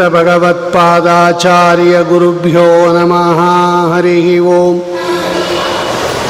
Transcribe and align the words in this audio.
भगवत्पादाचार्यगुरुभ्यो 0.00 2.92
नमः। 2.92 3.94
हरिः 3.94 4.40
ओम्। 4.40 4.80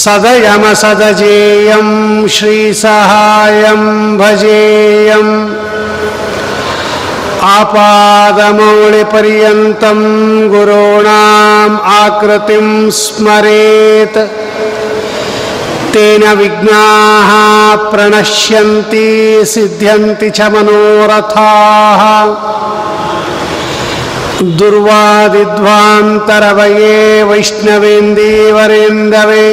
सदयमसदजेयं 0.00 1.88
श्रीसहायं 2.36 3.82
भजेयम् 4.18 5.32
आपादमौलिपर्यन्तं 7.42 10.00
गुरूणाम् 10.52 11.76
आकृतिं 11.90 12.66
स्मरेत्। 13.00 14.18
तेन 15.94 16.22
विघ्नाः 16.38 17.30
प्रणश्यन्ति 17.92 19.08
सिद्ध्यन्ति 19.52 20.28
च 20.30 20.38
मनोरथाः। 20.52 22.02
दुर्वादिध्वान्तरवये 24.58 26.98
वैष्णवेन्दीवरेन्दवे 27.22 29.48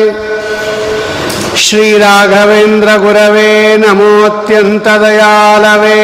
श्रीराघवेन्द्रगुरवे 1.64 3.52
नमोऽत्यन्तदयालवे 3.78 6.04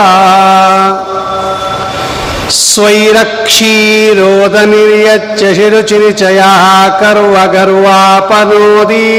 स्वैरक्षीरोदनिर्यच्च 2.60 5.42
शिरुचिरिचयः 5.58 6.64
कर्वगर्वापनोदी 7.02 9.10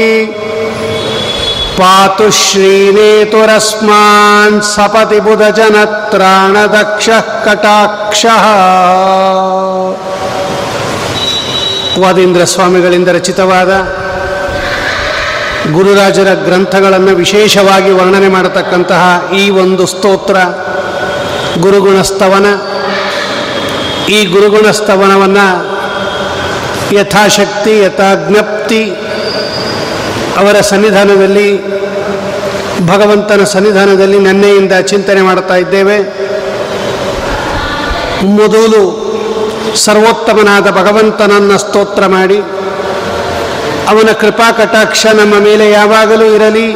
पातु 1.79 2.27
श्रीनेतुरस्मान् 2.41 3.37
सपति 4.73 5.19
बुधजनत्राणदक्षः 5.27 7.21
कटाक्षः 7.45 8.45
ವಾದೀಂದ್ರ 12.01 12.41
ಸ್ವಾಮಿಗಳಿಂದ 12.51 13.09
ರಚಿತವಾದ 13.15 13.71
ಗುರುರಾಜರ 15.75 16.29
ಗ್ರಂಥಗಳನ್ನು 16.45 17.13
ವಿಶೇಷವಾಗಿ 17.21 17.91
ವರ್ಣನೆ 17.97 18.29
ಮಾಡತಕ್ಕಂತಹ 18.35 19.01
ಈ 19.39 19.43
ಒಂದು 19.63 19.85
ಸ್ತೋತ್ರ 19.93 20.37
ಗುರುಗುಣ 21.63 21.97
ಸ್ತವನ 22.11 22.47
ಈ 24.08 24.24
ಗುರುಗುಣ 24.24 24.70
ಸ್ತವನವನ್ನು 24.70 25.46
ಯಥಾಶಕ್ತಿ, 26.94 27.78
ಯಥಾಜ್ಞಪ್ತಿ 27.78 28.82
ಅವರ 30.36 30.60
ಸನ್ನಿಧಾನದಲ್ಲಿ, 30.60 31.48
ಭಗವಂತನ 32.86 33.44
ಸನ್ನಿಧಾನದಲ್ಲಿ 33.44 34.18
ನೆನ್ನೆಯಿಂದ 34.18 34.72
ಚಿಂತನೆ 34.72 35.22
ಮಾಡ್ತಾ 35.22 35.54
ಇದ್ದೇವೆ. 35.54 35.98
ಮೊದಲು 38.24 38.82
ಸರ್ವೋತ್ತಮನಾದ 39.76 40.70
ಭಗವಂತನನ್ನು 40.70 41.58
ಸ್ತೋತ್ರ 41.58 42.06
ಮಾಡಿ, 42.06 42.38
ಅವನ 43.88 44.12
ಕೃಪಾ 44.12 44.52
ಕಟಾಕ್ಷ 44.52 45.06
ನಮ್ಮ 45.06 45.34
ಮೇಲೆ 45.34 45.70
ಯಾವಾಗಲೂ 45.70 46.34
ಇರಲಿ. 46.34 46.68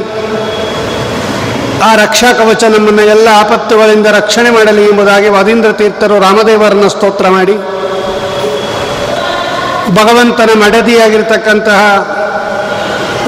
ಆ 1.84 1.94
ರಕ್ಷಾ 1.94 2.32
ಕವಚ 2.32 2.64
ನಮ್ಮನ್ನು 2.64 3.02
ಎಲ್ಲ 3.02 3.28
ಆಪತ್ತುಗಳಿಂದ 3.40 4.06
ರಕ್ಷಣೆ 4.06 4.50
ಮಾಡಲಿ 4.50 4.84
ಎಂಬುದಾಗಿ 4.84 5.28
ವಾದೀಂದ್ರ 5.28 5.72
ತೀರ್ಥರು 5.72 6.20
ರಾಮದೇವರನ್ನ 6.20 6.88
ಸ್ತೋತ್ರ 6.88 7.28
ಮಾಡಿ. 7.28 7.54
ಭಗವಂತನ 9.94 10.50
ಮಡದಿಯಾಗಿರ್ತಕ್ಕಂತಹ 10.64 11.80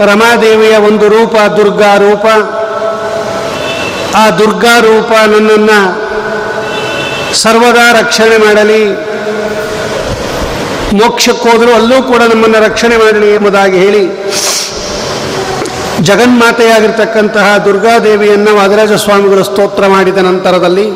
ರಮಾದೇವಿಯ 0.04 0.76
ಒಂದು 0.76 1.08
ರೂಪ, 1.08 1.36
ದುರ್ಗಾ 1.36 1.96
ರೂಪ. 1.96 2.26
ಆ 4.16 4.30
ದುರ್ಗಾ 4.30 4.78
ರೂಪ 4.80 5.12
ನನ್ನನ್ನು 5.26 5.78
ಸರ್ವದಾ 7.34 7.92
ರಕ್ಷಣೆ 7.92 8.36
ಮಾಡಲಿ. 8.36 9.12
ಮೋಕ್ಷಕ್ಕೋದರೂ 10.92 11.74
ಅಲ್ಲೂ 11.74 12.02
ಕೂಡ 12.02 12.22
ನಮ್ಮನ್ನು 12.22 12.58
ರಕ್ಷಣೆ 12.68 12.96
ಮಾಡಲಿ 12.96 13.34
ಎಂಬುದಾಗಿ 13.34 13.78
ಹೇಳಿ 13.78 14.32
ಜಗನ್ಮಾತೆಯಾಗಿರ್ತಕ್ಕಂತಹ 16.08 17.46
ದುರ್ಗಾದೇವಿಯನ್ನು 17.64 18.52
ವಾದರಾಜ 18.56 18.92
ಸ್ವಾಮಿಗಳು 19.04 19.42
ಸ್ತೋತ್ರ 19.44 19.86
ಮಾಡಿದ 19.86 20.20
ನಂತರದಲ್ಲಿ 20.28 20.86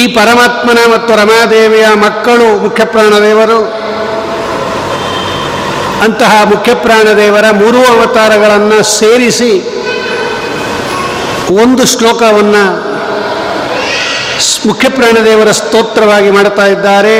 ಈ 0.00 0.02
ಪರಮಾತ್ಮನ 0.16 0.80
ಮತ್ತು 0.92 1.12
ರಮಾದೇವಿಯ 1.16 1.86
ಮಕ್ಕಳು 2.02 2.48
ಮುಖ್ಯಪ್ರಾಣದೇವರು 2.64 3.58
ಅಂತಹ 6.04 6.34
ಮುಖ್ಯಪ್ರಾಣದೇವರ 6.52 7.46
ಮೂರು 7.62 7.80
ಅವತಾರಗಳನ್ನು 7.94 8.78
ಸೇರಿಸಿ 8.98 9.50
ಒಂದು 11.62 11.84
ಶ್ಲೋಕವನ್ನು 11.86 12.64
ಮುಖ್ಯಪ್ರಾಣದೇವರ 14.68 15.50
ಸ್ತೋತ್ರವಾಗಿ 15.60 16.30
ಮಾಡ್ತಾ 16.30 16.64
ಇದ್ದಾರೆ. 16.66 17.16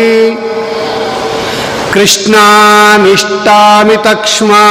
कृष्णामिष्टामितक्ष्मा 1.94 4.64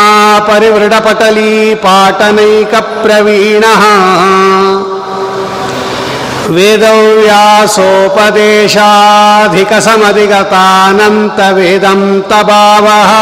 परिवृढपटली 0.49 1.53
पाटनैकप्रवीणः 1.85 3.85
वेदव्यासोपदेशाधिकसमधिगतानन्तवेदन्तभावः 11.87 13.13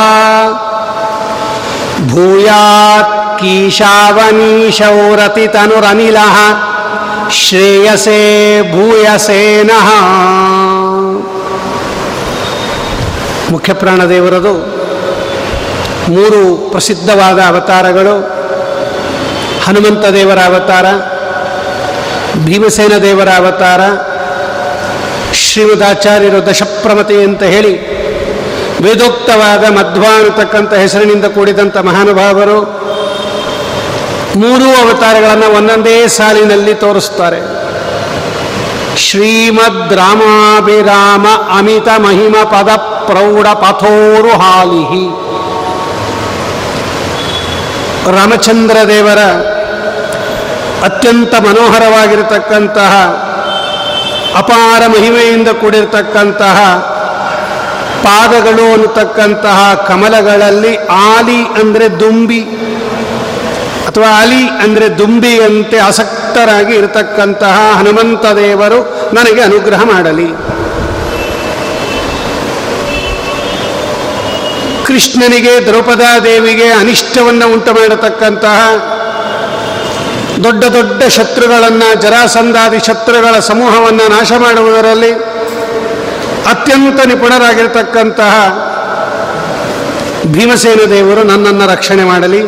ಭೂಯಾತ್ 2.10 3.40
ಕೀಶಾವನೀಶೌರತಿತನುರನಿಲಃ 3.40 6.36
ಶ್ರೇಯಸೇ 7.30 8.62
ಭೂಯಸೇನ 8.72 9.70
ಮುಖ್ಯಪ್ರಾಣದೇವರದು 13.50 14.74
ಮೂರು 16.12 16.70
ಪ್ರಸಿದ್ಧವಾದ 16.70 17.38
ಅವತಾರಗಳು. 17.38 18.14
ಹನುಮಂತ 19.64 20.06
ದೇವರ 20.06 20.38
ಅವತಾರ, 20.38 20.86
ಭೀಮಸೇನ 22.44 22.98
ದೇವರ 22.98 23.28
ಅವತಾರ 23.28 23.80
ಶ್ರೀಮದಾಚಾರ್ಯರು 25.32 26.46
ದಶಪ್ರಮತೆ 26.46 27.24
ಅಂತ 27.24 27.42
ಹೇಳಿ 27.42 27.93
ವೇದೋಕ್ತವಾದ 28.80 29.64
ಮಧ್ವ 29.72 30.04
ಅನ್ನತಕ್ಕಂಥ 30.16 30.72
ಹೆಸರಿನಿಂದ 30.72 31.24
ಕೂಡಿದಂಥ 31.24 31.76
ಮಹಾನುಭಾವರು 31.76 32.84
ಮೂರೂ 34.36 34.64
ಅವತಾರಗಳನ್ನು 34.64 35.56
ಒಂದೊಂದೇ 35.56 36.06
ಸಾಲಿನಲ್ಲಿ 36.06 36.74
ತೋರಿಸ್ತಾರೆ. 36.74 37.64
ಶ್ರೀಮದ್ 38.96 39.92
ರಾಮಾಭಿರಾಮ 39.92 41.26
ಅಮಿತ 41.58 41.88
ಮಹಿಮ 41.98 42.34
ಪದ 42.44 42.76
ಪ್ರೌಢ 42.76 43.46
ಪಥೋರು 43.46 44.28
ಹಾಲಿಹಿ. 44.28 45.06
ರಾಮಚಂದ್ರ 48.10 48.76
ದೇವರ 48.88 49.18
ಅತ್ಯಂತ 50.84 51.34
ಮನೋಹರವಾಗಿರತಕ್ಕಂತಹ 51.34 52.94
ಅಪಾರ 54.36 54.86
ಮಹಿಮೆಯಿಂದ 54.86 55.48
ಕೂಡಿರತಕ್ಕಂತಹ 55.48 56.58
ಪಾದಗಳು 58.04 58.66
ಅನ್ನತಕ್ಕಂತಹ 58.72 59.58
ಕಮಲಗಳಲ್ಲಿ 59.88 60.72
ಆಲಿ 61.12 61.40
ಅಂದರೆ 61.60 61.86
ದುಂಬಿ 62.00 62.42
ಅಥವಾ 63.88 64.08
ಅಲಿ 64.22 64.42
ಅಂದರೆ 64.64 64.86
ದುಂಬಿಯಂತೆ 64.98 65.78
ಆಸಕ್ತರಾಗಿ 65.78 66.74
ಇರತಕ್ಕಂತಹ 66.76 67.56
ಹನುಮಂತ 67.78 68.24
ದೇವರು 68.38 68.78
ನನಗೆ 69.16 69.40
ಅನುಗ್ರಹ 69.40 69.82
ಮಾಡಲಿ. 69.92 70.28
ಕೃಷ್ಣನಿಗೆ 74.86 75.52
ದ್ರೌಪದಾದೇವಿಗೆ 75.66 76.66
ಅನಿಷ್ಟವನ್ನು 76.72 77.46
ಉಂಟು 77.52 77.72
ಮಾಡತಕ್ಕಂತಹ 77.74 78.58
ದೊಡ್ಡ 80.44 80.64
ದೊಡ್ಡ 80.76 81.02
ಶತ್ರುಗಳನ್ನು, 81.16 81.88
ಜರಾಸಂಧಾದಿ 82.02 82.80
ಶತ್ರುಗಳ 82.88 83.34
ಸಮೂಹವನ್ನು 83.50 84.06
ನಾಶ 84.16 84.32
ಮಾಡುವುದರಲ್ಲಿ 84.44 85.12
ಅತ್ಯಂತ 86.50 87.06
ನಿಪುಣರಾಗಿರ್ತಕ್ಕಂತಹ 87.06 88.34
ಭೀಮಸೇನ 90.26 90.90
ದೇವರು 90.90 91.22
ನನ್ನನ್ನು 91.22 91.66
ರಕ್ಷಣೆ 91.66 92.04
ಮಾಡಲಿ. 92.04 92.42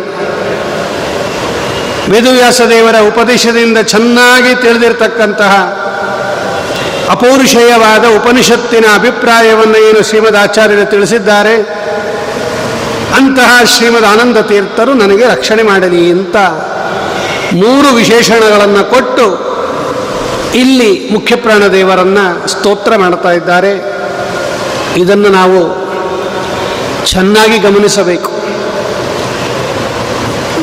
ವೇದವ್ಯಾಸ 2.10 2.60
ದೇವರ 2.60 2.96
ಉಪದೇಶದಿಂದ 3.08 3.78
ಚೆನ್ನಾಗಿ 3.78 4.54
ತಿಳಿದಿರ್ತಕ್ಕಂತಹ 4.54 5.52
ಅಪೌರುಷೇಯವಾದ 7.10 8.04
ಉಪನಿಷತ್ತಿನ 8.16 8.84
ಅಭಿಪ್ರಾಯವನ್ನು 8.94 9.78
ಏನು 9.88 10.02
ಶ್ರೀಮದ್ 10.02 10.36
ಆಚಾರ್ಯರು 10.36 10.90
ತಿಳಿಸಿದ್ದಾರೆ. 10.90 11.56
ಅಂತಹ 13.16 13.64
ಶ್ರೀಮದ್ 13.64 14.04
ಆನಂದ 14.04 14.38
ತೀರ್ಥರು 14.38 14.94
ನನಗೆ 14.94 15.26
ರಕ್ಷಣೆ 15.26 15.62
ಮಾಡಲಿ 15.62 16.10
ಅಂತ 16.10 16.36
ಮೂರು 17.52 17.94
ವಿಶೇಷಣಗಳನ್ನು 17.94 18.90
ಕೊಟ್ಟು 18.90 19.45
ಇಲ್ಲಿ 20.56 21.08
ಮುಖ್ಯಪ್ರಾಣ 21.12 21.62
ದೇವರನ್ನು 21.66 22.48
ಸ್ತೋತ್ರ 22.48 22.96
ಮಾಡ್ತಾ 22.96 23.30
ಇದ್ದಾರೆ. 23.30 23.72
ಇದನ್ನು 24.96 25.28
ನಾವು 25.28 25.60
ಚೆನ್ನಾಗಿ 27.06 27.58
ಗಮನಿಸಬೇಕು. 27.58 28.30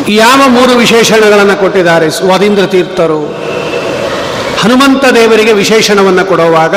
ಯಾವ 0.10 0.40
ಮೂರು 0.48 0.74
ವಿಶೇಷಣಗಳನ್ನು 0.78 1.60
ಕೊಟ್ಟಿದ್ದಾರೆ? 1.60 2.12
ಸ್ವಾದೀಂದ್ರ 2.12 2.66
ತೀರ್ಥರು, 2.66 3.22
ಹನುಮಂತ 4.62 5.06
ದೇವರಿಗೆ 5.06 5.54
ವಿಶೇಷಣವನ್ನು 5.54 6.26
ಕೊಡುವಾಗ, 6.26 6.76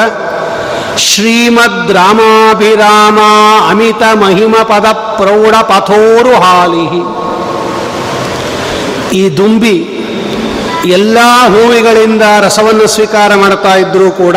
ಶ್ರೀಮದ್ 0.96 1.92
ರಾಮಾಭಿರಾಮ 1.92 3.18
ಅಮಿತ 3.70 4.02
ಮಹಿಮ 4.14 4.54
ಪದ 4.62 4.86
ಪ್ರೌಢ 4.92 5.54
ಪಥೋರು 5.72 6.34
ಹಾಲಿಹಿ. 6.44 7.02
ಈ 9.18 9.36
ದುಂಬಿ 9.36 9.76
ಎಲ್ಲ 10.84 11.18
ಹೂವಿಗಳಿಂದ 11.54 12.22
ರಸವನ್ನು 12.40 12.86
ಸ್ವೀಕಾರ 12.86 13.34
ಮಾಡ್ತಾ 13.34 13.74
ಇದ್ದರೂ 13.76 14.10
ಕೂಡ 14.10 14.36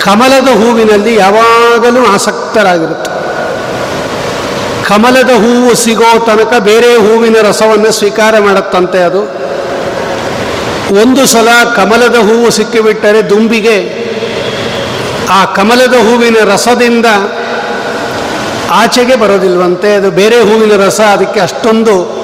ಕಮಲದ 0.00 0.48
ಹೂವಿನಲ್ಲಿ 0.48 1.16
ಯಾವಾಗಲೂ 1.16 2.06
ಆಸಕ್ತರಾಗಿರುತ್ತೆ. 2.06 3.10
ಕಮಲದ 4.88 5.30
ಹೂವು 5.30 5.74
ಸಿಗೋ 5.74 6.26
ತನಕ 6.26 6.54
ಬೇರೆ 6.58 6.96
ಹೂವಿನ 6.96 7.36
ರಸವನ್ನು 7.48 7.90
ಸ್ವೀಕಾರ 7.90 8.38
ಮಾಡುತ್ತಂತೆ 8.38 8.98
ಅದು. 9.02 9.22
ಒಂದು 11.02 11.26
ಸಲ 11.26 11.48
ಕಮಲದ 11.76 12.14
ಹೂವು 12.14 12.50
ಸಿಕ್ಕಿಬಿಟ್ಟರೆ 12.50 13.30
ದುಂಬಿಗೆ 13.30 14.06
ಆ 15.30 15.44
ಕಮಲದ 15.44 15.94
ಹೂವಿನ 15.94 16.36
ರಸದಿಂದ 16.44 17.06
ಆಚೆಗೆ 18.70 19.16
ಬರೋದಿಲ್ವಂತೆ, 19.16 19.94
ಅದು 19.94 20.10
ಬೇರೆ 20.10 20.40
ಹೂವಿನ 20.40 20.76
ರಸ 20.86 21.00
ಅದಕ್ಕೆ 21.00 21.40
ಅಷ್ಟೊಂದು 21.40 22.15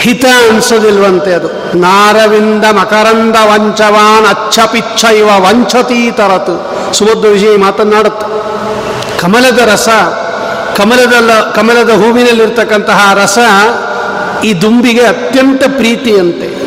ಹಿತ 0.00 0.24
ಅನ್ಸೋದಿಲ್ವಂತೆ 0.50 1.34
ಅದು. 1.34 1.78
ನಾರವಿಂದ 1.78 2.64
ಮಕರಂದ 2.64 3.36
ವಂಚವಾನ್ 3.44 4.26
ಅಚ್ಚ 4.26 4.58
ಪಿಚ್ಚ 4.58 5.04
ಇವ 5.04 5.26
ವಂಚತೀ 5.26 6.10
ತರತು. 6.10 6.54
ಸುಮಧ್ವ 6.92 7.28
ವಿಷಯ 7.28 7.56
ಮಾತನಾಡುತ್ತೆ. 7.56 8.26
ಕಮಲದ 9.18 9.58
ರಸ 9.58 9.88
ಕಮಲದಲ್ಲ 10.76 11.50
ಕಮಲದ 11.50 11.90
ಹೂವಿನಲ್ಲಿರ್ತಕ್ಕಂತಹ 11.90 13.12
ರಸ 13.14 13.38
ಈ 14.44 14.54
ದುಂಬಿಗೆ 14.54 15.04
ಅತ್ಯಂತ 15.04 15.62
ಪ್ರೀತಿಯಂತೆ. 15.64 16.58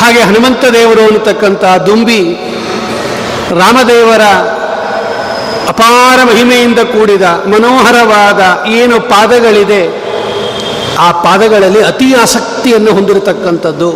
ಹಾಗೆ 0.00 0.20
ಹನುಮಂತ 0.20 0.64
ದೇವರು 0.64 1.00
ಅನ್ನತಕ್ಕಂತಹ 1.00 1.76
ದುಂಬಿ 1.76 2.20
ರಾಮದೇವರ 3.50 4.22
ಅಪಾರ 5.68 6.24
ಮಹಿಮೆಯಿಂದ 6.24 6.78
ಕೂಡಿದ 6.78 7.22
ಮನೋಹರವಾದ 7.22 8.66
ಏನು 8.68 9.00
ಪಾದಗಳಿದೆ 9.00 10.05
ಆ 10.98 11.12
ಪಾದಗಳಲ್ಲಿ 11.12 11.82
ಅತಿ 11.82 12.14
ಆಸಕ್ತಿಯನ್ನು 12.14 12.90
ಹೊಂದಿರತಕ್ಕಂಥದ್ದು. 12.90 13.90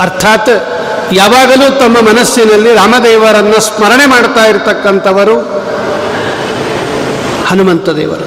ಅರ್ಥಾತ್ 0.00 0.50
ಯಾವಾಗಲೂ 1.12 1.78
ತಮ್ಮ 1.78 1.96
ಮನಸ್ಸಿನಲ್ಲಿ 1.98 2.74
ರಾಮದೇವರನ್ನು 2.74 3.60
ಸ್ಮರಣೆ 3.60 4.06
ಮಾಡ್ತಾ 4.06 4.46
ಇರತಕ್ಕಂಥವರು 4.46 5.36
ಹನುಮಂತ 7.46 7.88
ದೇವರು. 7.88 8.26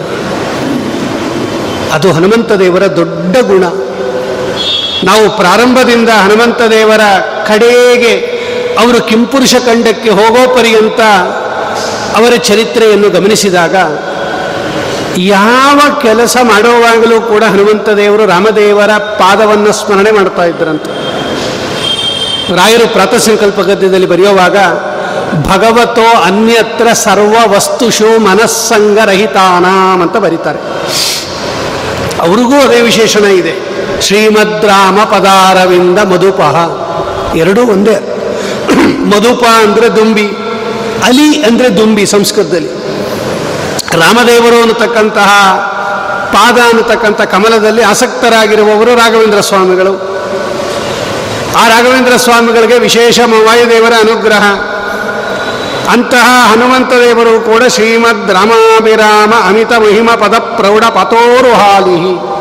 ಅದು 1.93 2.11
ಹನುಮಂತ 2.11 2.51
ದೇವರ 2.51 2.95
ದೊಡ್ಡ 2.95 3.37
ಗುಣ. 3.37 3.63
ನಾವು 5.03 5.37
ಪ್ರಾರಂಭದಿಂದ 5.37 6.09
ಹನುಮಂತ 6.09 6.61
ದೇವರ 6.61 7.01
ಕಡೆಗೆ 7.47 8.35
ಅವರು 8.79 9.01
ಕಿಂಪುರುಷ 9.01 9.55
ಖಂಡಕ್ಕೆ 9.55 10.09
ಹೋಗೋ 10.09 10.55
ಪರ್ಯಂತ 10.57 11.01
ಅವರ 12.17 12.35
ಚರಿತ್ರೆಯನ್ನು 12.35 13.09
ಗಮನಿಸಿದಾಗ 13.09 13.75
ಯಾವ 15.17 15.99
ಕೆಲಸ 16.01 16.37
ಮಾಡುವಾಗಲೂ 16.43 17.21
ಕೂಡ 17.21 17.43
ಹನುಮಂತ 17.43 17.89
ದೇವರು 17.89 18.25
ರಾಮದೇವರ 18.25 18.89
ಪಾದವನ್ನು 18.97 19.71
ಸ್ಮರಣೆ 19.71 20.11
ಮಾಡ್ತಾ 20.11 20.43
ಇದ್ದರಂತೆ. 20.43 20.91
ರಾಯರು 22.55 22.93
ಪ್ರಾತಸಂಕಲ್ಪ 22.93 23.59
ಗದ್ಯದಲ್ಲಿ 23.59 24.05
ಬರೆಯುವಾಗ, 24.05 24.57
ಭಗವತೋ 25.47 26.21
ಅನ್ಯತ್ರ 26.21 26.93
ಸರ್ವ 26.93 27.55
ವಸ್ತುಷು 27.55 28.19
ಮನಸ್ಸಂಗರಹಿತಾನಾಂ 28.19 30.01
ಅಂತ 30.01 30.17
ಬರೀತಾರೆ. 30.17 30.59
ಅವ್ರಿಗೂ 32.19 32.59
ಅದೇ 32.59 32.81
ವಿಶೇಷಣ 32.81 33.25
ಇದೆ. 33.25 33.53
ಶ್ರೀಮದ್ 34.01 34.65
ರಾಮ 34.65 34.97
ಪದಾರವಿಂದ 35.03 35.99
ಮಧುಪಹ 35.99 36.55
ಎರಡೂ 37.35 37.61
ಒಂದೇ. 37.61 37.95
ಮಧುಪ 39.05 39.43
ಅಂದರೆ 39.43 39.95
ದುಂಬಿ, 39.95 40.27
ಅಲಿ 41.03 41.43
ಅಂದರೆ 41.43 41.77
ದುಂಬಿ 41.77 42.05
ಸಂಸ್ಕೃತದಲ್ಲಿ. 42.05 42.74
ರಾಮದೇವರು 43.95 44.61
ಅನ್ನತಕ್ಕಂತಹ 44.61 45.29
ಪಾದ 46.33 46.57
ಅನ್ನತಕ್ಕಂಥ 46.69 47.21
ಕಮಲದಲ್ಲಿ 47.21 47.81
ಆಸಕ್ತರಾಗಿರುವವರು 47.81 48.95
ರಾಘವೇಂದ್ರ 48.95 49.39
ಸ್ವಾಮಿಗಳು. 49.39 50.15
ಆ 51.57 51.67
ರಾಘವೇಂದ್ರ 51.67 52.15
ಸ್ವಾಮಿಗಳಿಗೆ 52.15 52.79
ವಿಶೇಷ 52.79 53.19
ವಾಯುದೇವರ 53.19 53.93
ಅನುಗ್ರಹ. 53.99 54.43
ಅಂತಹ 55.91 56.51
ಹನುಮಂತ 56.51 56.93
ದೇವರು 56.93 57.41
ಕೂಡ 57.41 57.63
ಶ್ರೀಮದ್ 57.63 58.31
ರಾಮಾಭಿರಾಮ 58.31 59.33
ಅಮಿತ 59.47 59.73
ಮಹಿಮ 59.73 60.09
ಪದ 60.11 60.37
ಪ್ರೌಢ 60.37 60.83
ಪತೋರು 60.83 61.53
ಹಾಲಿಹಿ 61.53 62.35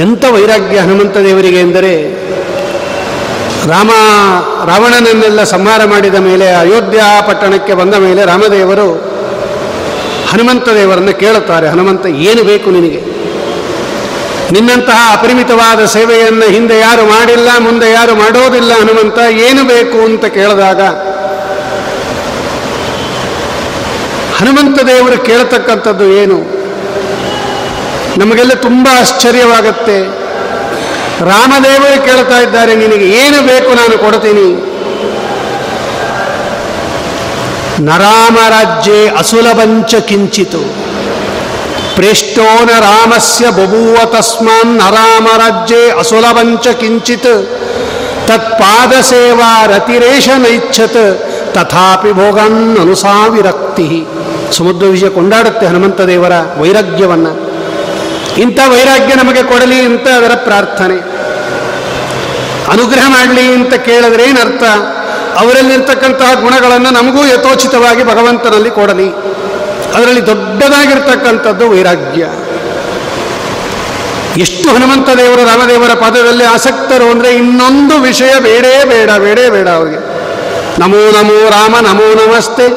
ಎಂಥ 0.00 0.24
ವೈರಾಗ್ಯ 0.24 0.78
ಹನುಮಂತ 0.78 1.16
ದೇವರಿಗೆ 1.16 1.60
ಎಂದರೆ, 1.60 2.24
ರಾಮ 3.68 3.90
ರಾವಣನನ್ನೆಲ್ಲ 4.66 5.44
ಸಂಹಾರ 5.44 5.84
ಮಾಡಿದ 5.84 6.14
ಮೇಲೆ 6.14 6.52
ಅಯೋಧ್ಯ 6.52 7.02
ಪಟ್ಟಣಕ್ಕೆ 7.28 7.74
ಬಂದ 7.74 7.94
ಮೇಲೆ 7.94 8.24
ರಾಮದೇವರು 8.24 9.13
ಹನುಮಂತ 10.34 10.68
ದೇವರನ್ನು 10.68 11.18
ಕೇಳುತ್ತಾರೆ, 11.18 11.68
ಹನುಮಂತ, 11.68 12.06
ಏನು 12.06 12.44
ಬೇಕು 12.44 12.70
ನಿನಗೆ? 12.70 13.00
ನಿನ್ನಂತಹ 14.52 15.12
ಅಪರಿಮಿತವಾದ 15.12 15.84
ಸೇವೆಯನ್ನು 15.84 16.46
ಹಿಂದೆ 16.46 16.78
ಯಾರು 16.78 17.04
ಮಾಡಿಲ್ಲ, 17.06 17.48
ಮುಂದೆ 17.58 17.92
ಯಾರು 17.92 18.14
ಮಾಡೋದಿಲ್ಲ, 18.14 18.72
ಹನುಮಂತ, 18.72 19.18
ಏನು 19.18 19.64
ಬೇಕು? 19.64 20.04
ಅಂತ 20.04 20.24
ಕೇಳಿದಾಗ, 20.24 20.80
ಹನುಮಂತ 24.40 24.82
ದೇವರು 24.82 25.24
ಕೇಳತಕ್ಕಂಥದ್ದು 25.24 26.04
ಏನು? 26.04 26.38
ನಮಗೆಲ್ಲ 28.18 28.54
ತುಂಬ 28.54 28.88
ಆಶ್ಚರ್ಯವಾಗತ್ತೆ. 29.00 29.98
ರಾಮದೇವರು 31.24 32.04
ಕೇಳ್ತಾ 32.04 32.38
ಇದ್ದಾರೆ, 32.38 32.74
ನಿನಗೆ 32.74 33.06
ಏನು 33.08 33.46
ಬೇಕು? 33.46 33.70
ನಾನು 33.74 33.98
ಕೊಡ್ತೀನಿ. 33.98 34.46
ನರಾಮರಾಜ್ಯೆ 37.80 39.08
ಅಸುಲಭಂಚ 39.08 39.94
ಕಿಂಚಿತು. 39.94 40.58
ಪ್ರೇಷ್ಟೋ 41.94 42.64
ನ 42.64 42.68
ರಾಮಸ್ಯ 42.80 43.50
ಬಭೂವ 43.50 43.96
ತಸ್ಮಾನ್ 44.04 44.76
ನರಾಮರಾಜ್ಯೆ 44.76 45.90
ಅಸುಲಭಂಚ 45.90 46.68
ಕಿಂಚಿತ್. 46.68 47.48
ತತ್ಪಾದ 48.28 49.00
ಸೇವಾ 49.00 49.66
ರತಿರೇಶ 49.66 50.28
ನೈಚ್ಛತ್ 50.28 51.18
ತಥಾಪಿ 51.54 52.12
ಭೋಗನ್ 52.12 52.78
ಅನುಸಾವಿರಕ್ತಿ 52.78 54.06
ಸಮುದ್ರ 54.52 54.86
ವಿಷಯ 54.86 55.08
ಕೊಂಡಾಡುತ್ತೆ 55.08 55.66
ಹನುಮಂತ 55.66 56.00
ದೇವರ 56.00 56.32
ವೈರಾಗ್ಯವನ್ನು. 56.60 57.54
ಇಂಥ 58.38 58.58
ವೈರಾಗ್ಯ 58.68 59.14
ನಮಗೆ 59.14 59.42
ಕೊಡಲಿ 59.42 59.80
ಅಂತ 59.80 60.08
ಅದರ 60.08 60.34
ಪ್ರಾರ್ಥನೆ. 60.34 61.14
ಅನುಗ್ರಹ 62.72 63.08
ಮಾಡಲಿ 63.08 63.54
ಅಂತ 63.54 63.74
ಕೇಳಿದ್ರೆ 63.74 64.22
ಏನರ್ಥ? 64.22 64.62
ಅವರಲ್ಲಿರ್ತಕ್ಕಂತಹ 65.38 66.34
ಗುಣಗಳನ್ನು 66.34 66.90
ನಮಗೂ 66.90 67.24
ಯಥೋಚಿತವಾಗಿ 67.26 68.04
ಭಗವಂತನಲ್ಲಿ 68.04 68.70
ಕೊಡಲಿ. 68.70 69.08
ಅದರಲ್ಲಿ 69.94 70.26
ದೊಡ್ಡದಾಗಿರ್ತಕ್ಕಂಥದ್ದು 70.26 71.70
ವೈರಾಗ್ಯ. 71.70 72.28
ಎಷ್ಟು 74.40 74.68
ಹನುಮಂತ 74.68 75.08
ದೇವರು 75.08 75.44
ರಾಮದೇವರ 75.44 75.94
ಪದದಲ್ಲಿ 75.94 76.44
ಆಸಕ್ತರು 76.44 77.10
ಅಂದರೆ 77.10 77.34
ಇನ್ನೊಂದು 77.34 78.00
ವಿಷಯ 78.00 78.40
ಬೇಡೇ 78.40 78.84
ಬೇಡ 78.84 79.10
ಬೇಡೇ 79.10 79.50
ಬೇಡ 79.50 79.68
ಅವರಿಗೆ. 79.68 80.14
ನಮೋ 80.80 81.22
ನಮೋ 81.22 81.50
ರಾಮ, 81.50 81.74
ನಮೋ 81.86 82.14
ನಮಸ್ತೆ. 82.14 82.68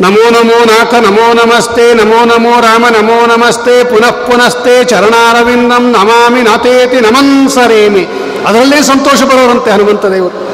ನಮೋ 0.00 0.30
ನಮೋ 0.30 0.64
ನಾಥ, 0.64 0.94
ನಮೋ 0.94 1.32
ನಮಸ್ತೆ. 1.32 1.94
ನಮೋ 1.94 2.24
ನಮೋ 2.24 2.60
ರಾಮ, 2.60 2.84
ನಮೋ 2.88 3.26
ನಮಸ್ತೆ. 3.26 3.84
ಪುನಃ 3.84 4.10
ಪುನಸ್ತೆ. 4.10 4.84
ಚರಣಾರವಿಂದಂ 4.84 5.92
ನಮಾಮಿ 5.92 6.42
ನಾಥೇತಿ 6.42 7.00
ನಮನ್ಸರೇಮಿ 7.00 8.08
ಅದರಲ್ಲೇ 8.46 8.82
ಸಂತೋಷ 8.82 9.22
ಬರೋರಂತೆ 9.22 9.70
ಹನುಮಂತ 9.70 10.04
ದೇವರು. 10.06 10.45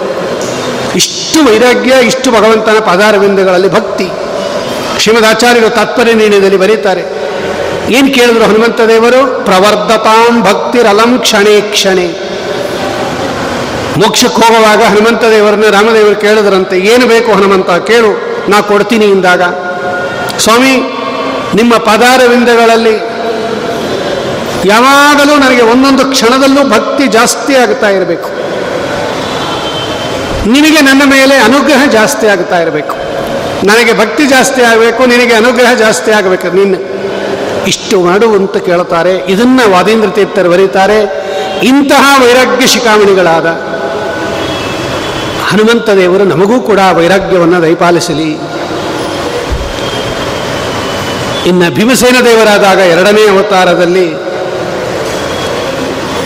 ಇಷ್ಟು 1.33 1.45
ವೈರಾಗ್ಯ, 1.49 1.93
ಇಷ್ಟು 2.09 2.29
ಭಗವಂತನ 2.33 2.79
ಪದಾರವಿಂದಗಳಲ್ಲಿ 2.89 3.69
ಭಕ್ತಿ. 3.75 4.07
ಶ್ರೀಮದಾಚಾರ್ಯರು 5.03 5.69
ತಾತ್ಪರ್ಯ 5.77 6.15
ನಿರ್ಣಯದಲ್ಲಿ 6.15 6.59
ಬರೀತಾರೆ. 6.63 7.03
ಏನು 7.97 8.09
ಕೇಳಿದ್ರು 8.17 8.45
ಹನುಮಂತ 8.45 8.81
ದೇವರು 8.91 9.21
ಪ್ರವರ್ಧತಾಂ 9.47 10.35
ಭಕ್ತಿರಲಂ 10.49 11.13
ಕ್ಷಣೇ 11.19 11.55
ಕ್ಷಣೆ. 11.61 12.07
ಮೋಕ್ಷಕ್ಕೆ 14.03 14.43
ಹೋಗುವಾಗ 14.43 14.83
ಹನುಮಂತ 14.93 15.23
ದೇವರನ್ನ 15.37 15.71
ರಾಮದೇವರು 15.79 16.19
ಕೇಳಿದ್ರಂತೆ, 16.27 16.77
ಏನು 16.93 17.07
ಬೇಕು 17.07 17.33
ಹನುಮಂತ, 17.33 17.71
ಕೇಳು, 17.71 18.13
ನಾ 18.51 18.61
ಕೊಡ್ತೀನಿ 18.73 19.09
ಇಂದಾಗ 19.17 19.43
ಸ್ವಾಮಿ, 20.45 20.75
ನಿಮ್ಮ 21.55 21.73
ಪದಾರವಿಂದಗಳಲ್ಲಿ 21.91 22.97
ಯಾವಾಗಲೂ 24.75 25.35
ನನಗೆ 25.47 25.63
ಒಂದೊಂದು 25.73 26.07
ಕ್ಷಣದಲ್ಲೂ 26.15 26.65
ಭಕ್ತಿ 26.77 27.07
ಜಾಸ್ತಿ 27.19 27.57
ಆಗ್ತಾ 27.65 27.91
ಇರಬೇಕು. 27.91 28.31
ನಿನಗೆ 30.47 30.81
ನನ್ನ 30.81 31.03
ಮೇಲೆ 31.05 31.35
ಅನುಗ್ರಹ 31.37 31.83
ಜಾಸ್ತಿ 31.91 32.27
ಆಗ್ತಾ 32.27 32.59
ಇರಬೇಕು. 32.61 32.95
ನನಗೆ 33.67 33.93
ಭಕ್ತಿ 33.99 34.25
ಜಾಸ್ತಿ 34.27 34.63
ಆಗಬೇಕು, 34.63 35.07
ನಿನಗೆ 35.07 35.35
ಅನುಗ್ರಹ 35.35 35.75
ಜಾಸ್ತಿ 35.75 36.11
ಆಗಬೇಕು. 36.11 36.47
ನಿನ್ನ 36.57 36.75
ಇಷ್ಟು 37.67 38.01
ಮಾಡು 38.01 38.29
ಅಂತ 38.35 38.57
ಕೇಳ್ತಾರೆ 38.57 39.13
ಇದನ್ನ 39.35 39.61
ವಾದೇಂದ್ರ 39.75 40.09
ತೀರ್ಥರು 40.09 40.51
ಬರೀತಾರೆ. 40.51 40.99
ಇಂತಹ 41.63 42.05
ವೈರಾಗ್ಯ 42.23 42.67
ಶಿಖಾಮಣಿಗಳಾದ 42.67 43.47
ಹನುಮಂತ 45.51 45.91
ದೇವರು 45.91 46.25
ನಮಗೂ 46.25 46.61
ಕೂಡ 46.61 46.81
ವೈರಾಗ್ಯವನ್ನು 46.99 47.63
ದಯಪಾಲಿಸಲಿ. 47.63 48.31
ಇನ್ನು 51.51 51.75
ಭೀಮಸೇನ 51.77 52.19
ದೇವರಾದಾಗ 52.25 52.79
ಎರಡನೇ 52.79 53.23
ಅವತಾರದಲ್ಲಿ 53.29 54.07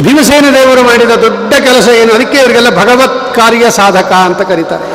ಭೀಮಸೇನ 0.05 0.47
ದೇವರು 0.55 0.83
ಮಾಡಿದ 0.83 1.11
ದೊಡ್ಡ 1.11 1.55
ಕೆಲಸ 1.55 1.89
ಏನು? 1.89 2.15
ಅದಕ್ಕೆ 2.15 2.39
ಇವರಿಗೆಲ್ಲ 2.39 2.71
ಭಗವತ್ 2.83 3.16
ಕಾರ್ಯ 3.37 3.71
ಸಾಧಕ 3.71 4.13
ಅಂತ 4.13 4.41
ಕರೀತಾರೆ. 4.41 4.87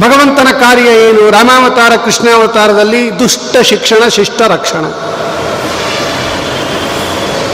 ಭಗವಂತನ 0.00 0.50
ಕಾರ್ಯ 0.60 0.88
ಏನು? 1.06 1.30
ರಾಮಾವತಾರ, 1.30 1.92
ಕೃಷ್ಣಾವತಾರದಲ್ಲಿ 2.04 3.18
ದುಷ್ಟ 3.18 3.56
ಶಿಕ್ಷಣ, 3.62 4.08
ಶಿಷ್ಟ 4.08 4.40
ರಕ್ಷಣ. 4.42 4.84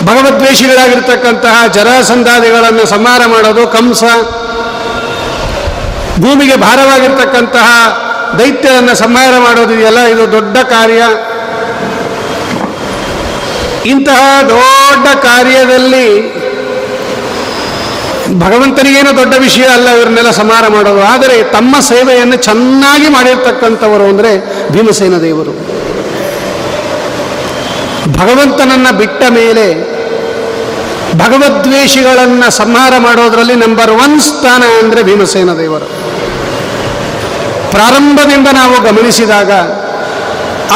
ಭಗವದ್ವೇಷಿಗಳಾಗಿರ್ತಕ್ಕಂತಹ 0.09 1.67
ಜರಾಸಂಧಾದಿಗಳನ್ನು 1.67 2.87
ಸಂಹಾರ 2.87 3.23
ಮಾಡೋದು 3.27 3.67
ಕಂಸ. 3.67 4.05
ಭೂಮಿಗೆ 6.21 6.57
ಭಾರವಾಗಿರ್ತಕ್ಕಂತಹ 6.57 7.69
ದೈತ್ಯರನ್ನು 8.39 8.95
ಸಂಹಾರ 8.95 9.35
ಮಾಡೋದು 9.39 9.75
ಇದೆಯಲ್ಲ, 9.75 10.01
ಇದು 10.05 10.33
ದೊಡ್ಡ 10.33 10.57
ಕಾರ್ಯ. 10.59 11.03
ಇಂತಹ 13.91 14.21
ದೊಡ್ಡ 14.43 15.07
ಕಾರ್ಯದಲ್ಲಿ 15.19 16.07
ಭಗವಂತನಿಗೇನು 18.43 19.11
ದೊಡ್ಡ 19.21 19.35
ವಿಷಯ 19.47 19.65
ಅಲ್ಲ, 19.77 19.89
ಇವ್ರನ್ನೆಲ್ಲ 19.99 20.31
ಸಮಾರ 20.41 20.65
ಮಾಡೋದು. 20.75 21.03
ಆದರೆ 21.13 21.37
ತಮ್ಮ 21.57 21.75
ಸೇವೆಯನ್ನು 21.91 22.37
ಚೆನ್ನಾಗಿ 22.49 23.09
ಮಾಡಿರ್ತಕ್ಕಂಥವರು 23.17 24.05
ಅಂದರೆ 24.13 24.31
ಭೀಮಸೇನ 24.75 25.17
ದೇವರು. 25.27 25.53
ಭಗವಂತನನ್ನು 28.21 28.93
ಬಿಟ್ಟ 29.01 29.23
ಮೇಲೆ 29.41 29.67
ಭಗವದ್ವೇಷಿಗಳನ್ನು 31.23 32.49
ಸಂಹಾರ 32.61 32.95
ಮಾಡೋದರಲ್ಲಿ 33.07 33.57
ನಂಬರ್ 33.65 33.93
ಒನ್ 34.05 34.17
ಸ್ಥಾನ 34.29 34.63
ಅಂದರೆ 34.81 35.01
ಭೀಮಸೇನ 35.09 35.51
ದೇವರು. 35.63 35.89
ಪ್ರಾರಂಭದಿಂದ 37.75 38.49
ನಾವು 38.61 38.75
ಗಮನಿಸಿದಾಗ 38.89 39.53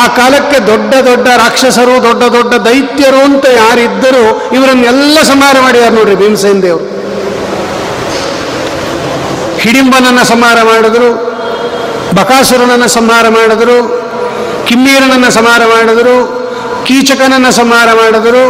ಆ 0.03 0.05
ಕಾಲಕ್ಕೆ 0.19 0.59
ದೊಡ್ಡ 0.71 0.93
ದೊಡ್ಡ 1.09 1.27
ರಾಕ್ಷಸರು, 1.43 1.95
ದೊಡ್ಡ 2.09 2.23
ದೊಡ್ಡ 2.37 2.55
ದೈತ್ಯರು 2.69 3.21
ಅಂತ 3.29 3.47
ಯಾರಿದ್ದರೂ 3.63 4.25
ಇವರನ್ನೆಲ್ಲ 4.59 5.19
ಸಂಹಾರ 5.33 5.57
ಮಾಡಿದ್ದಾರೆ 5.67 5.95
ನೋಡ್ರಿ 5.99 6.17
ಭೀಮಸೇನ 6.23 6.61
ದೇವರು. 6.69 6.87
ಹಿಡಿಂಬನನ್ನು 9.69 10.25
ಸಂಹಾರ 10.25 10.63
ಮಾಡಿದರು, 10.63 11.11
ಬಕಾಸುರನನ್ನು 12.15 12.89
ಸಂಹಾರ 12.89 13.29
ಮಾಡಿದರು, 13.29 13.79
ಕಿಮ್ಮೀರನನ್ನು 14.67 15.31
ಸಂಹಾರ 15.31 15.63
ಮಾಡಿದರು, 15.67 16.17
ಕೀಚಕನನ್ನು 16.87 17.53
ಸಂಹಾರ 17.53 17.89
ಮಾಡಿದರು, 17.93 18.45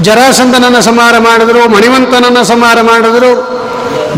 ಜರಾಸಂಧನನ್ನು 0.00 0.82
ಸಂಹಾರ 0.82 1.14
ಮಾಡಿದರು, 1.18 1.68
ಮಣಿವಂತನನ್ನು 1.68 2.44
ಸಂಹಾರ 2.44 2.80
ಮಾಡಿದರು, 2.80 3.30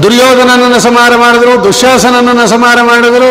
ದುರ್ಯೋಧನನನ್ನು 0.03 0.81
ಸಂಹಾರ 0.81 1.17
ಮಾಡಿದರು 1.17 1.65
ದುಶ್ಯಾಸನನನ್ನು 1.65 2.49
ಸಂಹಾರ 2.49 2.83
ಮಾಡಿದ್ರು. 2.83 3.31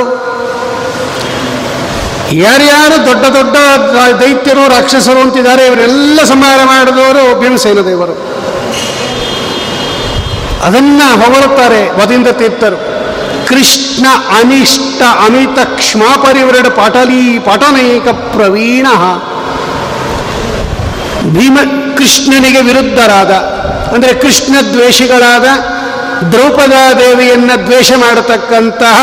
ಯಾರ್ಯಾರು 2.33 2.97
ದೊಡ್ಡ 3.05 3.25
ದೊಡ್ಡ 3.37 3.55
ದೈತ್ಯರು, 4.21 4.67
ರಾಕ್ಷಸರು 4.75 5.19
ಅಂತಿದ್ದಾರೆ, 5.19 5.65
ಇವರೆಲ್ಲ 5.65 6.23
ಸಂಹಾರ 6.23 6.59
ಮಾಡಿದವರು 6.63 7.39
ಭೀಮಸೇನ 7.39 7.81
ದೇವರು. 7.81 8.28
ಅದನ್ನ 10.63 11.01
ಹೊಗಳುತ್ತಾರೆ 11.21 11.81
ವದಿಂದ 11.99 12.27
ತೀರ್ಥರು. 12.27 12.77
ಕೃಷ್ಣ 13.47 14.05
ಅನಿಷ್ಟ 14.39 15.01
ಅಮಿತ 15.25 15.59
ಕ್ಷಮಾಪರಿವರಡ 15.77 16.67
ಪಾಟಲೀ 16.67 17.39
ಪಾಟನೈಕ 17.39 18.07
ಪ್ರವೀಣ. 18.07 18.87
ಭೀಮ 21.35 21.57
ಕೃಷ್ಣನಿಗೆ 21.97 22.61
ವಿರುದ್ಧರಾದ, 22.61 23.31
ಅಂದರೆ 23.93 24.13
ಕೃಷ್ಣ 24.13 24.55
ದ್ವೇಷಿಗಳಾದ 24.73 25.45
ದ್ರೌಪದಾ 26.31 26.93
ದೇವಿಯನ್ನು 26.93 27.67
ದ್ವೇಷ 27.67 27.91
ಮಾಡತಕ್ಕಂತಹ 27.93 28.97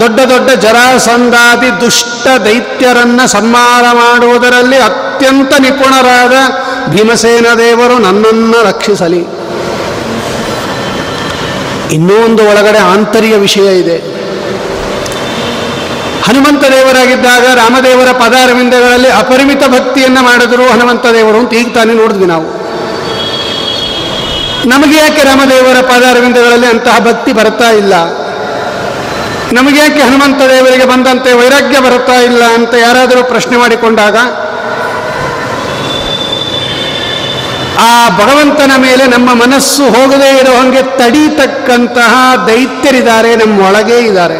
ದೊಡ್ಡ 0.00 0.20
ದೊಡ್ಡ 0.20 0.50
ಜರಾಸಂಧಾದಿ 0.50 1.80
ದುಷ್ಟ 1.80 2.26
ದೈತ್ಯರನ್ನ 2.44 3.20
ಸನ್ಮಾನ 3.24 3.84
ಮಾಡುವುದರಲ್ಲಿ 3.92 4.76
ಅತ್ಯಂತ 4.76 5.52
ನಿಪುಣರಾದ 5.60 6.34
ಭೀಮಸೇನ 6.90 7.46
ದೇವರು 7.58 7.98
ನನ್ನನ್ನು 7.98 8.62
ರಕ್ಷಿಸಲಿ. 8.68 9.37
ಇನ್ನೂ 11.90 12.24
ಒಂದು 12.24 12.48
ಒಳಗಡೆ 12.48 12.78
ಆಂತರ್ಯ 12.78 13.36
ವಿಷಯ 13.36 13.78
ಇದೆ. 13.78 13.96
ಹನುಮಂತ 16.26 16.64
ದೇವರಾಗಿದ್ದಾಗ 16.70 17.44
ರಾಮದೇವರ 17.54 18.12
ಪದಾರವಿಂದಗಳಲ್ಲಿ 18.12 19.08
ಅಪರಿಮಿತ 19.08 19.62
ಭಕ್ತಿಯನ್ನು 19.68 20.22
ಮಾಡಿದ್ರು 20.22 20.72
ಹನುಮಂತ 20.72 21.06
ದೇವರು 21.06 21.38
ಅಂತ 21.38 21.54
ಈಗ 21.54 21.74
ತಾನೇ 21.74 21.94
ನೋಡಿದ್ವಿ 21.94 22.26
ನಾವು. 22.26 22.46
ನಮಗೆ 24.68 24.96
ಯಾಕೆ 24.96 25.22
ರಾಮದೇವರ 25.24 25.80
ಪದಾರವಿಂದಗಳಲ್ಲಿ 25.80 26.66
ಅಂತಹ 26.66 26.98
ಭಕ್ತಿ 26.98 27.32
ಬರ್ತಾ 27.32 27.70
ಇಲ್ಲ? 27.72 27.94
ನಮಗೆ 29.52 29.78
ಯಾಕೆ 29.78 30.00
ಹನುಮಂತ 30.02 30.42
ದೇವರಿಗೆ 30.48 30.84
ಬಂದಂತೆ 30.84 31.32
ವೈರಾಗ್ಯ 31.32 31.80
ಬರುತ್ತಾ 31.80 32.20
ಇಲ್ಲ 32.20 32.44
ಅಂತ 32.54 32.74
ಯಾರಾದರೂ 32.74 33.22
ಪ್ರಶ್ನೆ 33.24 33.56
ಮಾಡಿಕೊಂಡಾಗ 33.56 34.16
ಆ 37.86 37.90
ಭಗವಂತನ 38.20 38.72
ಮೇಲೆ 38.84 39.04
ನಮ್ಮ 39.14 39.28
ಮನಸ್ಸು 39.42 39.84
ಹೋಗದೇ 39.96 40.30
ಇರೋ 40.40 40.52
ಹಾಗೆ 40.58 40.82
ತಡೀತಕ್ಕಂತಹ 41.00 42.14
ದೈತ್ಯರಿದ್ದಾರೆ, 42.48 43.36
ನಮ್ಮ 43.36 43.66
ಒಳಗೇ 43.66 43.98
ಇದ್ದಾರೆ. 44.08 44.38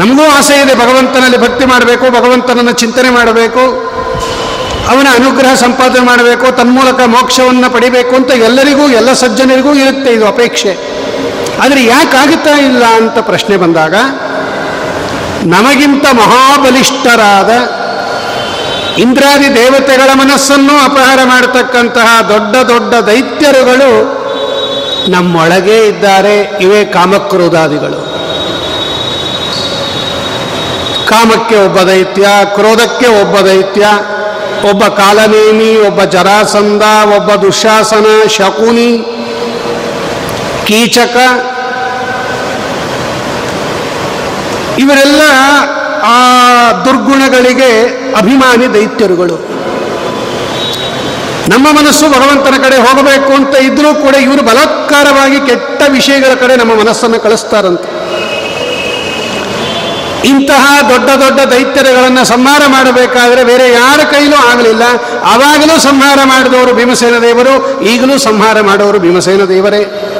ನಮಗೂ 0.00 0.24
ಆಸೆ 0.36 0.54
ಇದೆ 0.62 0.74
ಭಗವಂತನಲ್ಲಿ 0.74 1.38
ಭಕ್ತಿ 1.42 1.64
ಮಾಡಬೇಕು, 1.72 2.06
ಭಗವಂತನನ್ನು 2.18 2.72
ಚಿಂತನೆ 2.82 3.10
ಮಾಡಬೇಕು, 3.10 3.64
ಅವನ 4.92 5.06
ಅನುಗ್ರಹ 5.18 5.52
ಸಂಪಾದನೆ 5.64 6.04
ಮಾಡಬೇಕು, 6.06 6.46
ತನ್ಮೂಲಕ 6.60 7.00
ಮೋಕ್ಷವನ್ನು 7.16 7.68
ಪಡಿಬೇಕು 7.74 8.14
ಅಂತ 8.20 8.30
ಎಲ್ಲರಿಗೂ, 8.48 8.86
ಎಲ್ಲ 9.00 9.12
ಸಜ್ಜನರಿಗೂ 9.22 9.74
ಇರುತ್ತೆ 9.82 10.10
ಇದು 10.16 10.26
ಅಪೇಕ್ಷೆ. 10.26 10.72
ಆದರೆ 11.64 11.80
ಯಾಕಾಗುತ್ತಾ 11.84 12.54
ಇಲ್ಲ 12.68 12.84
ಅಂತ 13.00 13.18
ಪ್ರಶ್ನೆ 13.30 13.56
ಬಂದಾಗ, 13.56 13.94
ನಮಗಿಂತ 15.54 16.06
ಮಹಾಬಲಿಷ್ಠರಾದ 16.22 17.52
ಇಂದ್ರಾದಿ 18.98 19.54
ದೇವತೆಗಳ 19.54 20.10
ಮನಸ್ಸನ್ನು 20.14 20.84
ಅಪಹಾರ 20.84 21.18
ಮಾಡತಕ್ಕಂತಹ 21.24 22.20
ದೊಡ್ಡ 22.20 22.56
ದೊಡ್ಡ 22.56 22.94
ದೈತ್ಯರುಗಳು 22.94 24.22
ನಮ್ಮೊಳಗೇ 25.10 25.86
ಇದ್ದಾರೆ. 25.86 26.40
ಇವೇ 26.60 26.84
ಕಾಮಕ್ರೋಧಾದಿಗಳು. 26.84 28.12
ಕಾಮಕ್ಕೆ 31.06 31.64
ಒಬ್ಬ 31.64 31.78
ದೈತ್ಯ, 31.78 32.26
ಕ್ರೋಧಕ್ಕೆ 32.54 33.20
ಒಬ್ಬ 33.20 33.40
ದೈತ್ಯ, 33.40 33.88
ಒಬ್ಬ 34.70 34.84
ಕಾಲನೇಮಿ, 34.84 35.86
ಒಬ್ಬ 35.86 36.02
ಜರಾಸಂಧ, 36.02 36.82
ಒಬ್ಬ 37.16 37.32
ದುಶಾಸನ, 37.32 38.28
ಶಕುನಿ, 38.28 38.98
ಕೀಚಕ. 40.66 41.16
ಇವರೆಲ್ಲ 44.78 45.20
ಆ 46.04 46.72
ದುರ್ಗುಣಗಳಿಗೆ 46.72 48.01
ಅಭಿಮಾನಿ 48.16 48.74
ದೈತ್ಯರುಗಳು. 48.74 49.62
ನಮ್ಮ 51.48 51.66
ಮನಸ್ಸು 51.70 52.08
ಭಗವಂತನ 52.08 52.68
ಕಡೆ 52.68 52.76
ಹೋಗಬೇಕು 52.76 53.32
ಅಂತ 53.32 53.56
ಇದ್ರೂ 53.56 53.94
ಕೂಡ 53.94 54.14
ಇವರು 54.14 54.42
ಬಲಾತ್ಕಾರವಾಗಿ 54.42 55.40
ಕೆಟ್ಟ 55.40 55.82
ವಿಷಯಗಳ 55.88 56.34
ಕಡೆ 56.34 56.56
ನಮ್ಮ 56.56 56.74
ಮನಸ್ಸನ್ನು 56.74 57.20
ಕಳಿಸ್ತಾರಂತೆ. 57.20 57.88
ಇಂತಹ 60.28 60.80
ದೊಡ್ಡ 60.88 61.10
ದೊಡ್ಡ 61.10 61.40
ದೈತ್ಯರುಗಳನ್ನು 61.40 62.24
ಸಂಹಾರ 62.24 62.62
ಮಾಡಬೇಕಾದ್ರೆ 62.66 63.44
ಬೇರೆ 63.44 63.72
ಯಾರ 63.72 64.00
ಕೈಲೂ 64.00 64.36
ಆಗಲಿಲ್ಲ. 64.36 64.82
ಆವಾಗಲೂ 65.24 65.78
ಸಂಹಾರ 65.78 66.18
ಮಾಡಿದವರು 66.24 66.74
ಭೀಮಸೇನ 66.74 67.18
ದೇವರು, 67.18 67.82
ಈಗಲೂ 67.82 68.18
ಸಂಹಾರ 68.18 68.60
ಮಾಡೋರು 68.60 68.98
ಭೀಮಸೇನ 68.98 69.44
ದೇವರೇ. 69.44 70.12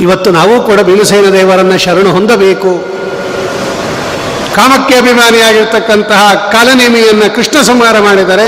ಇವತ್ತು 0.00 0.30
ನಾವು 0.30 0.62
ಕೂಡ 0.62 0.80
ಭೀಮಸೇನ 0.80 1.28
ದೇವರನ್ನು 1.28 1.78
ಶರಣು 1.78 2.10
ಹೊಂದಬೇಕು. 2.10 2.93
ಕಾಮಕ್ಕೆ 4.56 4.94
ಅಭಿಮಾನಿಯಾಗಿರ್ತಕ್ಕಂತಹ 5.02 6.22
ಕಾಲನೇಮಿಯನ್ನು 6.52 7.26
ಕೃಷ್ಣ 7.36 7.56
ಸಂಹಾರ 7.70 7.96
ಮಾಡಿದರೆ, 7.98 8.46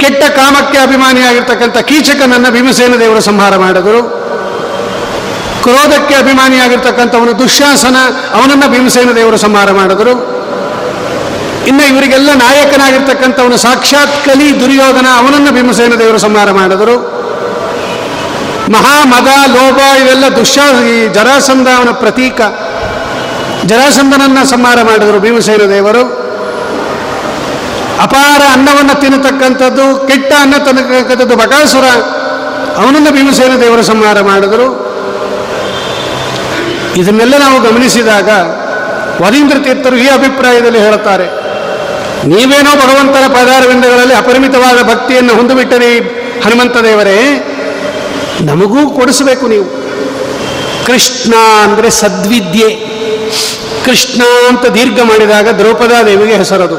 ಕೆಟ್ಟ 0.00 0.22
ಕಾಮಕ್ಕೆ 0.38 0.78
ಅಭಿಮಾನಿಯಾಗಿರ್ತಕ್ಕಂಥ 0.78 1.78
ಕೀಚಕನನ್ನು 1.90 2.50
ಭೀಮಸೇನ 2.56 2.94
ದೇವರು 3.04 3.20
ಸಂಹಾರ 3.20 3.56
ಮಾಡಿದರು. 3.56 4.00
ಕ್ರೋಧಕ್ಕೆ 5.64 6.14
ಅಭಿಮಾನಿಯಾಗಿರ್ತಕ್ಕಂಥವನು 6.14 7.32
ದುಶ್ಯಾಸನ, 7.38 7.96
ಅವನನ್ನು 8.38 8.66
ಭೀಮಸೇನ 8.74 9.10
ದೇವರು 9.16 9.38
ಸಂಹಾರ 9.46 9.70
ಮಾಡಿದರು. 9.80 10.14
ಇನ್ನು 11.70 11.82
ಇವರಿಗೆಲ್ಲ 11.92 12.30
ನಾಯಕನಾಗಿರ್ತಕ್ಕಂಥವನು 12.44 13.56
ಸಾಕ್ಷಾತ್ 13.56 14.16
ಕಲಿ 14.26 14.48
ದುರ್ಯೋಧನ, 14.60 15.06
ಅವನನ್ನು 15.20 15.50
ಭೀಮಸೇನ 15.58 15.94
ದೇವರು 16.02 16.18
ಸಂಹಾರ 16.18 16.50
ಮಾಡಿದರು. 16.50 16.96
ಮಹಾ 18.74 18.96
ಮದ, 19.12 19.28
ಲೋಭ, 19.56 19.78
ಇವೆಲ್ಲ 20.00 20.24
ದುಶ್ಯಾ 20.36 20.64
ಈ 20.94 20.96
ಜರಾಸಂಧ 21.14 21.68
ಅವನ 21.78 21.90
ಪ್ರತೀಕ. 22.02 22.40
ಜರಾಸಂಧನನ್ನ 23.68 24.38
ಸಂಹಾರ 24.52 24.78
ಮಾಡಿದರು 24.88 25.18
ಭೀಮಸೇನ 25.24 25.64
ದೇವರು. 25.74 26.02
ಅಪಾರ 28.04 28.40
ಅನ್ನವನ್ನು 28.54 28.94
ತಿನ್ನತಕ್ಕಂಥದ್ದು, 29.00 29.86
ಕೆಟ್ಟ 30.08 30.30
ಅನ್ನ 30.42 30.54
ತಿನ್ನತಕ್ಕಂಥದ್ದು 30.66 31.36
ಬಕಾಸುರ, 31.36 31.86
ಅವನನ್ನು 32.80 33.10
ಭೀಮಸೇನ 33.16 33.54
ದೇವರು 33.60 33.82
ಸಂಹಾರ 33.90 34.18
ಮಾಡಿದರು. 34.30 34.68
ಇದನ್ನೆಲ್ಲ 37.00 37.34
ನಾವು 37.38 37.58
ಗಮನಿಸಿದಾಗ 37.66 38.28
ವರೀಂದ್ರ 39.22 39.56
ತೀರ್ಥರು 39.66 39.96
ಈ 39.96 40.06
ಅಭಿಪ್ರಾಯದಲ್ಲಿ 40.18 40.80
ಹೇಳುತ್ತಾರೆ, 40.86 41.26
ನೀವೇನೋ 42.30 42.72
ಭಗವಂತನ 42.84 43.26
ಪದಾರವಿಂದಗಳಲ್ಲಿ 43.34 44.14
ಅಪರಿಮಿತವಾದ 44.14 44.78
ಭಕ್ತಿಯನ್ನು 44.90 45.34
ಹೊಂದಿಬಿಟ್ಟರೆ 45.34 45.90
ಹನುಮಂತ 46.44 46.76
ದೇವರೇ, 46.88 47.18
ನಮಗೂ 48.48 48.82
ಕೊಡಿಸಬೇಕು 48.98 49.46
ನೀವು. 49.46 49.66
ಕೃಷ್ಣ 50.86 51.34
ಅಂದರೆ 51.64 51.90
ಸದ್ವಿದ್ಯೆ. 51.90 52.70
ಕೃಷ್ಣ 53.90 54.22
ಅಂತ 54.48 54.66
ದೀರ್ಘ 54.66 55.00
ಮಾಡಿದಾಗ 55.00 55.48
ದ್ರೌಪದಾದೇವಿಗೆ 55.48 56.34
ಹೆಸರದು. 56.34 56.76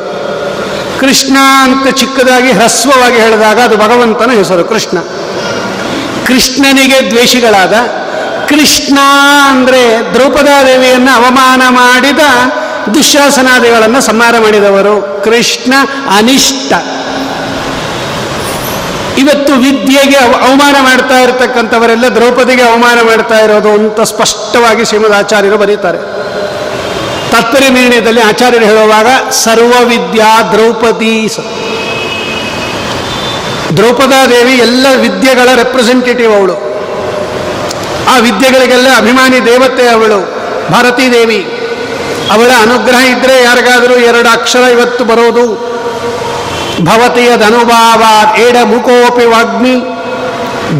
ಕೃಷ್ಣ 0.99 1.37
ಅಂತ 1.63 1.95
ಚಿಕ್ಕದಾಗಿ 1.95 2.51
ಹ್ರಸ್ವವಾಗಿ 2.51 3.15
ಹೇಳಿದಾಗ 3.15 3.59
ಅದು 3.59 3.77
ಭಗವಂತನ 3.77 4.31
ಹೆಸರು, 4.31 4.63
ಕೃಷ್ಣ. 4.65 4.97
ಕೃಷ್ಣನಿಗೆ 6.25 7.09
ದ್ವೇಷಿಗಳಾದ 7.09 7.73
ಕೃಷ್ಣ 8.49 8.99
ಅಂದರೆ 9.49 10.13
ದ್ರೌಪದಾದೇವಿಯನ್ನು 10.13 11.15
ಅವಮಾನ 11.15 11.61
ಮಾಡಿದ 11.69 12.19
ದುಶ್ಯಾಸನಾದಿಗಳನ್ನು 12.93 14.01
ಸಂಹಾರ 14.01 14.35
ಮಾಡಿದವರು 14.39 15.21
ಕೃಷ್ಣ 15.23 15.73
ಅನಿಷ್ಟ. 16.15 16.73
ಇವತ್ತು 19.17 19.53
ವಿದ್ಯೆಗೆ 19.53 20.17
ಅವ- 20.17 20.35
ಅವಮಾನ 20.35 20.75
ಮಾಡ್ತಾ 20.81 21.19
ಇರತಕ್ಕಂಥವರೆಲ್ಲ 21.19 22.05
ದ್ರೌಪದಿಗೆ 22.07 22.61
ಅವಮಾನ 22.61 23.01
ಮಾಡ್ತಾ 23.01 23.39
ಇರೋದು 23.39 23.69
ಅಂತ 23.69 24.01
ಸ್ಪಷ್ಟವಾಗಿ 24.01 24.85
ಶ್ರೀಮದ್ 24.85 25.13
ಆಚಾರ್ಯರು 25.13 25.57
ಬರೀತಾರೆ. 25.57 26.10
ತಾತ್ಪರ್ಯ 27.41 27.69
ನಿರ್ಣಯದಲ್ಲಿ 27.69 28.21
ಆಚಾರ್ಯರು 28.21 28.65
ಹೇಳುವಾಗ 28.65 29.29
ಸರ್ವವಿದ್ಯಾ 29.31 30.41
ದ್ರೌಪದಿ 30.51 31.29
ದ್ರೌಪದಾದೇವಿ 33.77 34.53
ಎಲ್ಲ 34.53 34.85
ವಿದ್ಯೆಗಳ 34.95 35.49
ರೆಪ್ರೆಸೆಂಟೇಟಿವ್ 35.55 36.33
ಅವಳು. 36.35 36.55
ಆ 38.11 38.17
ವಿದ್ಯೆಗಳಿಗೆಲ್ಲ 38.17 38.87
ಅಭಿಮಾನಿ 38.97 39.45
ದೇವತೆ 39.45 39.87
ಅವಳು, 39.87 40.19
ಭಾರತೀ 40.71 41.11
ದೇವಿ. 41.11 41.39
ಅವಳ 42.31 42.51
ಅನುಗ್ರಹ 42.61 43.01
ಇದ್ರೆ 43.05 43.43
ಯಾರಿಗಾದರೂ 43.43 43.93
ಎರಡು 43.93 44.29
ಅಕ್ಷರ 44.29 44.59
ಇವತ್ತು 44.59 45.03
ಬರೋದು. 45.03 45.45
ಭವತಿಯ 46.85 47.37
ಧನುಭಾವ 47.37 48.03
ಏಡ 48.41 48.57
ಮುಖೋಪಿ 48.63 49.25
ವಾಗ್ಮಿ, 49.25 49.75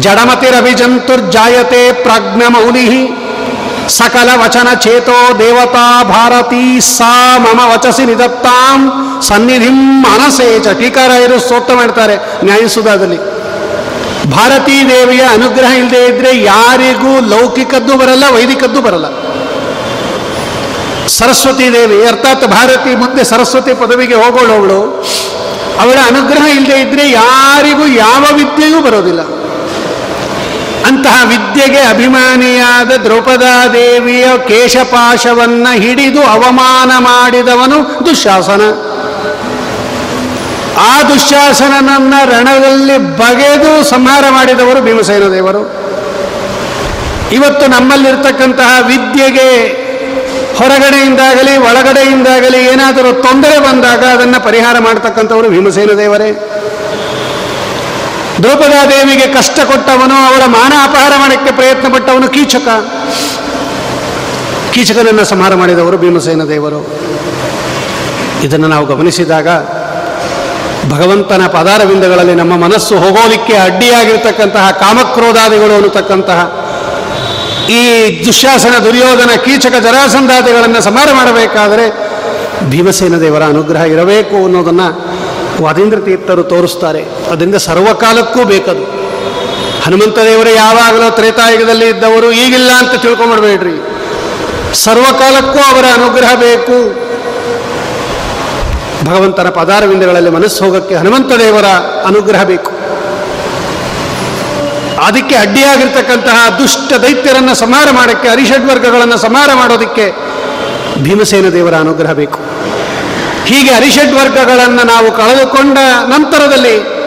ಜಡಮತಿರಭಿಜಂತುರ್ಜಾಯತೆ 0.00 1.92
ಪ್ರಾಜ್ಞಮೌಲಿ 1.92 2.86
ಸಕಲ 3.96 4.28
ವಚನ 4.42 4.68
ಚೇತೋ 4.84 5.16
ದೇವತಾ 5.40 5.86
ಭಾರತೀ, 6.10 6.64
ಸಾ 6.96 7.12
ಮಮ 7.44 7.60
ವಚಸಿ 7.72 8.04
ನಿದತ್ತಾಂ, 8.10 8.80
ಸನ್ನಿಧಿಂ 9.28 9.78
ಮನಸೇ 10.04 10.48
ಚ 10.64 10.74
ಟೀಕಾರಾಯರು 10.80 11.36
ಸ್ತೋತ್ರ 11.44 11.74
ಮಾಡ್ತಾರೆ 11.80 12.16
ನ್ಯಾಯಸುಧಾದಲ್ಲಿ 12.48 13.18
ಭಾರತೀ 14.36 14.76
ದೇವಿಯ 14.92 15.22
ಅನುಗ್ರಹ 15.36 15.70
ಇಲ್ಲದೆ 15.80 16.00
ಇದ್ರೆ 16.10 16.32
ಯಾರಿಗೂ 16.52 17.12
ಲೌಕಿಕದ್ದು 17.32 17.94
ಬರಲ್ಲ, 18.02 18.24
ವೈದಿಕದ್ದು 18.36 18.80
ಬರಲ್ಲ. 18.86 19.06
ಸರಸ್ವತಿ 21.18 21.66
ದೇವಿ, 21.76 21.98
ಅರ್ಥಾತ್ 22.10 22.44
ಭಾರತಿ 22.56 22.90
ಮುಂದೆ 23.02 23.22
ಸರಸ್ವತಿ 23.32 23.72
ಪದವಿಗೆ 23.82 24.16
ಹೋಗೋಳವಳು 24.22 24.80
ಅವಳ 25.82 25.98
ಅನುಗ್ರಹ 26.10 26.44
ಇಲ್ಲದೆ 26.56 26.76
ಇದ್ರೆ 26.84 27.04
ಯಾರಿಗೂ 27.10 27.86
ಯಾವ 28.04 28.24
ವಿದ್ಯೆಯೂ 28.40 28.80
ಬರೋದಿಲ್ಲ. 28.88 29.22
ಅಂತಹ 30.88 31.28
ವಿದ್ಯೆಗೆ 31.28 31.78
ಅಭಿಮಾನಿಯಾದ 31.78 32.92
ದ್ರೌಪದಾದೇವಿಯ 33.02 34.24
ಕೇಶಪಾಶವನ್ನ 34.48 35.66
ಹಿಡಿದು 35.72 36.22
ಅವಮಾನ 36.22 36.92
ಮಾಡಿದವನು 36.98 38.06
ದುಶಾಸನ. 38.06 38.62
ಆ 40.78 41.02
ದುಶ್ಯಾಸನನನ್ನ 41.02 42.14
ರಣದಲ್ಲಿ 42.24 42.98
ಬಗೆದು 42.98 43.84
ಸಂಹಾರ 43.84 44.24
ಮಾಡಿದವರು 44.30 44.80
ಭೀಮಸೇನ 44.80 45.28
ದೇವರು. 45.28 45.62
ಇವತ್ತು 47.32 47.66
ನಮ್ಮಲ್ಲಿರ್ತಕ್ಕಂತಹ 47.66 48.86
ವಿದ್ಯೆಗೆ 48.86 49.82
ಹೊರಗಡೆಯಿಂದಾಗಲಿ 50.58 51.56
ಒಳಗಡೆಯಿಂದಾಗಲಿ 51.56 52.58
ಏನಾದರೂ 52.64 53.12
ತೊಂದರೆ 53.22 53.58
ಬಂದಾಗ 53.58 54.04
ಅದನ್ನು 54.04 54.44
ಪರಿಹಾರ 54.44 54.78
ಮಾಡತಕ್ಕಂಥವರು 54.78 55.48
ಭೀಮಸೇನ 55.48 55.90
ದೇವರೇ. 55.98 56.61
ದ್ರೌಪದಾದೇವಿಗೆ 58.40 59.26
ಕಷ್ಟ 59.26 59.60
ಕೊಟ್ಟವನು, 59.60 60.26
ಅವರ 60.28 60.46
ಮಾನ 60.46 60.72
ಅಪಹಾರ 60.84 61.12
ಮಾಡಕ್ಕೆ 61.18 61.52
ಪ್ರಯತ್ನ 61.52 61.94
ಪಟ್ಟವನು 61.94 62.28
ಕೀಚಕ. 62.28 62.68
ಕೀಚಕನನ್ನು 64.72 65.24
ಸಂಹಾರ 65.24 65.54
ಮಾಡಿದವರು 65.54 65.98
ಭೀಮಸೇನ 65.98 66.44
ದೇವರು. 66.48 66.80
ಇದನ್ನು 68.42 68.68
ನಾವು 68.68 68.86
ಗಮನಿಸಿದಾಗ 68.86 69.48
ಭಗವಂತನ 70.88 71.46
ಪದಾರವಿಂದಗಳಲ್ಲಿ 71.46 72.34
ನಮ್ಮ 72.34 72.56
ಮನಸ್ಸು 72.56 72.98
ಹೋಗೋದಿಕ್ಕೆ 72.98 73.56
ಅಡ್ಡಿಯಾಗಿರ್ತಕ್ಕಂತಹ 73.56 74.70
ಕಾಮಕ್ರೋಧಾದಿಗಳು 74.70 75.74
ಅನ್ನತಕ್ಕಂತಹ 75.74 76.62
ಈ 77.68 77.80
ದುಶ್ಯಾಸನ 78.26 78.84
ದುರ್ಯೋಧನ 78.84 79.30
ಕೀಚಕ 79.44 79.74
ಜರಾಸಂಧಾದಿಗಳನ್ನು 79.82 80.82
ಸಂಹಾರ 80.82 81.08
ಮಾಡಬೇಕಾದರೆ 81.12 82.12
ಭೀಮಸೇನ 82.70 83.20
ದೇವರ 83.20 83.42
ಅನುಗ್ರಹ 83.42 83.82
ಇರಬೇಕು 83.82 84.36
ಅನ್ನೋದನ್ನು 84.36 85.01
ವಾದೀಂದ್ರ 85.60 85.98
ತೀರ್ಥರು 86.00 86.42
ತೋರಿಸ್ತಾರೆ. 86.42 87.02
ಅದರಿಂದ 87.32 87.54
ಸರ್ವಕಾಲಕ್ಕೂ 87.54 88.44
ಬೇಕದು. 88.44 88.84
ಹನುಮಂತ 89.84 90.18
ದೇವರ, 90.18 90.48
ಯಾವಾಗಲೂ 90.56 91.10
ತ್ರೇತಾಯುಗದಲ್ಲಿ 91.10 91.88
ಇದ್ದವರು 91.88 92.32
ಈಗಿಲ್ಲ 92.32 92.70
ಅಂತ 92.70 93.02
ತಿಳ್ಕೊಂಬಿಡ್ಬೇಡ್ರಿ 93.02 93.76
ಸರ್ವಕಾಲಕ್ಕೂ 94.74 95.58
ಅವರ 95.58 95.84
ಅನುಗ್ರಹ 95.84 96.34
ಬೇಕು. 96.34 96.76
ಭಗವಂತನ 99.04 99.48
ಪದಾರವಿಂದಗಳಲ್ಲಿ 99.48 100.30
ಮನಸ್ಸು 100.30 100.64
ಹೋಗಕ್ಕೆ 100.64 100.94
ಹನುಮಂತ 100.94 101.32
ದೇವರ 101.32 101.64
ಅನುಗ್ರಹ 102.06 102.42
ಬೇಕು. 102.42 102.70
ಅದಕ್ಕೆ 105.02 105.34
ಅಡ್ಡಿಯಾಗಿರ್ತಕ್ಕಂತಹ 105.34 106.58
ದುಷ್ಟ 106.58 106.92
ದೈತ್ಯರನ್ನು 106.92 107.54
ಸಂಹಾರ 107.54 107.88
ಮಾಡೋಕ್ಕೆ, 107.90 108.28
ಅರಿಷಡ್ವರ್ಗಗಳನ್ನು 108.28 109.18
ಸಂಹಾರ 109.18 109.50
ಮಾಡೋದಕ್ಕೆ 109.54 110.14
ಭೀಮಸೇನ 111.02 111.48
ದೇವರ 111.48 111.74
ಅನುಗ್ರಹ 111.74 112.12
ಬೇಕು. 112.12 112.38
ಹೀಗೆ 113.52 113.70
ಅರಿಷಡ್ವರ್ಗಗಳನ್ನು 113.70 114.86
ನಾವು 114.86 115.12
ಕಳೆದುಕೊಂಡ 115.12 115.78
ನಂತರದಲ್ಲಿ 116.06 117.02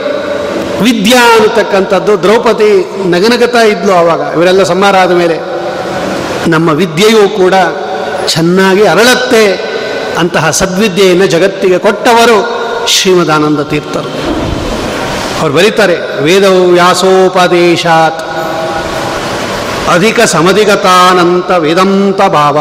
ವಿದ್ಯಾ 0.81 1.35
ಅನ್ನತಕ್ಕಂಥದ್ದು 1.35 2.23
ದ್ರೌಪದಿ 2.23 2.85
ನಗನಗತಾ 3.09 3.61
ಇದ್ಲು 3.61 3.93
ಆವಾಗ. 3.93 4.33
ಇವರೆಲ್ಲ 4.33 4.63
ಸಂಹಾರ 4.63 4.95
ಆದ 4.97 5.11
ಮೇಲೆ 5.11 5.37
ನಮ್ಮ 6.47 6.69
ವಿದ್ಯೆಯೂ 6.69 7.29
ಕೂಡ 7.29 7.53
ಚೆನ್ನಾಗಿ 8.27 8.83
ಅರಳತ್ತೆ 8.83 9.75
ಅಂತಹ 10.17 10.49
ಸದ್ವಿದ್ಯೆಯನ್ನು 10.49 11.25
ಜಗತ್ತಿಗೆ 11.25 11.77
ಕೊಟ್ಟವರು 11.77 12.37
ಶ್ರೀಮದಾನಂದ 12.87 13.61
ತೀರ್ಥರು. 13.61 14.09
ಅವ್ರು 15.41 15.53
ಬರೀತಾರೆ 15.53 16.23
ವೇದವು 16.23 16.71
ವ್ಯಾಸೋಪದೇಶಾತ್ 16.71 18.21
ಅಧಿಕ 19.89 20.21
ಸಮಧಿಗತಾನಂತ 20.21 21.51
ವೇದಂತ 21.51 22.21
ಭಾವ. 22.21 22.57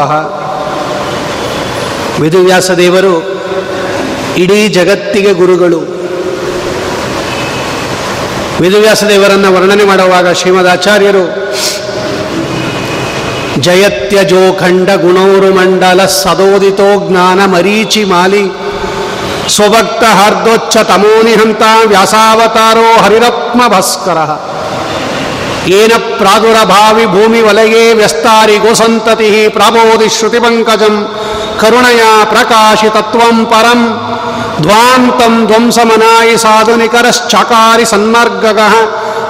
ವೇದವ್ಯಾಸ 2.21 2.71
ದೇವರು 2.71 3.34
ಇಡೀ 4.37 4.67
ಜಗತ್ತಿಗೆ 4.67 5.33
ಗುರುಗಳು. 5.33 5.79
ವೇದವ್ಯಾಸ 8.61 9.03
ದೇವರನ್ನು 9.03 9.53
ವರ್ಣನೆ 9.53 9.83
ಮಾಡುವಾಗ 9.83 10.31
ಶ್ರೀಮದ್ 10.31 10.67
ಆಚಾರ್ಯರು 10.67 11.23
ಜಯತ್ಯಜೋಖಂಡ 13.61 14.89
ಗುಣೋರು 14.89 15.49
ಮಂಡಲ 15.55 16.05
ಸದೋದಿತೋ 16.05 17.09
ಜ್ಞಾನ 17.09 17.45
ಮರೀಚಿ 17.45 18.03
ಮಾಲಿ, 18.03 18.43
ಸ್ವಭಕ್ತ 19.49 20.03
ಹಾರ್ದೋಚ್ಚ 20.03 20.77
ತಮೋನಿಹಂತ 20.77 21.61
ವ್ಯಾಸಾವತಾರೋ 21.85 22.87
ಹರಿರತ್ಮ 23.03 23.67
ಭಾಸ್ಕರ. 23.67 24.17
ಏನ 25.67 25.93
ಪ್ರಾದುರಭಾವಿ 26.17 27.05
ಭೂಮಿ 27.05 27.41
ವಲಯೇ 27.41 27.93
ವ್ಯಸ್ತಾರಿ 27.93 28.57
ಗೋಸಂತತಿ 28.57 29.47
ಪ್ರಾಬೋಧಿ 29.47 30.09
ಶ್ರುತಿಪಂಕಜಂ 30.17 30.95
ಕರುಣಯ 31.61 32.01
ಪ್ರಕಾಶಿತತ್ವಂ 32.25 33.45
ಪರಂ 33.45 33.79
द्वान्तं 34.61 35.45
ध्वंसमनाय 35.45 36.37
साधुनिकरश्चकारि 36.37 37.85
सन्मार्गगः 37.85 38.73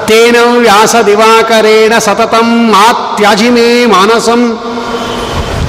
तेन 0.07 0.35
व्यासदिवाकरेण 0.57 1.99
सततम् 1.99 2.71
मात्यजिमे 2.71 3.85
मानसम्। 3.85 4.51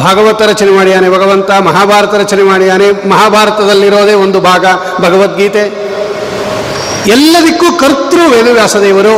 ಭಾಗವತ 0.00 0.42
ರಚನೆ 0.42 0.70
ಮಾಡಿಯಾನೆ 0.70 1.08
ಭಗವಂತ, 1.10 1.50
ಮಹಾಭಾರತ 1.50 2.14
ರಚನೆ 2.14 2.42
ಮಾಡಿಯಾನೆ, 2.42 3.08
ಮಹಾಭಾರತದಲ್ಲಿರೋದೇ 3.08 4.14
ಒಂದು 4.14 4.40
ಭಾಗ, 4.40 4.64
ಭಗವದ್ಗೀತೆ. 5.00 5.64
ಎಲ್ಲದಕ್ಕೂ 7.16 7.68
ಕರ್ತೃ 7.78 8.22
ವೇದವ್ಯಾಸದೇವರು, 8.34 9.14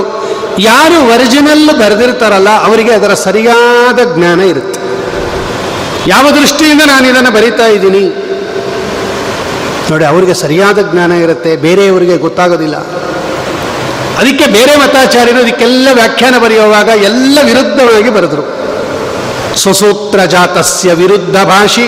ಯಾರು 0.58 0.98
ಒರಿಜಿನಲ್ 1.14 1.78
ಬರೆದಿರ್ತಾರಲ್ಲ, 1.82 2.50
ಅವರಿಗೆ 2.64 2.92
ಅದರ 2.92 3.14
ಸರಿಯಾದ 3.14 4.00
ಜ್ಞಾನ 4.16 4.40
ಇರುತ್ತೆ. 4.40 4.80
ಯಾವ 6.06 6.30
ದೃಷ್ಟಿಯಿಂದ 6.30 6.82
ನಾನು 6.86 7.06
ಇದನ್ನು 7.06 7.30
ಬರಿತಾ 7.30 7.66
ಇದ್ದೀನಿ? 7.66 8.04
ನೋಡಿ, 9.90 10.04
ಅವರಿಗೆ 10.04 10.34
ಸರಿಯಾದ 10.34 10.78
ಜ್ಞಾನ 10.92 11.12
ಇರುತ್ತೆ, 11.12 11.56
ಬೇರೆಯವರಿಗೆ 11.56 12.16
ಗೊತ್ತಾಗೋದಿಲ್ಲ. 12.16 12.76
ಅದಕ್ಕೆ 14.18 14.46
ಬೇರೆ 14.46 14.76
ಮತಾಚಾರ್ಯರು 14.76 15.40
ಇದಕ್ಕೆಲ್ಲ 15.40 15.88
ವ್ಯಾಖ್ಯಾನ 15.92 16.38
ಬರೆಯುವಾಗ 16.38 16.88
ಎಲ್ಲ 16.88 17.38
ವಿರುದ್ಧವಾಗಿ 17.44 18.10
ಬರೆದರು. 18.10 18.44
ಸ್ವಸೂತ್ರ 19.56 20.24
ಜಾತಸ್ಯ 20.24 20.92
ವಿರುದ್ಧ 20.92 21.36
ಭಾಷಿ, 21.36 21.86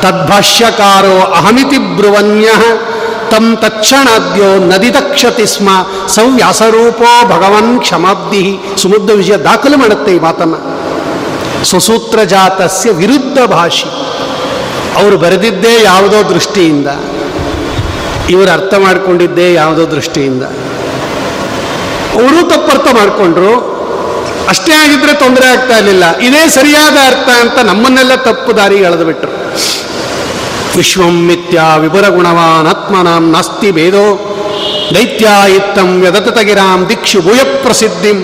ತದ್ಭಾಷ್ಯಕಾರೋ 0.00 1.32
ಅಹಮಿತಿ 1.32 1.78
ಬ್ರುವನ್ಯ, 1.78 2.48
ತಂ 3.30 3.56
ತಕ್ಷಣಾದ್ಯೋ 3.56 4.56
ನದಿ 4.66 4.90
ತಕ್ಷತಿ 4.90 5.46
ಸ್ಮ, 5.46 5.68
ಸಂವ್ಯಾಸರೂಪೋ 6.08 7.26
ಭಗವನ್ 7.28 7.80
ಕ್ಷಮಾಬ್ಧಿ, 7.80 8.58
ಸುಮುದ್ಧ 8.82 9.10
ವಿಷಯ 9.10 9.36
ದಾಖಲು 9.36 9.76
ಮಾಡುತ್ತೆ 9.76 10.16
ಈ 10.16 10.18
ಮಾತನ್ನು. 10.18 10.58
ಸ್ವಸೂತ್ರ 11.64 12.22
ಜಾತಸ್ಯ 12.22 12.90
ವಿರುದ್ಧ 12.90 13.38
ಭಾಷಿ. 13.38 13.88
ಅವರು 15.02 15.18
ಬರೆದಿದ್ದೇ 15.18 15.82
ಯಾವುದೋ 15.82 16.30
ದೃಷ್ಟಿಯಿಂದ, 16.34 16.88
ಇವರು 18.30 18.50
ಅರ್ಥ 18.50 18.74
ಮಾಡಿಕೊಂಡಿದ್ದೇ 18.74 19.54
ಯಾವುದೋ 19.54 19.90
ದೃಷ್ಟಿಯಿಂದ. 19.90 20.42
ಅವರು 22.20 22.40
ತಪ್ಪರ್ಥ 22.52 22.86
ಮಾಡಿಕೊಂಡ್ರು. 22.98 23.52
ಅಷ್ಟೇ 24.52 24.72
ಆಗಿದ್ರೆ 24.82 25.12
ತೊಂದರೆ 25.22 25.46
ಆಗ್ತಾ 25.54 25.76
ಇರಲಿಲ್ಲ. 25.78 26.04
ಇದೇ 26.28 26.42
ಸರಿಯಾದ 26.56 26.96
ಅರ್ಥ 27.10 27.28
ಅಂತ 27.44 27.58
ನಮ್ಮನ್ನೆಲ್ಲ 27.70 28.14
ತಪ್ಪು 28.28 28.56
ದಾರಿಗೆ 28.56 28.84
ಎಳೆದು 28.90 29.04
ಬಿಟ್ರು. 29.04 29.32
ವಿಶ್ವಂ 30.76 31.16
ಮಿಥ್ಯ 31.28 31.60
ವಿಪುರ 31.82 32.06
ಗುಣವಾನ್ 32.16 32.68
ಆತ್ಮನಾಂ 32.72 33.24
ನಾಸ್ತಿ 33.34 33.70
ಭೇದೋ 33.76 34.06
ದೈತ್ಯ 34.94 35.28
ಇತ್ತಂ 35.56 35.88
ವ್ಯದತಗಿರಾಂ 36.02 36.80
ದಿಕ್ಷು 36.90 37.20
ಭೂಯ 37.20 37.40
ಪ್ರಸಿದ್ಧಿಂ 37.64 38.18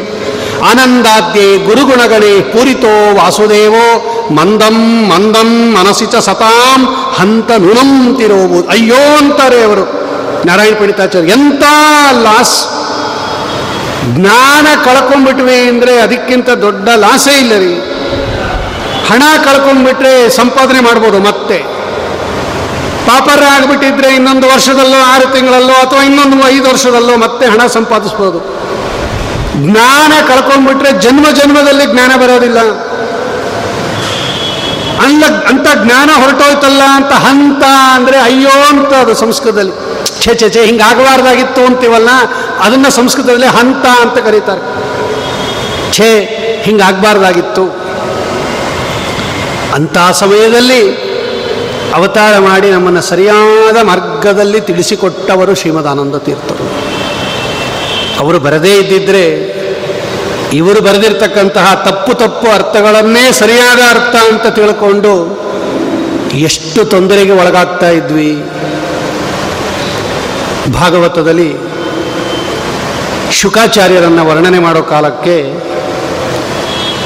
ಆನಂದಾದ್ಯೆ 0.68 1.46
ಗುರುಗುಣಗಳೇ 1.66 2.40
ಪೂರಿತೋ 2.52 2.92
ವಾಸುದೇವೋ 3.18 3.86
ಮಂದಂ 4.36 4.76
ಮಂದಂ 5.10 5.50
ಮನಸಿ 5.74 6.06
ಚ 6.06 6.22
ಸತಾಂ 6.28 6.80
ಹಂತ 7.18 7.50
ನುಣಂ 7.64 7.90
ತಿರೋವುದು 8.18 8.68
ಅಯ್ಯೋ 8.74 9.02
ಅಂತಾರೆ 9.18 9.58
ಅವರು. 9.64 9.84
ನಾರಾಯಣ 10.46 10.74
ಪಂಡಿತಾಚಾರ್ಯ, 10.80 11.32
ಎಂಥ 11.32 11.64
ಲಾಸ್. 12.24 12.56
ಜ್ಞಾನ 14.12 14.66
ಕಳ್ಕೊಂಡ್ಬಿಟ್ವಿ 14.84 15.68
ಅಂದರೆ 15.68 15.98
ಅದಕ್ಕಿಂತ 15.98 16.50
ದೊಡ್ಡ 16.50 16.88
ಲಾಸೇ 16.88 17.40
ಇಲ್ಲ 17.40 17.52
ರೀ. 17.58 17.74
ಹಣ 19.08 19.22
ಕಳ್ಕೊಂಡ್ಬಿಟ್ರೆ 19.44 20.28
ಸಂಪಾದನೆ 20.28 20.80
ಮಾಡ್ಬೋದು 20.80 21.18
ಮತ್ತೆ. 21.18 21.74
ಪಾಪರ 23.06 23.42
ಆಗಿಬಿಟ್ಟಿದ್ರೆ 23.44 24.14
ಇನ್ನೊಂದು 24.14 24.48
ವರ್ಷದಲ್ಲೋ, 24.48 25.14
ಆರು 25.14 25.32
ತಿಂಗಳಲ್ಲೋ 25.32 25.72
ಅಥವಾ 25.72 26.02
ಇನ್ನೊಂದು 26.02 26.48
ಐದು 26.48 26.68
ವರ್ಷದಲ್ಲೋ 26.68 27.16
ಮತ್ತೆ 27.16 27.46
ಹಣ 27.46 27.66
ಸಂಪಾದಿಸ್ಬೋದು. 27.66 28.38
ಜ್ಞಾನ 29.56 30.12
ಕಳ್ಕೊಂಡ್ಬಿಟ್ರೆ 30.28 30.92
ಜನ್ಮ 30.92 31.30
ಜನ್ಮದಲ್ಲಿ 31.30 31.86
ಜ್ಞಾನ 31.92 32.16
ಬರೋದಿಲ್ಲ. 32.16 32.58
ಅಲ್ಲ 35.04 35.24
ಅಂತ 35.24 35.66
ಜ್ಞಾನ 35.84 36.10
ಹೊರಟೋಯ್ತಲ್ಲ 36.22 36.82
ಅಂತ 36.82 37.12
ಹಂತ 37.12 37.64
ಅಂದರೆ 37.94 38.18
ಅಯ್ಯೋ 38.18 38.68
ಅಂತ 38.68 38.94
ಅದು 38.94 39.14
ಸಂಸ್ಕೃತದಲ್ಲಿ. 39.14 39.83
ಛೇ 40.24 40.34
ಛೇ 40.34 40.48
ಛೇ, 40.50 40.64
ಹಿಂಗಾಗಬಾರ್ದಾಗಿತ್ತು 40.64 41.60
ಅಂತೀವಲ್ಲ, 41.60 42.08
ಅದನ್ನು 42.60 42.90
ಸಂಸ್ಕೃತದಲ್ಲಿ 42.90 43.46
ಹಂತ 43.46 43.86
ಅಂತ 43.86 44.18
ಕರೀತಾರೆ. 44.18 44.62
ಛೇ, 45.92 46.28
ಹಿಂಗಾಗಬಾರ್ದಾಗಿತ್ತು. 46.64 47.64
ಅಂಥ 49.74 49.98
ಸಮಯದಲ್ಲಿ 50.12 51.14
ಅವತಾರ 51.94 52.38
ಮಾಡಿ 52.38 52.70
ನಮ್ಮನ್ನು 52.70 53.00
ಸರಿಯಾದ 53.00 53.76
ಮಾರ್ಗದಲ್ಲಿ 53.82 54.60
ತಿಳಿಸಿಕೊಟ್ಟವರು 54.60 55.54
ಶ್ರೀಮದಾನಂದ 55.54 56.16
ತೀರ್ಥರು. 56.16 56.64
ಅವರು 58.18 58.38
ಬರದೇ 58.38 58.76
ಇದ್ದಿದ್ರೆ, 58.76 59.54
ಇವರು 60.52 60.80
ಬರೆದಿರ್ತಕ್ಕಂತಹ 60.80 61.82
ತಪ್ಪು 61.84 62.14
ತಪ್ಪು 62.14 62.50
ಅರ್ಥಗಳನ್ನೇ 62.50 63.32
ಸರಿಯಾದ 63.32 63.78
ಅರ್ಥ 63.78 64.16
ಅಂತ 64.16 64.46
ತಿಳ್ಕೊಂಡು 64.46 65.44
ಎಷ್ಟು 66.34 66.84
ತೊಂದರೆಗೆ 66.84 67.32
ಒಳಗಾಗ್ತಾ 67.32 67.88
ಇದ್ವಿ. 67.90 68.42
ಭಾಗವತದಲ್ಲಿ 70.72 71.54
ಶುಕಾಚಾರ್ಯರನ್ನು 73.32 74.26
ವರ್ಣನೆ 74.26 74.58
ಮಾಡೋ 74.58 74.82
ಕಾಲಕ್ಕೆ 74.82 75.64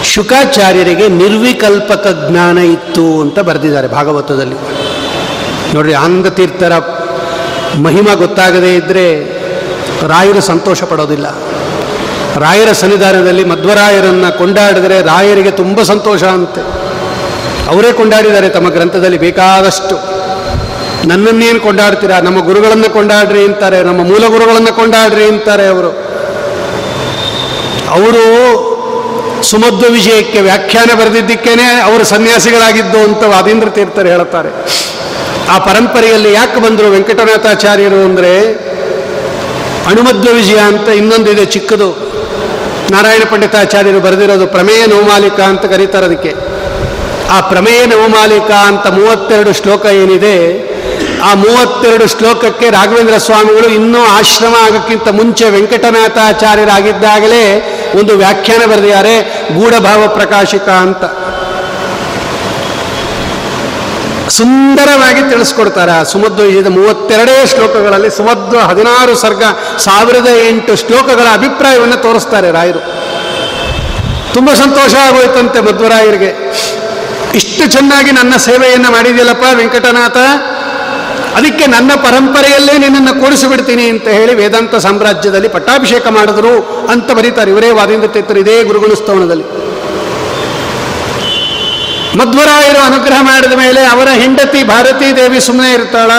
ಶುಕಾಚಾರ್ಯರಿಗೆ 0.05 1.09
ನಿರ್ವಿಕಲ್ಪಕ 1.09 2.29
ಜ್ಞಾನ 2.31 2.59
ಇತ್ತು 2.59 3.21
ಅಂತ 3.21 3.39
ಬರೆದಿದ್ದಾರೆ 3.39 3.89
ಭಾಗವತದಲ್ಲಿ. 3.89 4.57
ನೋಡ್ರಿ 5.75 5.95
ಅಂಗತೀರ್ಥರ 5.95 6.79
ತೀರ್ಥರ 6.79 7.83
ಮಹಿಮ 7.83 8.09
ಗೊತ್ತಾಗದೇ 8.15 8.75
ಇದ್ದರೆ 8.75 9.25
ರಾಯರು 10.09 10.41
ಸಂತೋಷ 10.41 10.83
ಪಡೋದಿಲ್ಲ. 10.83 11.27
ರಾಯರ 12.37 12.73
ಸನ್ನಿಧಾನದಲ್ಲಿ 12.73 13.45
ಮಧ್ವರಾಯರನ್ನು 13.45 14.39
ಕೊಂಡಾಡಿದರೆ 14.39 15.03
ರಾಯರಿಗೆ 15.03 15.51
ತುಂಬ 15.51 15.83
ಸಂತೋಷ 15.83 16.25
ಅಂತೆ. 16.25 16.61
ಅವರೇ 17.69 17.93
ಕೊಂಡಾಡಿದ್ದಾರೆ 17.93 18.49
ತಮ್ಮ 18.49 18.69
ಗ್ರಂಥದಲ್ಲಿ 18.69 19.19
ಬೇಕಾದಷ್ಟು. 19.19 20.18
ನನ್ನನ್ನೇನು 21.05 21.61
ಕೊಂಡಾಡ್ತೀರಾ? 21.61 22.21
ನಮ್ಮ 22.21 22.41
ಗುರುಗಳನ್ನು 22.41 22.93
ಕೊಂಡಾಡ್ರಿ 22.93 23.45
ಅಂತಾರೆ, 23.45 23.83
ನಮ್ಮ 23.83 24.03
ಮೂಲ 24.05 24.27
ಗುರುಗಳನ್ನು 24.27 24.77
ಕೊಂಡಾಡ್ರಿ 24.77 25.25
ಅಂತಾರೆ 25.25 25.67
ಅವರು. 25.67 25.91
ಅವರು 27.89 28.25
ಸುಮಧ್ವ 29.43 29.93
ವಿಜಯಕ್ಕೆ 29.93 30.41
ವ್ಯಾಖ್ಯಾನ 30.41 30.91
ಬರೆದಿದ್ದಕ್ಕೇನೆ 31.01 31.81
ಅವರು 31.81 32.05
ಸನ್ಯಾಸಿಗಳಾಗಿದ್ದು 32.05 32.99
ಅಂತ 32.99 33.23
ವಾದೀಂದ್ರ 33.23 33.69
ತೀರ್ಥರು 33.69 34.09
ಹೇಳುತ್ತಾರೆ. 34.09 34.49
ಆ 35.51 35.59
ಪರಂಪರೆಯಲ್ಲಿ 35.59 36.33
ಯಾಕೆ 36.33 36.61
ಬಂದರು 36.61 36.91
ವೆಂಕಟನಾಥಾಚಾರ್ಯರು 36.91 38.05
ಅಂದರೆ, 38.05 38.55
ಅಣುಮಧ್ವ 39.87 40.33
ವಿಜಯ 40.33 40.59
ಅಂತ 40.59 40.89
ಇನ್ನೊಂದಿದೆ 40.89 41.47
ಚಿಕ್ಕದು. 41.47 42.09
ನಾರಾಯಣ 42.91 43.23
ಪಂಡಿತಾಚಾರ್ಯರು 43.31 44.01
ಬರೆದಿರೋದು 44.01 44.47
ಪ್ರಮೇಯ 44.47 44.87
ನವಮಾಲಿಕ 44.87 45.41
ಅಂತ 45.41 45.65
ಕರೀತಾರೆ 45.65 46.07
ಅದಕ್ಕೆ. 46.07 46.35
ಆ 47.31 47.41
ಪ್ರಮೇಯ 47.41 47.87
ನವಮಾಲಿಕ 47.87 48.51
ಅಂತ 48.51 48.87
ಮೂವತ್ತೆರಡು 48.87 49.53
ಶ್ಲೋಕ 49.53 49.87
ಏನಿದೆ 49.87 50.68
ಆ 51.29 51.35
ಮೂವತ್ತೆರಡು 51.35 52.07
ಶ್ಲೋಕಕ್ಕೆ 52.09 52.71
ರಾಘವೇಂದ್ರ 52.71 53.19
ಸ್ವಾಮಿಗಳು 53.19 53.69
ಇನ್ನೂ 53.69 54.05
ಆಶ್ರಮ 54.05 54.55
ಆಗೋಕ್ಕಿಂತ 54.67 55.09
ಮುಂಚೆ 55.09 55.51
ವೆಂಕಟನಾಥಾಚಾರ್ಯರಾಗಿದ್ದಾಗಲೇ 55.51 57.45
ಒಂದು 58.01 58.17
ವ್ಯಾಖ್ಯಾನ 58.17 58.71
ಬರೆದಿದ್ದಾರೆ, 58.71 59.21
ಗೂಢಭಾವ 59.61 60.09
ಪ್ರಕಾಶಿಕ 60.09 60.69
ಅಂತ. 60.69 61.05
ಸುಂದರವಾಗಿ 64.29 65.23
ತಿಳಿಸ್ಕೊಡ್ತಾರೆ 65.31 65.93
ಆ 65.93 66.03
ಸುಮಧ್ವ 66.03 66.71
ಮೂವತ್ತೆರಡೇ 66.71 67.47
ಶ್ಲೋಕಗಳಲ್ಲಿ, 67.47 68.11
ಸುಮಧ್ವ 68.11 68.59
ಹದಿನಾರು 68.59 69.15
ಸರ್ಗ, 69.15 69.43
ಸಾವಿರದ 69.79 70.27
ಎಂಟು 70.49 70.77
ಶ್ಲೋಕಗಳ 70.77 71.27
ಅಭಿಪ್ರಾಯವನ್ನು 71.33 71.97
ತೋರಿಸ್ತಾರೆ 71.97 72.51
ರಾಯರು. 72.51 72.81
ತುಂಬ 74.35 74.53
ಸಂತೋಷ 74.53 74.95
ಆಗೋಯ್ತಂತೆ 74.95 75.61
ಮಧ್ವರಾಯರಿಗೆ. 75.61 76.31
ಇಷ್ಟು 77.35 77.67
ಚೆನ್ನಾಗಿ 77.67 78.13
ನನ್ನ 78.13 78.37
ಸೇವೆಯನ್ನು 78.37 78.91
ಮಾಡಿದ್ಯಲ್ಲಪ್ಪ 78.91 79.45
ವೆಂಕಟನಾಥ? 79.55 80.17
ಅದಕ್ಕೆ 81.39 81.67
ನನ್ನ 81.67 81.91
ಪರಂಪರೆಯಲ್ಲೇ 81.95 82.79
ನಿನ್ನನ್ನು 82.79 83.15
ಕೂಡಿಸಿಬಿಡ್ತೀನಿ 83.23 83.89
ಅಂತ 83.89 84.09
ಹೇಳಿ 84.09 84.35
ವೇದಾಂತ 84.35 84.77
ಸಾಮ್ರಾಜ್ಯದಲ್ಲಿ 84.77 85.49
ಪಟ್ಟಾಭಿಷೇಕ 85.49 86.07
ಮಾಡಿದ್ರು 86.07 86.55
ಅಂತ 86.93 87.11
ಬರೀತಾರೆ. 87.13 87.51
ಇವರೇ 87.51 87.71
ವಾದಿಂದ 87.71 88.05
ತೀರ್ಥರು 88.05 88.39
ಇದೇ 88.39 88.65
ಗುರುಗುಣ 88.65 88.95
ಸ್ತವನದಲ್ಲಿ 88.95 89.45
ಮಧ್ವರಾಯರು 92.19 92.79
ಅನುಗ್ರಹ 92.79 93.23
ಮಾಡಿದ 93.23 93.53
ಮೇಲೆ 93.53 93.85
ಅವರ 93.85 94.09
ಹೆಂಡತಿ 94.09 94.65
ಭಾರತೀ 94.65 95.13
ದೇವಿ 95.17 95.41
ಸುಮ್ಮನೆ 95.41 95.73
ಇರ್ತಾಳ. 95.73 96.11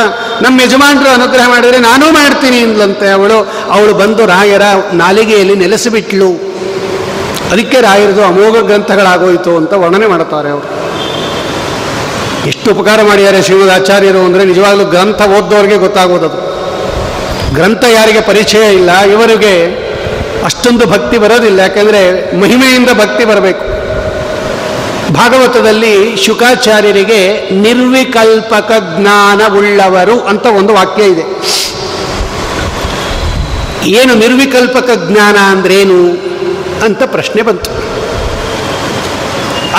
ನಮ್ಮ 0.41 0.61
ಯಜಮಾನರು 0.61 1.09
ಅನುಗ್ರಹ 1.09 1.49
ಮಾಡಿದರೆ 1.49 1.79
ನಾನೂ 1.79 2.11
ಮಾಡ್ತೀನಿ 2.11 2.59
ಅಂದ್ಲಂತೆ 2.59 3.11
ಅವಳು. 3.11 3.39
ಅವಳು 3.69 3.93
ಬಂದು 3.93 4.25
ರಾಯರ 4.25 4.61
ನಾಲಿಗೆಯಲ್ಲಿ 4.93 5.55
ನೆಲೆಸಿಬಿಟ್ಲು. 5.55 6.29
ಅದಕ್ಕೆ 7.51 7.81
ರಾಯರದು 7.81 8.23
ಅಮೋಘ 8.23 8.57
ಗ್ರಂಥಗಳಾಗೋಯಿತು 8.59 9.57
ಅಂತ 9.57 9.73
ವರ್ಣನೆ 9.73 10.07
ಮಾಡ್ತಾರೆ 10.07 10.49
ಅವರು. 10.49 10.78
ಎಷ್ಟು 12.47 12.71
ಉಪಕಾರ 12.71 12.99
ಮಾಡಿದ್ದಾರೆ 13.01 13.41
ಶ್ರೀಮದ್ 13.43 13.69
ಆಚಾರ್ಯರು 13.69 14.25
ಅಂದರೆ 14.25 14.45
ನಿಜವಾಗ್ಲೂ 14.45 14.85
ಗ್ರಂಥ 14.85 15.21
ಓದ್ದವ್ರಿಗೆ 15.21 15.77
ಗೊತ್ತಾಗೋದದು 15.77 16.37
ಗ್ರಂಥ 17.53 17.83
ಯಾರಿಗೆ 17.93 18.21
ಪರಿಚಯ 18.21 18.73
ಇಲ್ಲ, 18.73 19.01
ಇವರಿಗೆ 19.01 19.53
ಅಷ್ಟೊಂದು 20.45 20.85
ಭಕ್ತಿ 20.85 21.17
ಬರೋದಿಲ್ಲ. 21.17 21.59
ಯಾಕೆಂದರೆ 21.59 22.31
ಮಹಿಮೆಯಿಂದ 22.39 22.89
ಭಕ್ತಿ 22.89 23.25
ಬರಬೇಕು. 23.25 23.65
ಭಾಗವತದಲ್ಲಿ 25.13 26.17
ಶುಕಾಚಾರ್ಯರಿಗೆ 26.17 27.49
ನಿರ್ವಿಕಲ್ಪಕ 27.51 28.71
ಜ್ಞಾನವುಳ್ಳವರು 28.97 30.19
ಅಂತ 30.19 30.45
ಒಂದು 30.45 30.73
ವಾಕ್ಯ 30.73 31.03
ಇದೆ. 31.03 31.25
ಏನು 33.87 34.15
ನಿರ್ವಿಕಲ್ಪಕ 34.15 34.89
ಜ್ಞಾನ 35.07 35.37
ಅಂದ್ರೇನು 35.37 35.99
ಅಂತ 36.85 37.03
ಪ್ರಶ್ನೆ 37.03 37.41
ಬಂತು. 37.41 37.69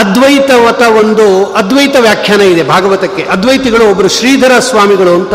ಅದ್ವೈತವತ 0.00 0.82
ಒಂದು 0.82 1.44
ಅದ್ವೈತ 1.44 1.96
ವ್ಯಾಖ್ಯಾನ 1.96 2.40
ಇದೆ 2.40 2.62
ಭಾಗವತಕ್ಕೆ. 2.62 3.22
ಅದ್ವೈತಿಗಳು 3.22 3.90
ಒಬ್ಬರು 3.90 4.08
ಶ್ರೀಧರ 4.08 4.58
ಸ್ವಾಮಿಗಳು 4.58 5.14
ಅಂತ 5.14 5.34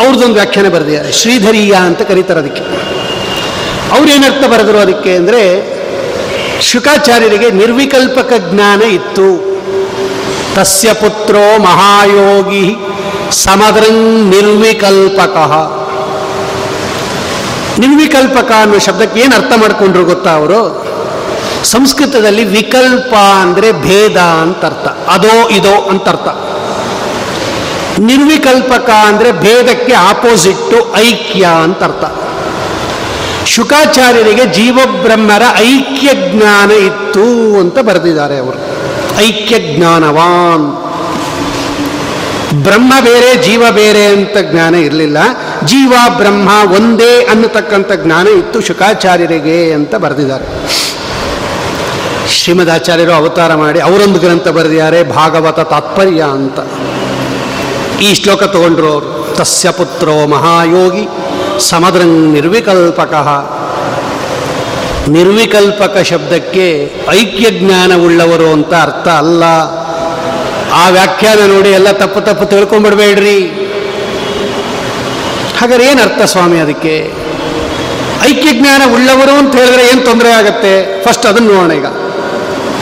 ಅವ್ರದ್ದೊಂದು 0.00 0.34
ವ್ಯಾಖ್ಯಾನ 0.34 0.68
ಬರೆದಿದ್ದಾರೆ. 0.68 1.12
ಶ್ರೀಧರೀಯ 1.12 1.72
ಅಂತ 1.72 2.02
ಕರೀತಾರೆ 2.02 2.40
ಅದಕ್ಕೆ. 2.40 2.62
ಅವ್ರೇನರ್ಥ 3.96 4.44
ಬರೆದರು 4.44 4.78
ಅದಕ್ಕೆ 4.78 5.16
ಅಂದರೆ, 5.16 5.42
ಶುಕಾಚಾರ್ಯರಿಗೆ 6.60 7.50
ನಿರ್ವಿಕಲ್ಪಕ 7.50 8.32
ಜ್ಞಾನ 8.50 8.82
ಇತ್ತು. 8.82 9.52
ತಸ್ಯ 10.54 10.92
ಪುತ್ರೋ 10.92 11.58
ಮಹಾಯೋಗಿ 11.58 12.76
ಸಮದ್ರಂಗ್ 13.30 14.30
ನಿರ್ವಿಕಲ್ಪಕ. 14.30 15.36
ನಿರ್ವಿಕಲ್ಪಕ 17.78 18.52
ಅನ್ನೋ 18.60 18.78
ಶಬ್ದಕ್ಕೆ 18.78 19.20
ಏನು 19.20 19.34
ಅರ್ಥ 19.36 19.52
ಮಾಡ್ಕೊಂಡ್ರು 19.60 20.04
ಗೊತ್ತಾ 20.04 20.30
ಅವರು? 20.30 20.81
ಸಂಸ್ಕೃತದಲ್ಲಿ 21.64 22.44
ವಿಕಲ್ಪ 22.44 23.14
ಅಂದರೆ 23.14 23.72
ಭೇದ 23.72 24.16
ಅಂತ 24.16 24.64
ಅರ್ಥ. 24.64 24.86
ಅದೋ 24.86 25.48
ಇದೋ 25.48 25.88
ಅಂತ 25.90 26.08
ಅರ್ಥ. 26.08 26.28
ನಿರ್ವಿಕಲ್ಪಕ 27.98 28.90
ಅಂದರೆ 28.90 29.32
ಭೇದಕ್ಕೆ 29.32 29.92
ಆಪೋಸಿಟ್ಟು 29.92 30.94
ಐಕ್ಯ 30.96 31.46
ಅಂತ 31.62 31.82
ಅರ್ಥ. 31.82 32.04
ಶುಕಾಚಾರ್ಯರಿಗೆ 33.46 34.46
ಜೀವಬ್ರಹ್ಮರ 34.46 35.42
ಐಕ್ಯ 35.56 36.10
ಜ್ಞಾನ 36.14 36.70
ಇತ್ತು 36.70 37.58
ಅಂತ 37.60 37.78
ಬರೆದಿದ್ದಾರೆ 37.78 38.38
ಅವರು. 38.38 38.58
ಐಕ್ಯ 39.20 39.76
ಜ್ಞಾನವಾನ್ 39.76 40.78
ಬ್ರಹ್ಮ 42.62 42.92
ಬೇರೆ, 43.04 43.42
ಜೀವ 43.42 43.62
ಬೇರೆ 43.70 44.06
ಅಂತ 44.06 44.36
ಜ್ಞಾನ 44.50 44.74
ಇರಲಿಲ್ಲ. 44.74 45.18
ಜೀವ 45.64 45.92
ಬ್ರಹ್ಮ 46.16 46.48
ಒಂದೇ 46.72 47.24
ಅನ್ನತಕ್ಕಂಥ 47.24 47.92
ಜ್ಞಾನ 47.92 48.28
ಇತ್ತು 48.28 48.60
ಶುಕಾಚಾರ್ಯರಿಗೆ 48.60 49.72
ಅಂತ 49.72 49.94
ಬರೆದಿದ್ದಾರೆ. 49.94 50.44
ಶ್ರೀಮದಾಚಾರ್ಯರು 52.32 53.12
ಅವತಾರ 53.12 53.54
ಮಾಡಿ 53.54 53.80
ಅವರೊಂದು 53.80 54.18
ಗ್ರಂಥ 54.18 54.48
ಬರೆದಿದ್ದಾರೆ, 54.48 55.02
ಭಾಗವತ 55.02 55.60
ತಾತ್ಪರ್ಯ 55.60 56.22
ಅಂತ. 56.22 56.58
ಈ 58.00 58.14
ಶ್ಲೋಕ 58.14 58.42
ತಗೊಂಡ್ರು 58.42 58.92
ಅವರು. 58.92 59.34
ತಸ್ಯ 59.36 59.70
ಪುತ್ರೋ 59.70 60.26
ಮಹಾಯೋಗಿ 60.26 61.08
ಸಮದ್ರಂಗ್ 61.58 62.32
ನಿರ್ವಿಕಲ್ಪಕ. 62.32 63.14
ನಿರ್ವಿಕಲ್ಪಕ 65.08 65.98
ಶಬ್ದಕ್ಕೆ 65.98 66.90
ಐಕ್ಯ 67.10 67.50
ಜ್ಞಾನ 67.50 67.92
ಉಳ್ಳವರು 67.94 68.52
ಅಂತ 68.52 68.74
ಅರ್ಥ 68.74 69.08
ಅಲ್ಲ. 69.08 69.44
ಆ 70.72 70.88
ವ್ಯಾಖ್ಯಾನ 70.88 71.38
ನೋಡಿ 71.46 71.68
ಎಲ್ಲ 71.68 71.92
ತಪ್ಪು 71.92 72.20
ತಪ್ಪು 72.20 72.44
ತಿಳ್ಕೊಂಡ್ಬಿಡ್ಬೇಡ್ರಿ 72.44 73.46
ಹಾಗಾದ್ರೆ 75.60 75.86
ಏನು 75.86 76.02
ಅರ್ಥ 76.02 76.22
ಸ್ವಾಮಿ 76.22 76.58
ಅದಕ್ಕೆ? 76.58 77.12
ಐಕ್ಯ 78.22 78.52
ಜ್ಞಾನ 78.52 78.82
ಉಳ್ಳವರು 78.94 79.38
ಅಂತ 79.38 79.56
ಹೇಳಿದ್ರೆ 79.56 79.82
ಏನು 79.86 80.00
ತೊಂದರೆ 80.00 80.32
ಆಗುತ್ತೆ? 80.32 81.02
ಫಸ್ಟ್ 81.02 81.26
ಅದನ್ನು 81.26 81.52
ನೋಡೋಣ 81.52 81.72
ಈಗ. 81.72 81.86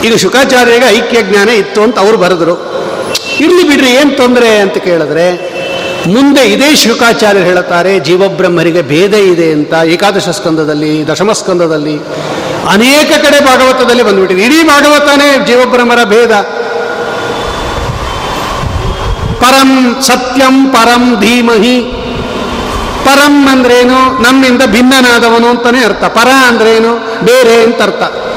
ಈಗ 0.05 0.15
ಶುಕಾಚಾರ್ಯರಿಗೆ 0.15 0.97
ಐಕ್ಯ 0.97 1.21
ಜ್ಞಾನ 1.21 1.49
ಇತ್ತು 1.49 1.83
ಅಂತ 1.83 1.99
ಅವರು 1.99 2.17
ಬರೆದರು. 2.17 2.71
ಇರಲಿ 3.39 3.67
ಬಿಡ್ರಿ, 3.67 3.89
ಏನು 3.89 4.17
ತೊಂದರೆ 4.17 4.57
ಅಂತ 4.57 4.73
ಕೇಳಿದ್ರೆ, 4.73 5.51
ಮುಂದೆ 6.07 6.41
ಇದೇ 6.41 6.75
ಶುಕಾಚಾರ್ಯರು 6.75 7.45
ಹೇಳುತ್ತಾರೆ, 7.45 7.99
ಜೀವಬ್ರಹ್ಮರಿಗೆ 7.99 8.81
ಭೇದ 8.81 9.13
ಇದೆ 9.13 9.51
ಅಂತ 9.51 9.73
ಏಕಾದಶ 9.73 10.29
ಸ್ಕಂದದಲ್ಲಿ, 10.29 11.07
ದಶಮ 11.07 11.31
ಸ್ಕಂದದಲ್ಲಿ, 11.31 11.97
ಅನೇಕ 12.69 13.25
ಕಡೆ 13.25 13.45
ಭಾಗವತದಲ್ಲಿ 13.45 14.03
ಬಂದ್ಬಿಟ್ಟಿದೆ. 14.03 14.41
ಇಡೀ 14.41 14.63
ಭಾಗವತನೇ 14.63 15.45
ಜೀವಬ್ರಹ್ಮರ 15.47 16.03
ಭೇದ. 16.03 16.31
ಪರಂ 19.39 20.01
ಸತ್ಯಂ 20.01 20.65
ಪರಂ 20.65 21.19
ಧೀಮಹಿ. 21.19 21.81
ಪರಂ 23.05 23.47
ಅಂದ್ರೇನು? 23.51 24.21
ನಮ್ಮಿಂದ 24.21 24.61
ಭಿನ್ನನಾದವನು 24.65 25.47
ಅಂತಾನೆ 25.47 25.83
ಅರ್ಥ. 25.83 26.03
ಪರ 26.03 26.27
ಅಂದ್ರೇನು? 26.47 27.23
ಬೇರೆ 27.25 27.63
ಅಂತ 27.63 27.81
ಅರ್ಥ. 27.81 28.30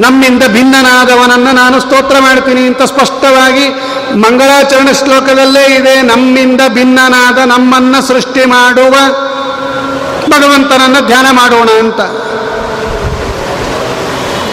ನಮ್ಮಿಂದ 0.00 0.42
ಭಿನ್ನನಾದವನನ್ನು 0.46 1.52
ನಾನು 1.52 1.80
ಸ್ತೋತ್ರ 1.80 2.16
ಮಾಡ್ತೀನಿ 2.20 2.66
ಅಂತ 2.66 2.82
ಸ್ಪಷ್ಟವಾಗಿ 2.82 3.66
ಮಂಗಳಾಚರಣ 4.14 4.88
ಶ್ಲೋಕದಲ್ಲೇ 4.92 5.64
ಇದೆ. 5.74 6.02
ನಮ್ಮಿಂದ 6.02 6.60
ಭಿನ್ನನಾದ 6.68 7.38
ನಮ್ಮನ್ನ 7.38 8.00
ಸೃಷ್ಟಿ 8.00 8.44
ಮಾಡುವ 8.44 8.94
ಭಗವಂತನನ್ನು 10.30 11.06
ಧ್ಯಾನ 11.06 11.26
ಮಾಡೋಣ 11.30 11.68
ಅಂತ. 11.80 12.00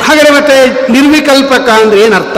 ಹಾಗೆ 0.08 0.30
ಮತ್ತೆ 0.30 0.58
ನಿರ್ವಿಕಲ್ಪಕ 0.94 1.70
ಅಂದ್ರೆ 1.70 2.02
ಏನರ್ಥ? 2.02 2.38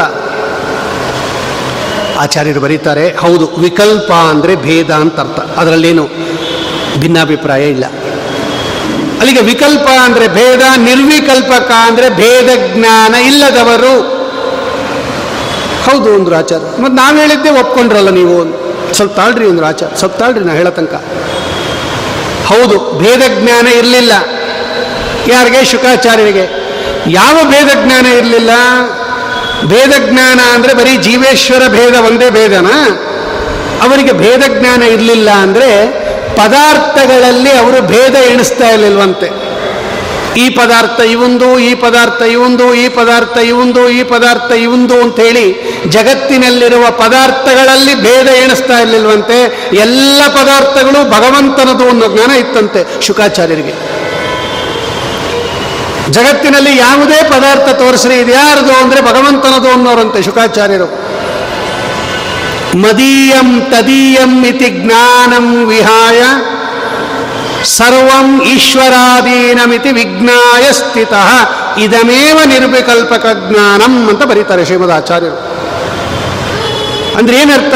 ಆಚಾರ್ಯರು 2.19 2.59
ಬರೀತಾರೆ, 2.59 3.15
ಹೌದು, 3.15 3.47
ವಿಕಲ್ಪ 3.57 4.11
ಅಂದರೆ 4.11 4.55
ಭೇದ 4.55 4.91
ಅಂತ 4.91 5.19
ಅರ್ಥ 5.19 5.39
ಅದರಲ್ಲೇನು 5.57 6.05
ಭಿನ್ನಾಭಿಪ್ರಾಯ 6.99 7.63
ಇಲ್ಲ. 7.69 7.85
ಅಲ್ಲಿಗೆ 9.19 9.41
ವಿಕಲ್ಪ 9.41 9.87
ಅಂದರೆ 10.05 10.27
ಭೇದ, 10.27 10.61
ನಿರ್ವಿಕಲ್ಪಕ 10.77 11.71
ಅಂದರೆ 11.71 12.09
ಭೇದ 12.09 12.49
ಜ್ಞಾನ 12.73 13.15
ಇಲ್ಲದವರು. 13.15 13.95
ಹೌದು, 15.85 16.13
ಒಂದು 16.13 16.35
ಆಚಾರ. 16.35 16.59
ಮತ್ತು 16.59 16.95
ನಾವು 16.95 17.17
ಹೇಳಿದ್ದೆ 17.17 17.49
ಒಪ್ಕೊಂಡ್ರಲ್ಲ 17.49 18.09
ನೀವು 18.09 18.35
ಸ್ವಲ್ಪ 18.93 19.13
ತಾಳ್ರಿ 19.15 19.45
ಒಂದು 19.45 19.65
ಆಚಾರ. 19.65 19.89
ಸ್ವಲ್ಪ 19.95 20.15
ತಾಳ್ರಿ 20.15 20.39
ನಾ 20.39 20.53
ಹೇಳೋ 20.53 20.71
ತನಕ. 20.71 20.95
ಹೌದು, 22.45 22.99
ಭೇದ 22.99 23.21
ಜ್ಞಾನ 23.41 23.67
ಇರಲಿಲ್ಲ. 23.67 24.13
ಯಾರಿಗೆ? 25.27 25.65
ಶುಕಾಚಾರ್ಯರಿಗೆ 25.65 26.45
ಯಾವ 27.07 27.37
ಭೇದ 27.43 27.69
ಜ್ಞಾನ 27.85 28.05
ಇರಲಿಲ್ಲ? 28.05 28.49
ಭೇದ 29.65 29.93
ಜ್ಞಾನ 30.09 30.39
ಅಂದರೆ 30.53 30.73
ಬರೀ 30.73 30.97
ಜೀವೇಶ್ವರ 30.97 31.67
ಭೇದ 31.67 31.95
ಒಂದೇ 31.95 32.29
ಭೇದನಾ? 32.29 32.75
ಅವರಿಗೆ 33.85 34.11
ಭೇದ 34.11 34.43
ಜ್ಞಾನ 34.59 34.81
ಇರಲಿಲ್ಲ 34.81 35.29
ಅಂದರೆ 35.29 35.69
ಪದಾರ್ಥಗಳಲ್ಲಿ 36.39 37.51
ಅವರು 37.61 37.79
ಭೇದ 37.91 38.15
ಎಣಿಸ್ತಾ 38.31 38.69
ಇರಲಿಲ್ವಂತೆ. 38.69 39.29
ಈ 40.43 40.45
ಪದಾರ್ಥ 40.57 40.99
ಇವೊಂದು, 41.13 41.47
ಈ 41.67 41.69
ಪದಾರ್ಥ 41.83 42.21
ಇವೊಂದು, 42.33 42.65
ಈ 42.81 42.87
ಪದಾರ್ಥ 42.97 43.37
ಇವೊಂದು, 43.51 43.83
ಈ 43.89 44.01
ಪದಾರ್ಥ 44.11 44.49
ಇವೊಂದು 44.65 44.95
ಅಂತ 45.03 45.17
ಹೇಳಿ 45.19 45.45
ಜಗತ್ತಿನಲ್ಲಿರುವ 45.95 46.85
ಪದಾರ್ಥಗಳಲ್ಲಿ 47.03 47.95
ಭೇದ 48.05 48.27
ಎಣಿಸ್ತಾ 48.43 48.77
ಇರಲಿಲ್ವಂತೆ, 48.79 49.39
ಎಲ್ಲ 49.85 50.21
ಪದಾರ್ಥಗಳು 50.39 50.99
ಭಗವಂತನದು 51.15 51.87
ಅನ್ನೋ 51.93 52.07
ಜ್ಞಾನ 52.15 52.31
ಇತ್ತಂತೆ 52.43 52.83
ಶುಕಾಚಾರ್ಯರಿಗೆ 53.07 53.73
ಜಗತ್ತಿನಲ್ಲಿ 56.17 56.77
ಯಾವುದೇ 56.77 57.19
ಪದಾರ್ಥ 57.35 57.69
ತೋರಿಸ್ರಿ, 57.79 58.17
ಇದ್ಯಾರದು 58.19 58.73
ಅಂದ್ರೆ 58.83 59.01
ಭಗವಂತನದು 59.01 59.69
ಅನ್ನೋರಂತೆ 59.69 60.19
ಶುಕಾಚಾರ್ಯರು 60.23 60.87
ಮದೀಯಂ 62.75 63.61
ತದೀಯಂ 63.61 64.45
ಇತಿ 64.45 64.69
ಜ್ಞಾನಂ 64.69 65.65
ವಿಹಾಯ 65.65 66.23
ಸರ್ವಂ 67.63 68.41
ಈಶ್ವರಾಧೀನಮಿತಿ 68.41 69.91
ವಿಜ್ಞಾಯ 69.91 70.71
ಸ್ಥಿತ. 70.71 71.13
ಇದಮೇವ 71.77 72.39
ನಿರ್ವಿಕಲ್ಪಕ 72.45 73.25
ಜ್ಞಾನಂ 73.49 74.09
ಅಂತ 74.09 74.23
ಬರೀತಾರೆ 74.23 74.65
ಶ್ರೀಮದ್ 74.65 74.91
ಆಚಾರ್ಯರು. 74.91 75.35
ಅಂದ್ರೆ 77.17 77.37
ಏನರ್ಥ? 77.37 77.73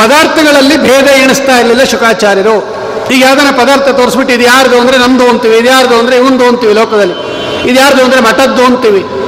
ಪದಾರ್ಥಗಳಲ್ಲಿ 0.00 0.76
ಭೇದ 0.76 1.06
ಎಣಿಸ್ತಾ 1.06 1.58
ಇರಲಿಲ್ಲ 1.58 1.84
ಶುಕಾಚಾರ್ಯರು. 1.84 2.74
ಈಗ 3.10 3.22
ಯಾವ್ದಾನ 3.22 3.50
ಪದಾರ್ಥ 3.50 3.88
ತೋರಿಸ್ಬಿಟ್ಟು 3.88 4.34
ಇದು 4.34 4.42
ಯಾರ್ದು 4.42 4.80
ಅಂದ್ರೆ 4.80 4.98
ನಮ್ದು 4.98 5.28
ಅಂತೀವಿ 5.28 5.56
ಇದು 5.56 5.66
ಯಾರ್ದು 5.66 5.98
ಅಂದ್ರೆ 5.98 6.16
ಇವಂದು 6.16 6.44
ಅಂತೀವಿ 6.44 6.72
ಲೋಕದಲ್ಲಿ. 6.72 7.14
ಇದು 7.70 7.80
ಯಾರ್ದು 7.80 8.04
ಅಂದ್ರೆ 8.04 8.20
ಮಠದ್ದು 8.20 8.64
ಅಂತೀವಿ. 8.64 9.23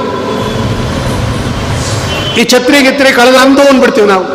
ಈ 2.39 2.43
ಛತ್ರಿ 2.53 2.79
ಗಿತ್ರಿ 2.87 3.11
ಕಳೆದ 3.19 3.37
ಅಂದು 3.45 3.61
ಅಂದ್ಬಿಡ್ತೀವಿ 3.69 4.07
ನಾವು. 4.13 4.25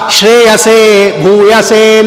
ಶ್ರೇಯಸೇ 0.10 0.80
ಭೂಯಸೇ 1.24 2.02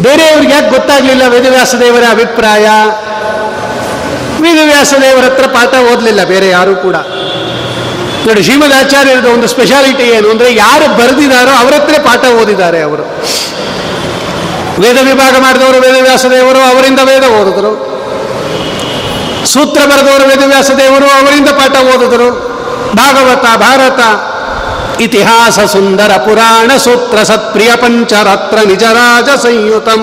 ಬೇರೆಯವ್ರಿಗೆ 0.00 0.52
ಯಾಕೆ 0.52 0.70
ಗೊತ್ತಾಗ್ಲಿಲ್ಲ 0.70 1.22
ವೇದವ್ಯಾಸ 1.28 1.74
ದೇವರ 1.74 2.02
ಅಭಿಪ್ರಾಯ? 2.10 2.66
ವೇದವ್ಯಾಸ 4.40 4.94
ದೇವರ 5.02 5.24
ಹತ್ರ 5.24 5.46
ಪಾಠ 5.46 5.74
ಓದಲಿಲ್ಲ 5.92 6.24
ಬೇರೆ 6.24 6.48
ಯಾರು 6.48 6.76
ಕೂಡ. 6.76 6.96
ನೋಡಿ 8.26 8.42
ಶ್ರೀಮದ್ 8.42 8.72
ಆಚಾರ್ಯರದ 8.72 9.24
ಒಂದು 9.24 9.46
ಸ್ಪೆಷಾಲಿಟಿ 9.46 10.02
ಏನು 10.02 10.30
ಅಂದ್ರೆ 10.30 10.54
ಯಾರು 10.54 11.02
ಬರೆದಿದ್ದಾರೋ 11.02 11.50
ಅವರ 11.50 11.74
ಹತ್ರ 11.74 11.94
ಪಾಠ 12.02 12.24
ಓದಿದ್ದಾರೆ 12.42 12.82
ಅವರು. 12.82 13.02
ವೇದ 14.78 14.98
ವಿಭಾಗ 15.02 15.36
ಮಾಡಿದವರು 15.38 15.80
ವೇದವ್ಯಾಸ 15.80 16.26
ದೇವರು 16.26 16.58
ಅವರಿಂದ 16.58 17.00
ವೇದ 17.00 17.24
ಓದಿದ್ರು. 17.24 17.87
ಸೂತ್ರ 19.52 19.80
ಬರೆದವರು 19.80 20.28
ವೇದವ್ಯಾಸ 20.28 20.70
ದೇವರು, 20.70 21.04
ಅವರಿಂದ 21.04 21.48
ಪಾಠ 21.48 21.74
ಓದಿದರು. 21.94 22.28
ಭಾಗವತ, 22.96 23.58
ಭಾರತ, 23.58 24.00
ಇತಿಹಾಸ 25.00 25.58
ಸುಂದರ 25.60 26.12
ಪುರಾಣ 26.16 26.76
ಸೂತ್ರ 26.76 27.22
ಸತ್ಪ್ರಿಯ 27.22 27.70
ಪಂಚರಾತ್ರ 27.76 28.58
ನಿಜರಾಜ 28.66 29.28
ಸಂಯುತಂ. 29.38 30.00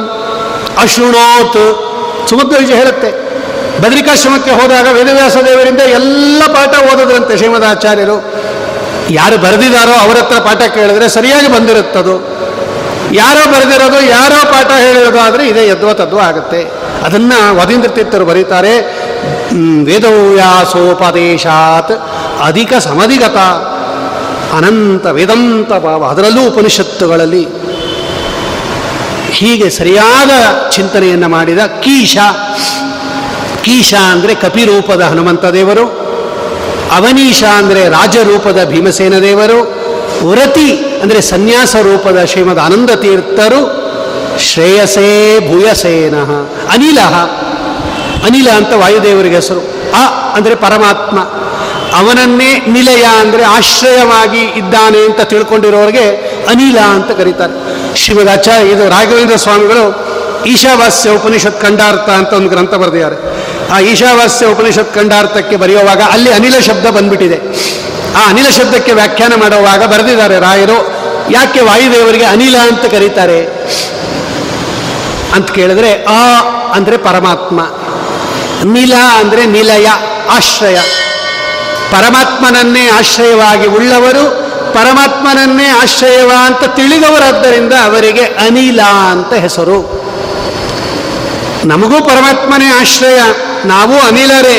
ಅಶೃಣೋತ್ 0.81 1.63
ಸುಮಧ್ವ 2.29 2.58
ವಿಜಯ 2.58 2.73
ಹೇಳುತ್ತೆ. 2.73 3.10
ಬದ್ರಿಕಾಶ್ರಮಕ್ಕೆ 3.81 4.51
ಹೋದಾಗ 4.51 4.88
ವೇದವ್ಯಾಸ 4.91 5.38
ದೇವರಿಂದ 5.38 5.79
ಎಲ್ಲ 5.79 6.41
ಪಾಠ 6.45 6.73
ಓದಿದ್ರಂತೆ 6.93 7.38
ಶ್ರೀಮದಾಚಾರ್ಯರು. 7.38 8.34
ಯಾರು 9.10 9.38
ಬರೆದಿದ್ದಾರೋ 9.38 9.91
ಅವರ 9.91 10.17
ಹತ್ರ 10.17 10.38
ಪಾಠ 10.38 10.62
ಕೇಳಿದ್ರೆ 10.62 11.10
ಸರಿಯಾಗಿ 11.10 11.47
ಬಂದಿರುತ್ತದು. 11.47 12.15
ಯಾರೋ 13.12 13.51
ಬರೆದಿರೋದು, 13.51 14.05
ಯಾರೋ 14.05 14.45
ಪಾಠ 14.45 14.71
ಹೇಳಿರೋದು 14.71 15.19
ಆದರೆ 15.19 15.47
ಇದೇ 15.47 15.67
ಯದ್ವ 15.67 15.93
ತದ್ವ 15.93 16.19
ಆಗುತ್ತೆ. 16.19 16.62
ಅದನ್ನ 17.03 17.34
ತೀರ್ಥರು 17.88 18.25
ಬರೀತಾರೆ. 18.25 19.04
ವೇದವ್ಯಾಸೋಪದೇಶಾತ್ 19.86 21.91
ಅಧಿಕ 22.43 22.73
ಸಮಧಿಗತ 22.73 23.38
ಅನಂತ 24.58 25.08
ವೇದಂತ 25.08 25.73
ಭಾವ. 25.73 26.03
ಅದರಲ್ಲೂ 26.03 26.47
ಉಪನಿಷತ್ತುಗಳಲ್ಲಿ 26.47 27.47
ಹೀಗೆ 29.31 29.69
ಸರಿಯಾದ 29.69 30.31
ಚಿಂತನೆಯನ್ನು 30.69 31.29
ಮಾಡಿದ 31.29 31.60
ಕೀಶ. 31.60 32.17
ಕೀಶ 33.62 33.93
ಅಂದರೆ 33.93 34.36
ಕಪಿರೂಪದ 34.36 35.01
ಹನುಮಂತ 35.01 35.45
ದೇವರು, 35.45 36.05
ಅವನೀಶ 36.91 37.43
ಅಂದರೆ 37.43 37.89
ರಾಜರೂಪದ 37.89 38.63
ಭೀಮಸೇನ 38.63 39.19
ದೇವರು, 39.19 39.86
ವ್ರತಿ 40.25 40.99
ಅಂದರೆ 41.01 41.21
ಸನ್ಯಾಸ 41.21 41.75
ರೂಪದ 41.75 42.25
ಶ್ರೀಮದ್ 42.25 42.60
ಆನಂದ 42.60 42.89
ತೀರ್ಥರು 42.89 43.86
ಶ್ರೇಯಸೇ 44.39 45.39
ಭೂಯಸೇನ 45.39 46.15
ಅನಿಲ. 46.69 46.99
ಅನಿಲ 48.25 48.49
ಅಂತ 48.49 48.73
ವಾಯುದೇವರಿಗೆ 48.73 49.35
ಹೆಸರು. 49.35 49.59
ಅ 49.93 50.03
ಅಂದರೆ 50.35 50.55
ಪರಮಾತ್ಮ. 50.55 51.19
ಅವನನ್ನೇ 51.97 52.65
ನಿಲಯ 52.67 53.03
ಅಂದರೆ 53.03 53.43
ಆಶ್ರಯವಾಗಿ 53.43 54.39
ಇದ್ದಾನೆ 54.39 54.99
ಅಂತ 55.05 55.21
ತಿಳ್ಕೊಂಡಿರೋರಿಗೆ 55.21 56.09
ಅನಿಲ 56.49 56.79
ಅಂತ 56.79 57.11
ಕರೀತಾರೆ. 57.11 57.53
ಆಚಾರ್ಯ 58.31 58.69
ಇದು 58.69 58.89
ರಾಘವೇಂದ್ರ 58.89 59.35
ಸ್ವಾಮಿಗಳು 59.35 60.15
ಈಶಾವಾಸ್ಯ 60.45 61.09
ಉಪನಿಷತ್ 61.09 61.61
ಖಂಡಾರ್ಥ 61.61 62.09
ಅಂತ 62.09 62.33
ಒಂದು 62.33 62.49
ಗ್ರಂಥ 62.49 62.73
ಬರೆದಿದ್ದಾರೆ. 62.73 63.15
ಆ 63.69 63.79
ಈಶಾವಾಸ್ಯ 63.79 64.45
ಉಪನಿಷತ್ 64.45 64.95
ಖಂಡಾರ್ಥಕ್ಕೆ 64.95 65.55
ಬರೆಯುವಾಗ 65.55 66.01
ಅಲ್ಲಿ 66.01 66.31
ಅನಿಲ 66.31 66.59
ಶಬ್ದ 66.59 66.85
ಬಂದ್ಬಿಟ್ಟಿದೆ. 66.85 67.39
ಆ 68.15 68.29
ಅನಿಲ 68.29 68.49
ಶಬ್ದಕ್ಕೆ 68.49 68.91
ವ್ಯಾಖ್ಯಾನ 68.91 69.33
ಮಾಡುವಾಗ 69.35 69.83
ಬರೆದಿದ್ದಾರೆ 69.83 70.39
ರಾಯರು, 70.39 70.77
ಯಾಕೆ 71.31 71.61
ವಾಯುದೇವರಿಗೆ 71.61 72.25
ಅನಿಲ 72.25 72.57
ಅಂತ 72.57 72.85
ಕರೀತಾರೆ? 72.85 73.39
ಅಂತ 75.33 75.51
ಕೇಳಿದ್ರೆ, 75.51 76.03
ಆ 76.03 76.41
ಅಂದರೆ 76.71 76.97
ಪರಮಾತ್ಮ. 76.97 77.59
ನಿಲ 78.75 78.93
ಅಂದರೆ 79.19 79.43
ನಿಲಯ 79.55 79.87
ಆಶ್ರಯ. 80.37 80.77
ಪರಮಾತ್ಮನನ್ನೇ 81.93 82.83
ಆಶ್ರಯವಾಗಿ 82.99 83.67
ಉಳ್ಳವರು, 83.77 84.23
ಪರಮಾತ್ಮನನ್ನೇ 84.77 85.67
ಆಶ್ರಯವ 85.81 86.31
ಅಂತ 86.47 86.63
ತಿಳಿದವರಾದ್ದರಿಂದ 86.79 87.73
ಅವರಿಗೆ 87.89 88.23
ಅನಿಲ 88.45 88.81
ಅಂತ 89.13 89.33
ಹೆಸರು. 89.45 89.77
ನಮಗೂ 91.71 91.99
ಪರಮಾತ್ಮನೇ 92.09 92.69
ಆಶ್ರಯ, 92.81 93.19
ನಾವು 93.73 93.95
ಅನಿಲರೇ. 94.07 94.57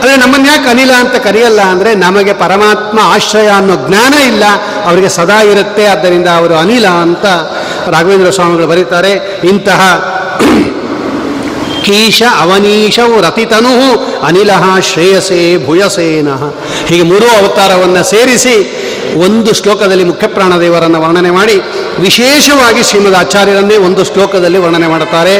ಆದರೆ 0.00 0.16
ನಮ್ಮನ್ನ 0.22 0.46
ಯಾಕೆ 0.46 0.68
ಅನಿಲ 0.72 0.92
ಅಂತ 1.02 1.16
ಕರೆಯಲ್ಲ 1.24 1.60
ಅಂದರೆ 1.72 1.90
ನಮಗೆ 2.02 2.32
ಪರಮಾತ್ಮ 2.42 2.98
ಆಶ್ರಯ 3.14 3.48
ಅನ್ನೋ 3.60 3.76
ಜ್ಞಾನ 3.86 4.14
ಇಲ್ಲ, 4.30 4.44
ಅವರಿಗೆ 4.88 5.10
ಸದಾ 5.16 5.38
ಇರುತ್ತೆ, 5.52 5.84
ಆದ್ದರಿಂದ 5.94 6.28
ಅವರು 6.40 6.54
ಅನಿಲ 6.64 6.86
ಅಂತ 7.06 7.26
ರಾಘವೇಂದ್ರ 7.94 8.30
ಸ್ವಾಮಿಗಳು 8.36 8.68
ಬರೀತಾರೆ. 8.72 9.12
ಇಂತಹ 9.52 9.80
ಕೀಶ 11.88 12.22
ಅವನೀಶವು 12.40 13.16
ರತಿತನು. 13.20 13.72
ಅನಿಲ 14.26 14.50
ಶ್ರೇಯಸೇ 14.80 15.40
ಭುಯಸೇನಃ 15.66 16.42
ಹೀಗೆ 16.86 17.02
ಮೂರೂ 17.02 17.28
ಅವತಾರವನ್ನು 17.38 18.02
ಸೇರಿಸಿ 18.10 18.56
ಒಂದು 19.24 19.54
ಶ್ಲೋಕದಲ್ಲಿ 19.54 20.04
ಮುಖ್ಯಪ್ರಾಣದೇವರನ್ನು 20.04 20.98
ವರ್ಣನೆ 21.02 21.30
ಮಾಡಿ, 21.30 21.56
ವಿಶೇಷವಾಗಿ 21.98 22.82
ಶ್ರೀಮದ್ 22.82 23.14
ಆಚಾರ್ಯರನ್ನೇ 23.14 23.76
ಒಂದು 23.76 24.04
ಶ್ಲೋಕದಲ್ಲಿ 24.04 24.58
ವರ್ಣನೆ 24.58 24.86
ಮಾಡುತ್ತಾರೆ. 24.86 25.36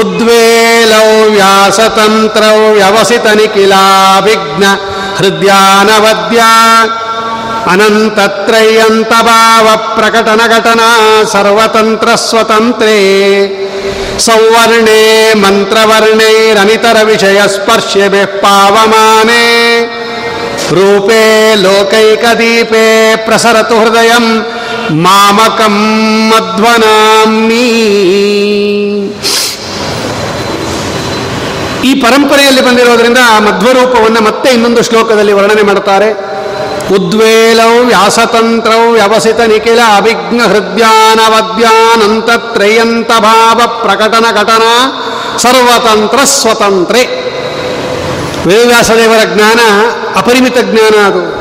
ಉದ್ವೇಲೌ 0.00 1.30
ವ್ಯಾಸತಂತ್ರೌ 1.30 2.72
ವ್ಯವಸಿತ 2.72 3.26
ನಿಖಿಲಾಭಿಘ್ನ 3.26 4.64
ಹೃದಯಾನವದ್ಯ 5.16 6.40
ಅನಂತತ್ರಯಂತ 7.70 9.12
ಭಾವ 9.22 9.66
ಪ್ರಕಟನ 9.94 10.40
ಘಟನಾ 10.48 10.88
ಸರ್ವತಂತ್ರ 11.32 12.08
ಸ್ವತಂತ್ರೇ. 12.14 12.98
ಸೌವರ್ಣೆ 14.18 15.34
ಮಂತ್ರವರ್ಣೈರನಿತರ 15.34 16.96
ವಿಷಯ 17.02 17.40
ಸ್ಪರ್ಶ್ಯ 17.46 18.08
ಪಾವಮಾನೆ. 18.26 19.44
ರೂಪೇ 20.70 21.54
ಲೋಕೈಕದೀಪೇ 21.56 23.16
ಪ್ರಸರತು 23.24 23.80
ಹೃದಯ 23.80 24.10
ಮಾಮಕಂ 24.90 25.76
ಮಧ್ವನಾಮ್ನಿ 26.28 27.66
ಈ 31.84 31.94
ಪರಂಪರೆಯಲ್ಲಿ 31.94 32.60
ಬಂದಿರೋದ್ರಿಂದ 32.60 33.18
ಆ 33.30 33.38
ಮಧ್ವರೂಪವನ್ನು 33.38 34.20
ಮತ್ತೆ 34.20 34.50
ಇನ್ನೊಂದು 34.50 34.82
ಶ್ಲೋಕದಲ್ಲಿ 34.82 35.32
ವರ್ಣನೆ 35.32 35.62
ಮಾಡುತ್ತಾರೆ. 35.62 36.27
ಉದ್ವೇಲೌ 36.92 37.84
ವ್ಯಾಸತಂತ್ರೌ 37.84 38.90
ವ್ಯವಸಿತ 38.90 39.40
ನಿಖಿಲ 39.40 39.78
ಅಭಿಜ್ಞ 39.96 40.40
ಹೃದಯಾನವದ್ಯಾನಂತತ್ರಯಂತ 40.40 43.08
ಭಾವ 43.08 43.66
ಪ್ರಕಟನ 43.66 44.24
ಘಟನ 44.34 44.62
ಸರ್ವತಂತ್ರ 45.38 46.24
ಸ್ವತಂತ್ರೆ. 46.24 47.28
ವೇದವ್ಯಾಸದೇವರ 48.46 49.34
ಜ್ಞಾನ 49.34 49.60
ಅಪರಿಮಿತ 50.16 50.58
ಜ್ಞಾನ 50.58 51.06
ಅದು. 51.06 51.38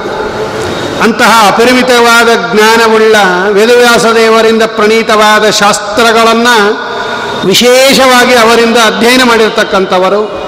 ಅಂತಹ 1.04 1.48
ಅಪರಿಮಿತವಾದ 1.48 2.54
ಜ್ಞಾನವುಳ್ಳ 2.54 3.16
ವೇದವ್ಯಾಸದೇವರಿಂದ 3.50 4.64
ಪ್ರಣೀತವಾದ 4.64 5.50
ಶಾಸ್ತ್ರಗಳನ್ನು 5.50 6.88
ವಿಶೇಷವಾಗಿ 7.46 8.34
ಅವರಿಂದ 8.34 8.78
ಅಧ್ಯಯನ 8.78 9.24
ಮಾಡಿರ್ತಕ್ಕಂಥವರು. 9.24 10.48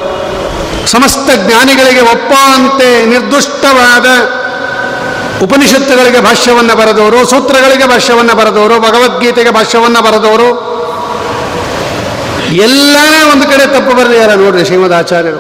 ಸಮಸ್ತ 0.88 1.18
ಜ್ಞಾನಿಗಳಿಗೆ 1.18 2.02
ಒಪ್ಪುವಂತೆ 2.02 3.06
ನಿರ್ದುಷ್ಟವಾದ 3.06 4.39
ಉಪನಿಷತ್ತುಗಳಿಗೆ 5.44 6.20
ಭಾಷ್ಯವನ್ನು 6.20 6.76
ಬರೆದವರು, 6.76 7.30
ಸೂತ್ರಗಳಿಗೆ 7.30 7.88
ಭಾಷ್ಯವನ್ನು 7.88 8.36
ಬರೆದವರು, 8.36 8.80
ಭಗವದ್ಗೀತೆಗೆ 8.80 9.50
ಭಾಷ್ಯವನ್ನು 9.50 10.02
ಬರೆದವರು. 10.02 10.50
ಎಲ್ಲ 12.56 12.98
ಒಂದು 13.32 13.48
ಕಡೆ 13.48 13.66
ತಪ್ಪು 13.66 13.96
ಬರೆದಿದ್ದಾರೆ 13.98 14.36
ನೋಡ್ರಿ 14.36 14.66
ಶ್ರೀಮದ್ 14.66 14.94
ಆಚಾರ್ಯರು. 14.94 15.38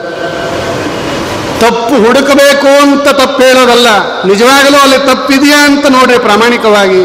ತಪ್ಪು 1.59 1.95
ಹುಡುಕಬೇಕು 2.07 2.81
ಅಂತ 2.81 3.07
ತಪ್ಪು 3.07 3.41
ಹೇಳೋದಲ್ಲ 3.43 3.87
ನಿಜವಾಗಲೂ 4.23 4.77
ಅಲ್ಲಿ 4.81 4.97
ತಪ್ಪಿದೆಯಾ 4.97 5.65
ಅಂತ 5.65 5.85
ನೋಡ್ರಿ 5.85 6.17
ಪ್ರಾಮಾಣಿಕವಾಗಿ. 6.17 7.01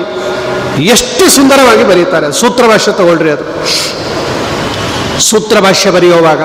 ಎಷ್ಟು 0.85 1.31
ಸುಂದರವಾಗಿ 1.31 1.85
ಬರೀತಾರೆ, 1.85 2.33
ಸೂತ್ರ 2.33 2.65
ಭಾಷ್ಯ 2.67 2.93
ತಗೊಳ್ರಿ 2.93 3.31
ಅದು. 3.31 3.47
ಸೂತ್ರ 5.21 5.61
ಭಾಷ್ಯ 5.61 5.91
ಬರೆಯುವಾಗ, 5.91 6.43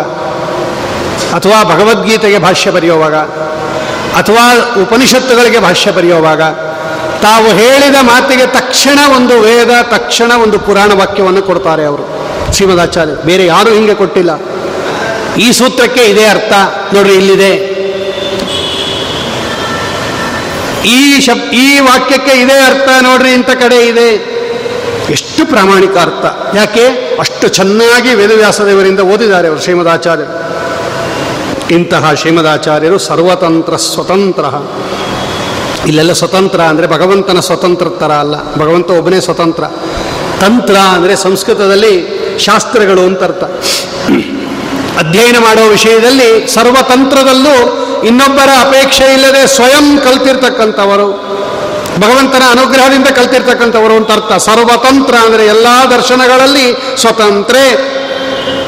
ಅಥವಾ 1.37 1.63
ಭಗವದ್ಗೀತೆಗೆ 1.63 2.37
ಭಾಷ್ಯ 2.37 2.71
ಬರೆಯುವಾಗ 2.71 3.15
ಅಥವಾ 4.15 4.75
ಉಪನಿಷತ್ತುಗಳಿಗೆ 4.81 5.59
ಭಾಷ್ಯ 5.59 5.91
ಬರೆಯುವಾಗ, 5.91 6.41
ತಾವು 7.21 7.47
ಹೇಳಿದ 7.47 7.95
ಮಾತಿಗೆ 8.01 8.45
ತಕ್ಷಣ 8.45 8.99
ಒಂದು 9.15 9.39
ವೇದ, 9.39 9.69
ತಕ್ಷಣ 9.81 10.31
ಒಂದು 10.31 10.59
ಪುರಾಣ 10.59 10.93
ವಾಕ್ಯವನ್ನು 10.93 11.41
ಕೊಡ್ತಾರೆ 11.41 11.85
ಅವರು. 11.85 12.19
ಶ್ರೀಮದಾಚಾರ್ಯ, 12.53 13.11
ಬೇರೆ 13.25 13.45
ಯಾರೂ 13.45 13.73
ಹಿಂಗೆ 13.73 13.93
ಕೊಟ್ಟಿಲ್ಲ. 13.93 14.39
ಈ 15.35 15.51
ಸೂತ್ರಕ್ಕೆ 15.51 16.03
ಇದೇ 16.03 16.25
ಅರ್ಥ. 16.25 16.53
ನೋಡ್ರಿ, 16.93 17.13
ಇಲ್ಲಿದೆ. 17.13 17.79
ಈ 20.85 21.19
ಶಬ್, 21.19 21.53
ಈ 21.53 21.79
ವಾಕ್ಯಕ್ಕೆ 21.79 22.31
ಇದೇ 22.31 22.59
ಅರ್ಥ. 22.59 22.89
ನೋಡ್ರಿ, 23.01 23.31
ಇಂಥ 23.31 23.49
ಕಡೆ 23.49 23.75
ಇದೆ. 23.75 24.39
ಎಷ್ಟು 25.09 25.45
ಪ್ರಾಮಾಣಿಕ 25.45 25.97
ಅರ್ಥ. 25.97 26.57
ಯಾಕೆ? 26.57 27.15
ಅಷ್ಟು 27.19 27.47
ಚೆನ್ನಾಗಿ 27.47 28.13
ವೇದವ್ಯಾಸದೇವರಿಂದ 28.13 28.99
ಓದಿದ್ದಾರೆ 28.99 29.47
ಅವರು 29.47 29.61
ಶ್ರೀಮದಾಚಾರ್ಯರು. 29.61 30.58
ಇಂತಹ 31.75 32.13
ಶ್ರೀಮದಾಚಾರ್ಯರು 32.21 32.97
ಸರ್ವತಂತ್ರ 33.07 33.75
ಸ್ವತಂತ್ರ. 33.91 34.45
ಇಲ್ಲೆಲ್ಲ 35.89 36.13
ಸ್ವತಂತ್ರ 36.21 36.59
ಅಂದರೆ 36.71 36.87
ಭಗವಂತನ 36.93 37.39
ಸ್ವತಂತ್ರ 37.49 37.87
ಥರ 38.01 38.11
ಅಲ್ಲ. 38.23 38.35
ಭಗವಂತ 38.61 38.89
ಒಬ್ಬನೇ 38.99 39.19
ಸ್ವತಂತ್ರ. 39.27 39.63
ತಂತ್ರ 40.41 40.75
ಅಂದರೆ 40.95 41.13
ಸಂಸ್ಕೃತದಲ್ಲಿ 41.25 41.93
ಶಾಸ್ತ್ರಗಳು 42.47 43.03
ಅಂತ 43.09 43.21
ಅರ್ಥ. 43.23 43.43
ಅಧ್ಯಯನ 45.01 45.37
ಮಾಡುವ 45.47 45.65
ವಿಷಯದಲ್ಲಿ 45.77 46.29
ಸರ್ವತಂತ್ರದಲ್ಲೂ 46.55 47.55
ಇನ್ನೊಬ್ಬರ 48.09 48.49
ಅಪೇಕ್ಷೆ 48.65 49.07
ಇಲ್ಲದೆ 49.13 49.41
ಸ್ವಯಂ 49.55 49.85
ಕಲ್ತಿರ್ತಕ್ಕಂಥವರು, 50.05 51.07
ಭಗವಂತನ 52.03 52.43
ಅನುಗ್ರಹದಿಂದ 52.55 53.09
ಕಲ್ತಿರ್ತಕ್ಕಂಥವರು 53.19 53.95
ಅಂತ 53.99 54.11
ಅರ್ಥ. 54.17 54.31
ಸರ್ವತಂತ್ರ 54.49 55.15
ಅಂದರೆ 55.27 55.45
ಎಲ್ಲ 55.45 55.67
ದರ್ಶನಗಳಲ್ಲಿ 55.95 56.67
ಸ್ವತಂತ್ರೆ. 57.03 57.63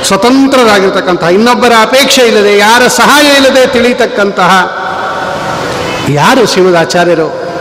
ಸ್ವತಂತ್ರರಾಗಿರ್ತಕ್ಕಂತಹ 0.03 1.27
ಇನ್ನೊಬ್ಬರ 1.27 1.71
ಅಪೇಕ್ಷೆ 1.81 2.27
ಇಲ್ಲದೆ, 2.27 2.57
ಯಾರ 2.57 2.87
ಸಹಾಯ 2.87 3.37
ಇಲ್ಲದೆ 3.37 3.67
ತಿಳಿತಕ್ಕಂತಹ 3.67 4.81
ಯಾರು 6.09 6.45
ಶ್ರೀಮದಾಚಾರ್ಯರು 6.45 7.51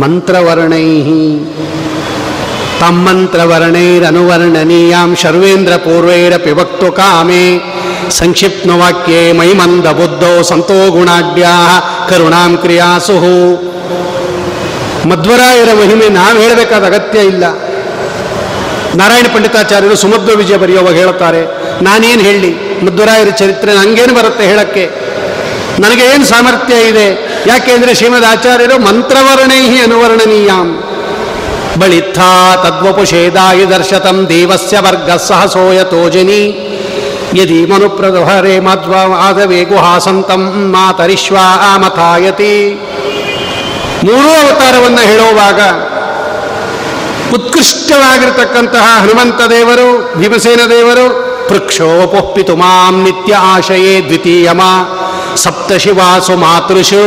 ಮಂತ್ರವರ್ಣೈ 0.00 1.46
ತಮ್ಮಂತ್ರವರ್ಣೈರನುವರ್ಣನೀಯಾಂ 2.80 5.14
ಶರ್ವೇಂದ್ರ 5.14 5.76
ಪೂರ್ವೈರಪಿ 5.76 6.50
ವಕ್ತು 6.50 6.92
ಕಾಮೆ. 6.92 7.58
ಸಂಕ್ಷಿಪ್ತ 8.10 8.70
ವಾಕ್ಯೇ 8.70 9.32
ಮೈಮಂದ 9.32 9.86
ಬುದ್ಧೋ 9.86 10.42
ಸಂತೋ 10.42 10.90
ಗುಣಾಢ್ಯಾ 10.90 11.78
ಕರುಣಾಂ 12.08 12.56
ಕ್ರಿಯಾಸು 12.56 13.62
ಮಧ್ವರಾಯರ 15.08 15.68
ಮಹಿಮೆ 15.82 16.08
ನಾವು 16.08 16.38
ಹೇಳಬೇಕಾದ 16.38 16.84
ಅಗತ್ಯ 16.84 17.18
ಇಲ್ಲ. 17.18 17.44
ನಾರಾಯಣ 18.96 19.26
ಪಂಡಿತಾಚಾರ್ಯರು 19.34 19.96
ಸುಮಧ್ವ 19.96 20.36
ವಿಜಯ 20.36 20.56
ಬರೆಯುವಾಗ 20.56 20.94
ಹೇಳುತ್ತಾರೆ 20.94 21.65
ನಾನೇನು 21.82 22.22
ಹೇಳಿ? 22.22 22.80
ಮಧ್ವರಾಯರ 22.84 23.28
ಚರಿತ್ರೆ 23.28 23.74
ನನಗೇನು 23.74 24.14
ಬರುತ್ತೆ 24.14 24.46
ಹೇಳಕ್ಕೆ? 24.46 24.90
ನನಗೆ 25.80 26.02
ಏನು 26.02 26.24
ಸಾಮರ್ಥ್ಯ 26.24 26.74
ಇದೆ? 26.74 27.36
ಯಾಕೆಂದರೆ 27.46 27.94
ಶ್ರೀಮದ್ 27.94 28.24
ಆಚಾರ್ಯರು 28.24 28.82
ಮಂತ್ರವರ್ಣೈ 28.82 29.78
ಅನುವರ್ಣನೀಯಾಂ. 29.78 30.82
ಬಳಿತ್ಥಾ 31.78 32.56
ತದ್ವಪುಷೇದಾಯಿ 32.56 33.70
ದರ್ಶತಂ 33.70 34.26
ದೇವಸ್ಯ 34.28 34.78
ವರ್ಗ 34.78 35.10
ಸಹಸೋಯತೋಜನಿ 35.10 36.72
ಯದಿ 37.34 37.66
ಮನುಪ್ರದಹರೆ 37.66 38.60
ಮಧ್ವ 38.60 38.94
ಆದವೇ 39.18 39.64
ಗುಹಾಸಂತಂ 39.64 40.72
ಮಾತರಿಶ್ವಾ 40.72 41.74
ಆಮಥಾಯತಿ. 41.74 42.74
ಮೂರೂ 44.04 44.28
ಅವತಾರವನ್ನು 44.28 44.98
ಹೇಳುವಾಗ 44.98 45.60
ಉತ್ಕೃಷ್ಟವಾಗಿರ್ತಕ್ಕಂತಹ 47.34 49.00
ಹನುಮಂತ 49.00 49.40
ದೇವರು, 49.50 50.14
ಭೀಮಸೇನ 50.18 50.60
ದೇವರು 50.70 51.25
ಪೃಕ್ಷೋಪೊಪ್ಪಿತು 51.48 52.56
ಮಾಂ 52.56 53.02
ನಿತ್ಯ 53.02 53.34
ಆಶಯೇ 53.34 54.00
ದ್ವಿತೀಯಮ. 54.00 54.60
ಸಪ್ತಶಿವಾಸು 55.36 56.36
ಮಾತೃಷು. 56.36 57.02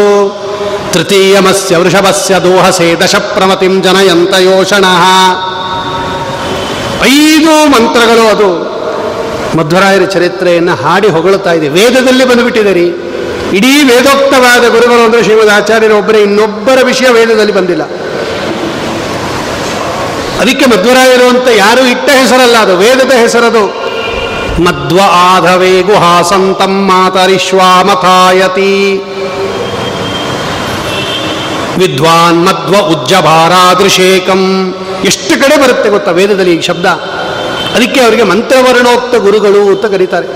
ತೃತೀಯಮಸ್ಯ 0.93 1.77
ವೃಷಭಸ್ಯ 1.77 2.35
ದೋಹಸೆ 2.39 2.95
ದಶ 3.03 3.15
ಪ್ರಮತಿಂ 3.15 3.81
ಜನಯಂತ 3.81 4.33
ಯೋಷಣ. 4.33 4.85
ಐದು 7.03 7.69
ಮಂತ್ರಗಳು 7.69 8.27
ಅದು. 8.29 8.69
ಮಧ್ವರಾಯರ 9.57 10.05
ಚರಿತ್ರೆಯನ್ನು 10.05 10.75
ಹಾಡಿ 10.75 11.07
ಹೊಗಳುತ್ತಾ 11.07 11.51
ಇದೆ. 11.53 11.67
ವೇದದಲ್ಲಿ 11.67 12.25
ಬಂದುಬಿಟ್ಟಿದೆ 12.25 12.73
ರೀ 12.73 12.85
ಇಡೀ 13.53 13.83
ವೇದೋಕ್ತವಾದ 13.83 14.69
ಗುರುಗಳು 14.69 15.05
ಅಂದರೆ 15.05 15.23
ಶ್ರೀಮದ್ 15.23 15.49
ಆಚಾರ್ಯರು 15.49 15.97
ಒಬ್ಬರೇ, 15.97 16.21
ಇನ್ನೊಬ್ಬರ 16.21 16.79
ವಿಷಯ 16.83 17.09
ವೇದದಲ್ಲಿ 17.09 17.53
ಬಂದಿಲ್ಲ. 17.53 17.83
ಅದಕ್ಕೆ 20.39 20.65
ಮಧ್ವರಾಯರು 20.65 21.29
ಅಂತ 21.29 21.47
ಯಾರು 21.55 21.87
ಇಟ್ಟ 21.87 22.09
ಹೆಸರಲ್ಲ 22.09 22.57
ಅದು, 22.57 22.77
ವೇದದ 22.77 23.11
ಹೆಸರದು. 23.11 23.88
ಮಧ್ವ 24.59 24.99
ಆಧವೇ 25.11 25.81
ಗುಹಾಸಂತಂ 25.81 26.67
ಮಾತರಿಶ್ವಾಮಥಾಯತಿ. 26.67 29.03
ವಿದ್ವಾನ್ 31.77 32.45
ಮಧ್ವ 32.45 32.77
ಉಜ್ಜಭಾರಾದೃಶೇಕಂ. 32.77 34.73
ಎಷ್ಟು 35.05 35.43
ಕಡೆ 35.43 35.63
ಬರುತ್ತೆ 35.63 35.89
ಗೊತ್ತಾ 35.89 36.11
ವೇದದಲ್ಲಿ 36.11 36.53
ಈ 36.53 36.61
ಶಬ್ದ? 36.61 36.85
ಅದಕ್ಕೆ 37.75 38.01
ಅವರಿಗೆ 38.01 38.23
ಮಂತ್ರವರ್ಣೋಕ್ತ 38.23 39.15
ಗುರುಗಳು 39.15 39.67
ಅಂತ 39.67 39.85
ಕರೀತಾರೆ. 39.85 40.27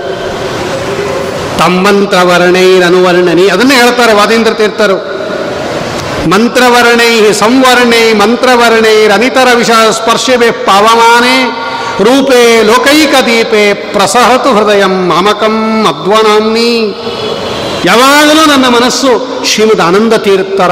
ತಮ್ಮಂತ್ರವರ್ಣೈರನುವರ್ಣನಿ 1.58 3.48
ಅದನ್ನೇ 3.48 3.74
ಹೇಳ್ತಾರೆ 3.74 4.12
ವಾದೇಂದ್ರ 4.12 4.52
ತೀರ್ಥರು. 4.52 5.14
ಮಂತ್ರವರ್ಣೈ 6.30 7.32
ಸಂವರ್ಣೈ 7.32 8.12
ಮಂತ್ರವರ್ಣೈರನಿತರ 8.12 9.48
ವಿಷ 9.54 9.70
ಸ್ಪರ್ಶವೇ 9.90 10.50
ಪಾವಮಾನೆ. 10.50 11.63
ರೂಪೇ 12.00 12.62
ಲೋಕೈಕ 12.62 13.14
ದೀಪೆ 13.24 13.74
ಪ್ರಸಹತು 13.74 14.54
ಹೃದಯ 14.54 14.84
ಮಾಮಕಂ 14.84 15.82
ಮಧ್ವನಾಮ್ನಿ 15.82 16.98
ಯಾವಾಗಲೂ 17.84 18.46
ನನ್ನ 18.46 18.66
ಮನಸ್ಸು 18.68 19.44
ಶ್ರೀಮದ್ 19.44 19.80
ಆನಂದ 19.80 20.12
ತೀರ್ಥರ. 20.12 20.70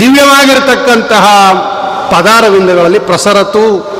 ದಿವ್ಯವಾಗಿರತಕ್ಕಂತಹ 0.00 1.26
ಪದಾರವಿಂದಗಳಲ್ಲಿ 2.10 2.98
ಪ್ರಸರತು. 2.98 3.90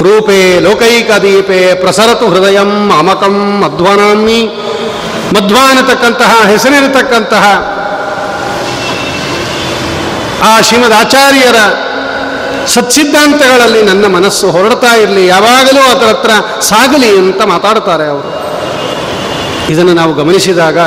ರೂಪೇ 0.00 0.58
ಲೋಕೈಕ 0.60 1.10
ದೀಪೆ 1.10 1.74
ಪ್ರಸರತು 1.74 2.28
ಹೃದಯಂ 2.28 2.92
ಅಮಕಂ 2.98 3.60
ಮಧ್ವನಾಮ್ನಿ 3.60 4.46
ಮಧ್ವ 5.34 5.56
ಅನ್ನತಕ್ಕಂತಹ 5.68 6.48
ಹೆಸರಿರತಕ್ಕಂತಹ 6.48 7.44
ಆ 10.48 10.60
ಶ್ರೀಮದ್ 10.60 10.92
ಆಚಾರ್ಯರ 10.92 11.56
ಸತ್ಸಿದ್ಧಾಂತಗಳಲ್ಲಿ 12.66 13.82
ನನ್ನ 13.82 14.06
ಮನಸ್ಸು 14.06 14.50
ಹೊರಡ್ತಾ 14.50 14.94
ಇರಲಿ, 14.94 15.26
ಯಾವಾಗಲೂ 15.26 15.90
ಅದರ 15.90 16.06
ಹತ್ರ 16.06 16.30
ಸಾಗಲಿ 16.60 17.18
ಅಂತ 17.18 17.42
ಮಾತಾಡ್ತಾರೆ 17.42 18.08
ಅವರು. 18.08 18.30
ಇದನ್ನು 19.70 19.94
ನಾವು 19.94 20.14
ಗಮನಿಸಿದಾಗ 20.14 20.78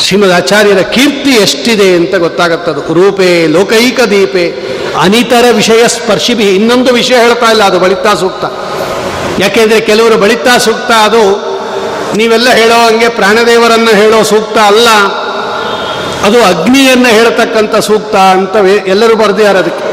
ಶ್ರೀಮದ್ 0.00 0.32
ಆಚಾರ್ಯರ 0.32 0.82
ಕೀರ್ತಿ 0.82 1.30
ಎಷ್ಟಿದೆ 1.30 1.96
ಅಂತ 1.96 2.14
ಗೊತ್ತಾಗತ್ತದು. 2.14 2.94
ರೂಪೇ 2.94 3.46
ಲೋಕೈಕ 3.46 4.00
ದೀಪೆ, 4.00 4.44
ಅನಿತರ 5.00 5.44
ವಿಷಯ 5.50 5.88
ಸ್ಪರ್ಶಿಬಿ 5.88 6.54
ಇನ್ನೊಂದು 6.54 6.92
ವಿಷಯ 6.92 7.16
ಹೇಳ್ತಾ 7.16 7.50
ಇಲ್ಲ, 7.50 7.62
ಅದು 7.62 7.80
ಬಳಿತಾ 7.80 8.14
ಸೂಕ್ತ. 8.14 8.44
ಯಾಕೆಂದರೆ 9.40 9.80
ಕೆಲವರು 9.80 10.16
ಬಳಿತಾ 10.18 10.58
ಸೂಕ್ತ 10.58 10.90
ಅದು, 10.90 11.50
ನೀವೆಲ್ಲ 12.16 12.48
ಹೇಳೋ 12.50 12.88
ಹಂಗೆ 12.88 13.08
ಪ್ರಾಣದೇವರನ್ನು 13.08 13.96
ಹೇಳೋ 13.96 14.22
ಸೂಕ್ತ 14.22 14.58
ಅಲ್ಲ. 14.58 14.88
ಅದು 16.26 16.44
ಅಗ್ನಿಯನ್ನು 16.44 17.08
ಹೇಳ್ತಕ್ಕಂಥ 17.08 17.76
ಸೂಕ್ತ 17.76 18.16
ಅಂತ 18.16 18.56
ಎಲ್ಲರೂ 18.86 19.14
ಬರೆದಿದ್ದಾರೆ 19.16 19.58
ಅದಕ್ಕೆ. 19.58 19.90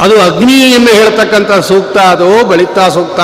ಅದು 0.00 0.22
ಅಗ್ನಿಯನ್ನು 0.22 0.92
ಹೇಳ್ತಕ್ಕಂಥ 0.94 1.52
ಸೂಕ್ತ, 1.52 1.98
ಅದು 1.98 2.48
ಬಳಿತಾ 2.48 2.88
ಸೂಕ್ತ. 2.88 3.20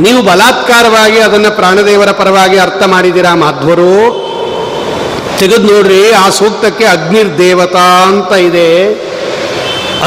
ನೀವು 0.00 0.22
ಬಲಾತ್ಕಾರವಾಗಿ 0.22 1.20
ಅದನ್ನು 1.20 1.56
ಪ್ರಾಣದೇವರ 1.56 2.10
ಪರವಾಗಿ 2.10 2.58
ಅರ್ಥ 2.58 2.82
ಮಾಡಿದ್ದೀರಾ 2.86 3.34
ಮಾಧ್ವರು? 3.34 3.94
ತೆಗೆದು 5.38 5.72
ನೋಡ್ರಿ, 5.72 6.12
ಆ 6.12 6.28
ಸೂಕ್ತಕ್ಕೆ 6.28 6.84
ಅಗ್ನಿರ್ದೇವತಾ 6.84 8.04
ಅಂತ 8.04 8.32
ಇದೆ. 8.32 8.94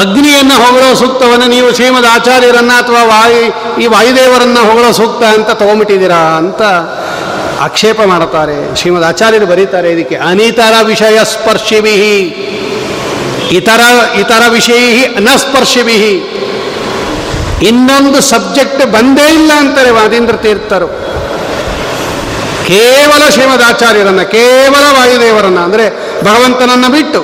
ಅಗ್ನಿಯನ್ನು 0.00 0.54
ಹೊಗಳೋ 0.54 0.94
ಸೂಕ್ತವನ್ನು 0.94 1.46
ನೀವು 1.46 1.74
ಶ್ರೀಮದ್ 1.74 2.06
ಆಚಾರ್ಯರನ್ನ 2.06 2.70
ಅಥವಾ 2.72 3.04
ವಾಯು 3.04 3.42
ಈ 3.80 3.86
ವಾಯುದೇವರನ್ನ 3.86 4.58
ಹೊಗಳೋ 4.58 4.92
ಸೂಕ್ತ 4.92 5.24
ಅಂತ 5.24 5.50
ತಗೊಂಬಿಟ್ಟಿದ್ದೀರಾ 5.50 6.36
ಅಂತ. 6.36 6.62
ಆಕ್ಷೇಪ 7.60 8.00
ಮಾಡುತ್ತಾರೆ. 8.02 8.76
ಶ್ರೀಮದ್ 8.76 9.04
ಆಚಾರ್ಯರು 9.04 9.46
ಬರೀತಾರೆ 9.46 9.90
ಇದಕ್ಕೆ, 9.90 10.16
ಅನಿತರ 10.16 10.74
ವಿಷಯ 10.82 11.24
ಸ್ಪರ್ಶಿಭಿ 11.24 11.94
ಇತರ 13.50 13.80
ಇತರ 14.18 14.42
ವಿಷಯ 14.48 15.06
ನ 15.18 15.28
ಇನ್ನೊಂದು 17.62 18.20
ಸಬ್ಜೆಕ್ಟ್ 18.20 18.92
ಬಂದೇ 18.92 19.34
ಇಲ್ಲ 19.34 19.52
ಅಂತಾರೆ 19.58 19.90
ವಾದೀಂದ್ರ 19.90 20.36
ತೀರ್ಥರು. 20.36 20.88
ಕೇವಲ 22.66 23.28
ಶ್ರೀಮದ್ 23.30 23.62
ಆಚಾರ್ಯರನ್ನ, 23.62 24.22
ಕೇವಲ 24.22 24.98
ವಾಯುದೇವರನ್ನ, 24.98 25.58
ಅಂದರೆ 25.58 25.88
ಭಗವಂತನನ್ನ 26.24 26.86
ಬಿಟ್ಟು 26.88 27.20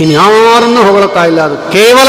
ಇನ್ಯಾರನ್ನು 0.00 0.82
ಹೊಗಳುತ್ತಾ 0.82 1.24
ಇಲ್ಲ 1.24 1.40
ಅದು. 1.40 1.72
ಕೇವಲ 1.72 2.08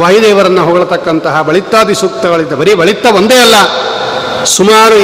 ವಾಯುದೇವರನ್ನು 0.00 0.64
ಹೊಗಳತಕ್ಕಂತಹ 0.64 1.42
ಬಳಿತ್ತಾದಿ 1.42 1.94
ಸೂಕ್ತಗಳಿದ್ದ, 1.94 2.52
ಬರೀ 2.52 2.74
ಬಳಿತ್ತ 2.74 3.06
ಒಂದೇ 3.06 3.36
ಅಲ್ಲ, 3.36 3.54
ಸುಮಾರು 4.44 4.96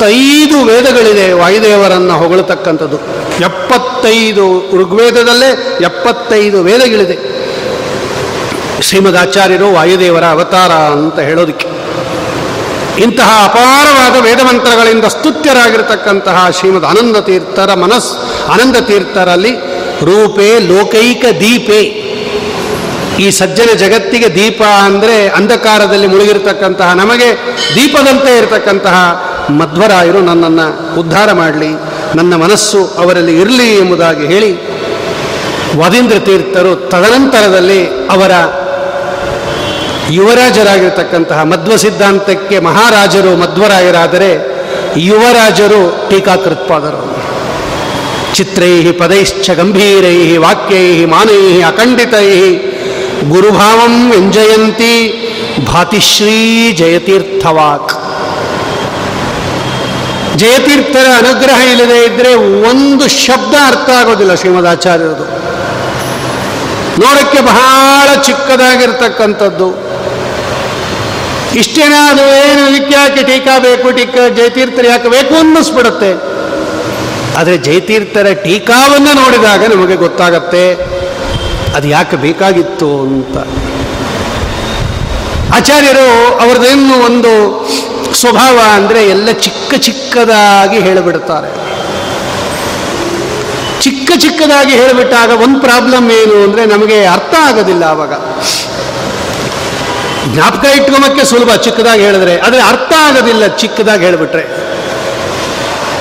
ಎಪ್ಪತ್ತೈದು 0.00 0.64
ವೇದಗಳಿದೆ 0.64 1.32
ವಾಯುದೇವರನ್ನು 1.32 2.18
ಹೊಗಳತಕ್ಕಂಥದ್ದು. 2.18 2.96
ಎಪ್ಪತ್ತೈದು 3.44 4.76
ಋಗ್ವೇದದಲ್ಲೇ 4.80 5.78
ಎಪ್ಪತ್ತೈದು 5.80 6.62
ವೇದಗಳಿದೆ. 6.62 7.16
ಶ್ರೀಮದ್ 8.82 9.16
ಆಚಾರ್ಯರು 9.16 9.72
ವಾಯುದೇವರ 9.72 10.24
ಅವತಾರ 10.24 10.70
ಅಂತ 10.70 11.18
ಹೇಳೋದಕ್ಕೆ. 11.18 11.68
ಇಂತಹ 13.02 13.44
ಅಪಾರವಾದ 13.44 14.22
ವೇದಮಂತ್ರಗಳಿಂದ 14.22 15.04
ಸ್ತುತ್ಯರಾಗಿರ್ತಕ್ಕಂತಹ 15.04 16.50
ಶ್ರೀಮದ್ 16.50 16.84
ಆನಂದ 16.84 17.16
ತೀರ್ಥರ 17.16 17.74
ಮನಸ್, 17.74 18.16
ಆನಂದ 18.48 18.76
ತೀರ್ಥರಲ್ಲಿ 18.76 19.52
ರೂಪೇ 20.02 20.58
ಲೋಕೈಕ 20.58 21.24
ದೀಪೆ. 21.40 22.10
ಈ 23.22 23.30
ಸಜ್ಜನ 23.30 23.76
ಜಗತ್ತಿಗೆ 23.76 24.34
ದೀಪ 24.34 24.62
ಅಂದರೆ 24.62 25.28
ಅಂಧಕಾರದಲ್ಲಿ 25.28 26.06
ಮುಳುಗಿರ್ತಕ್ಕಂತಹ 26.06 26.92
ನಮಗೆ 26.92 27.32
ದೀಪದಂತೆ 27.74 28.38
ಇರತಕ್ಕಂತಹ 28.38 29.26
ಮಧ್ವರಾಯರು 29.58 30.20
ನನ್ನನ್ನು 30.20 30.98
ಉದ್ಧಾರ 31.00 31.32
ಮಾಡಲಿ, 31.32 31.68
ನನ್ನ 32.16 32.34
ಮನಸ್ಸು 32.36 32.80
ಅವರಲ್ಲಿ 32.98 33.40
ಇರಲಿ 33.40 33.76
ಎಂಬುದಾಗಿ 33.76 34.26
ಹೇಳಿ, 34.26 34.50
ವದೀಂದ್ರ 35.78 36.18
ತೀರ್ಥರು 36.18 36.76
ತದನಂತರದಲ್ಲಿ 36.76 37.86
ಅವರ 37.86 38.32
ಯುವರಾಜರಾಗಿರ್ತಕ್ಕಂತಹ 40.10 41.42
ಮಧ್ವ 41.42 41.76
ಸಿದ್ಧಾಂತಕ್ಕೆ 41.76 42.58
ಮಹಾರಾಜರು 42.58 43.36
ಮಧ್ವರಾಯರಾದರೆ 43.36 44.30
ಯುವರಾಜರು 44.96 46.10
ಟೀಕಾಕೃತ್ಪಾದರು. 46.10 47.02
ಚಿತ್ರೈ 48.34 48.92
ಪದೈಶ್ಚ 48.92 49.50
ಗಂಭೀರೈ 49.50 50.36
ವಾಕ್ಯೈ 50.36 51.04
ಮಾನೈ 51.04 51.60
ಅಖಂಡಿತೈ 51.60 52.54
ಗುರುಭಾವಂ 53.30 54.10
ವ್ಯಂಜಯಂತಿ 54.10 54.94
ಭಾತಿಶ್ರೀ 55.66 56.72
ಜಯತೀರ್ಥವಾಕ್. 56.72 57.89
ಜಯತೀರ್ಥರ 60.36 61.06
ಅನುಗ್ರಹ 61.18 61.72
ಇಲ್ಲದೆ 61.72 62.04
ಇದ್ದರೆ 62.04 62.34
ಒಂದು 62.70 63.08
ಶಬ್ದ 63.08 63.54
ಅರ್ಥ 63.66 63.90
ಆಗೋದಿಲ್ಲ 63.90 64.34
ಶ್ರೀಮದಾಚಾರ್ಯರದು. 64.34 65.24
ನೋಡಕ್ಕೆ 67.00 67.40
ಬಹಳ 67.40 68.22
ಚಿಕ್ಕದಾಗಿರ್ತಕ್ಕಂಥದ್ದು. 68.22 69.90
ಇಷ್ಟೇನಾ 71.54 72.10
ಅದು 72.10 72.20
ಏನು 72.20 72.76
ಇದಕ್ಕೆ 72.76 73.22
ಟೀಕಾ 73.22 73.58
ಬೇಕು, 73.58 73.92
ಟೀಕಾ 73.92 74.28
ಜಯತೀರ್ಥರು 74.28 74.86
ಯಾಕೆ 74.86 75.08
ಬೇಕು 75.08 75.34
ಅನ್ನಿಸ್ಬಿಡುತ್ತೆ. 75.34 76.12
ಆದರೆ 77.38 77.56
ಜಯತೀರ್ಥರ 77.56 78.32
ಟೀಕಾವನ್ನು 78.32 79.12
ನೋಡಿದಾಗ 79.22 79.74
ನಮಗೆ 79.74 79.96
ಗೊತ್ತಾಗತ್ತೆ, 79.96 80.74
ಅದು 81.76 81.88
ಯಾಕೆ 81.88 82.16
ಬೇಕಾಗಿತ್ತು 82.16 83.00
ಅಂತ. 83.00 83.36
ಆಚಾರ್ಯರು 85.54 86.38
ಅವ್ರದ್ದೇನು 86.40 87.04
ಒಂದು 87.04 87.32
ಸ್ವಭಾವ 88.20 88.58
ಅಂದರೆ 88.76 89.00
ಎಲ್ಲ 89.14 89.28
ಚಿಕ್ಕ 89.46 89.74
ಚಿಕ್ಕದಾಗಿ 89.86 90.78
ಹೇಳಿಬಿಡ್ತಾರೆ. 90.86 91.50
ಚಿಕ್ಕ 93.84 94.10
ಚಿಕ್ಕದಾಗಿ 94.24 94.74
ಹೇಳಿಬಿಟ್ಟಾಗ 94.80 95.30
ಒಂದು 95.44 95.60
ಪ್ರಾಬ್ಲಮ್ 95.60 96.10
ಏನು 96.10 96.34
ಅಂದರೆ 96.46 96.66
ನಮಗೆ 96.66 96.98
ಅರ್ಥ 97.16 97.34
ಆಗೋದಿಲ್ಲ 97.48 97.84
ಆವಾಗ 97.84 98.14
ಜ್ಞಾಪಕ 100.32 100.64
ಇಟ್ಕೊಳಕ್ಕೆ 100.78 101.24
ಸುಲಭ 101.30 101.50
ಚಿಕ್ಕದಾಗಿ 101.66 102.02
ಹೇಳಿದ್ರೆ, 102.02 102.40
ಆದರೆ 102.46 102.62
ಅರ್ಥ 102.72 102.92
ಆಗೋದಿಲ್ಲ 103.06 103.44
ಚಿಕ್ಕದಾಗಿ 103.62 104.04
ಹೇಳಿಬಿಟ್ರೆ. 104.08 104.44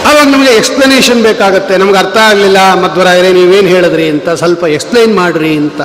ಆವಾಗ 0.10 0.28
ನಮಗೆ 0.34 0.52
ಎಕ್ಸ್ಪ್ಲನೇಷನ್ 0.60 1.22
ಬೇಕಾಗತ್ತೆ. 1.24 1.78
ನಮ್ಗೆ 1.78 1.98
ಅರ್ಥ 1.98 2.18
ಆಗಲಿಲ್ಲ, 2.18 2.74
ಮಧ್ವರಾಯರೇ, 2.84 3.32
ನೀವೇನು 3.40 3.68
ಹೇಳಿದ್ರಿ 3.68 4.10
ಅಂತ, 4.10 4.30
ಸ್ವಲ್ಪ 4.30 4.64
ಎಕ್ಸ್ಪ್ಲೈನ್ 4.76 5.14
ಮಾಡ್ರಿ 5.16 5.58
ಅಂತ. 5.58 5.82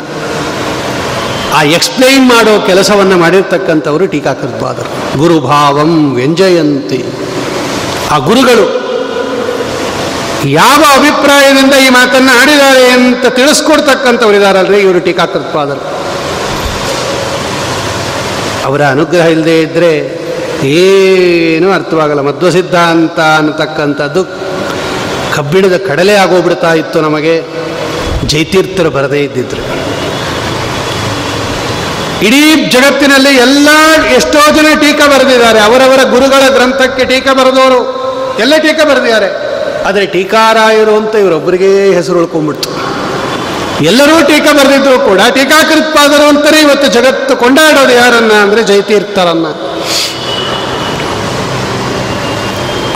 ಆ 1.55 1.63
ಎಕ್ಸ್ಪ್ಲೈನ್ 1.63 2.29
ಮಾಡೋ 2.29 2.67
ಕೆಲಸವನ್ನು 2.67 3.17
ಮಾಡಿರ್ತಕ್ಕಂಥವರು 3.17 4.07
ಟೀಕಾಕೃತ್ವಾದರು. 4.07 5.19
ಗುರುಭಾವಂ 5.19 6.15
ವ್ಯಂಜಯಂತಿ. 6.15 7.05
ಆ 8.11 8.19
ಗುರುಗಳು 8.19 8.85
ಯಾವ 10.49 10.85
ಅಭಿಪ್ರಾಯದಿಂದ 10.95 11.75
ಈ 11.75 11.89
ಮಾತನ್ನು 11.89 12.41
ಆಡಿದ್ದಾರೆ 12.41 12.91
ಅಂತ 12.91 13.27
ತಿಳಿಸ್ಕೊಡ್ತಕ್ಕಂಥವ್ರು 13.27 14.37
ಇದಾರಲ್ರಿ? 14.37 14.81
ಇವರು 14.81 15.01
ಟೀಕಾಕೃತ್ವಾದರು. 15.01 16.05
ಅವರ 18.65 18.83
ಅನುಗ್ರಹ 18.83 19.27
ಇಲ್ಲದೆ 19.27 19.61
ಇದ್ದರೆ 19.61 20.25
ಏನೂ 20.65 21.73
ಅರ್ಥವಾಗಲ್ಲ. 21.73 22.21
ಮಧ್ವ 22.21 22.51
ಸಿದ್ಧಾಂತ 22.51 23.21
ಅನ್ನತಕ್ಕಂಥದ್ದು 23.21 24.25
ಕಬ್ಬಿಣದ 25.35 25.77
ಕಡಲೆ 25.77 26.15
ಆಗೋಗ್ಬಿಡ್ತಾ 26.15 26.75
ಇತ್ತು 26.75 27.01
ನಮಗೆ. 27.01 27.43
ಜೈತೀರ್ಥರು 28.27 28.91
ಬರದೇ 28.91 29.21
ಇದ್ದಿದ್ರು. 29.21 29.84
ಇಡೀ 32.27 32.55
ಜಗತ್ತಿನಲ್ಲಿ 32.71 33.37
ಎಲ್ಲ 33.37 33.69
ಎಷ್ಟೋ 34.17 34.53
ಜನ 34.53 34.67
ಟೀಕಾ 34.81 35.07
ಬರೆದಿದ್ದಾರೆ. 35.07 35.61
ಅವರವರ 35.61 36.03
ಗುರುಗಳ 36.03 36.49
ಗ್ರಂಥಕ್ಕೆ 36.49 37.05
ಟೀಕಾ 37.05 37.33
ಬರೆದವರು. 37.33 37.81
ಎಲ್ಲ 38.39 38.57
ಟೀಕಾ 38.57 38.85
ಬರೆದಿದ್ದಾರೆ. 38.85 39.55
ಆದರೆ 39.85 40.07
ಟೀಕಾರಾಯರು 40.07 40.97
ಅಂತ 40.97 41.15
ಇವರೊಬ್ಬರಿಗೆ 41.15 41.93
ಹೆಸರು 41.93 42.19
ಉಳ್ಕೊಂಡ್ಬಿಡ್ತು. 42.19 42.71
ಎಲ್ಲರೂ 43.85 44.27
ಟೀಕಾ 44.27 44.53
ಬರೆದಿದ್ರು 44.53 44.99
ಕೂಡ 44.99 45.21
ಟೀಕಾಕೃತ್ಪಾದರು 45.35 46.29
ಅಂತಾರೆ 46.29 46.61
ಇವತ್ತು 46.61 46.87
ಜಗತ್ತು 46.87 47.37
ಕೊಂಡಾಡೋದು 47.37 47.93
ಯಾರನ್ನ 47.93 48.33
ಅಂದರೆ 48.33 48.63
ಜಯತೀರ್ಥರನ್ನ. 48.63 49.47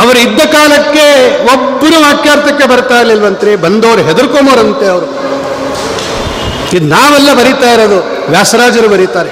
ಅವರು 0.03 0.19
ಇದ್ದ 0.19 0.41
ಕಾಲಕ್ಕೆ 0.41 1.07
ಒಬ್ಬರು 1.55 2.01
ವಾಕ್ಯಾರ್ಥಕ್ಕೆ 2.01 2.69
ಬರ್ತಾ 2.69 2.99
ಇರ್ಲಿಲ್ವಂತ್ರಿ? 2.99 3.57
ಬಂದವರು 3.57 4.03
ಹೆದರ್ಕೊಂಬರಂತೆ 4.03 4.87
ಅವರು. 4.87 5.18
ಇದು 6.73 6.87
ನಾವೆಲ್ಲ 6.87 7.35
ಬರೀತಾ 7.35 7.73
ಇರೋದು 7.73 7.99
ವ್ಯಾಸರಾಜರು 8.31 8.89
ಬರೀತಾರೆ. 8.89 9.31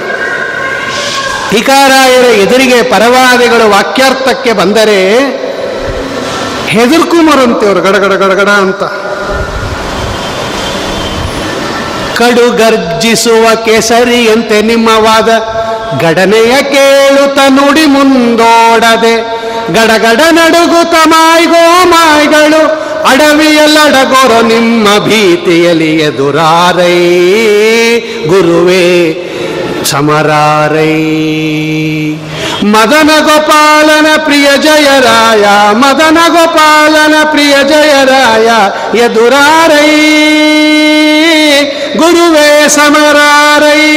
ಟೀಕಾರಾಯರ 1.50 2.24
ಎದುರಿಗೆ 2.42 2.82
ಪರವಾದಿಗಳು 2.82 3.70
ವಾಕ್ಯಾರ್ಥಕ್ಕೆ 3.70 4.52
ಬಂದರೆ 4.52 4.98
ಹೆದರ್ಕೊಂಬರಂತೆ 6.68 7.66
ಅವರು 7.66 7.80
ಗಡಗಡ 7.80 8.12
ಗಡಗಡ 8.12 8.48
ಅಂತ. 8.48 8.82
ಕಡು 12.16 12.50
ಗರ್ಜಿಸುವ 12.56 13.54
ಕೇಸರಿಯಂತೆ 13.64 14.62
ನಿಮ್ಮ 14.62 14.88
ವಾದ 14.98 15.30
ಗಡನೆಯ 16.00 16.62
ಕೇಳುತ್ತ 16.62 17.38
ನುಡಿ 17.48 17.86
ಮುಂದೋಡದೆ 17.86 19.14
ಗಡಗಡ 19.72 20.20
ನಡುಗುತ್ತ 20.30 20.94
ಮಾಯ್ಗೋ 21.06 21.84
ಮಾಯ್ಗಳು 21.84 22.62
ಅಡವಿಯಲ್ಲಡಗೊರೋ 23.10 24.42
ನಿಮ್ಮ 24.42 24.84
ಭೀತಿಯಲ್ಲಿ 24.98 25.96
ಎದುರಾರೈ. 25.96 27.08
ಗುರುವೇ, 28.26 29.12
ಸಮರಾರೈ. 29.84 31.02
ಮದನ 32.64 33.10
ಗೋಪಾಲನ 33.20 34.06
ಪ್ರಿಯ 34.24 34.46
ಜಯರಾಯ, 34.62 35.46
ಮದನ 35.72 36.18
ಗೋಪಾಲನ 36.28 37.14
ಪ್ರಿಯ 37.30 37.54
ಜಯರಾಯ, 37.68 38.50
ಎದುರಾರೈ. 38.98 39.96
ಗುರುವೇ, 41.96 42.68
ಸಮರಾರೈ. 42.68 43.92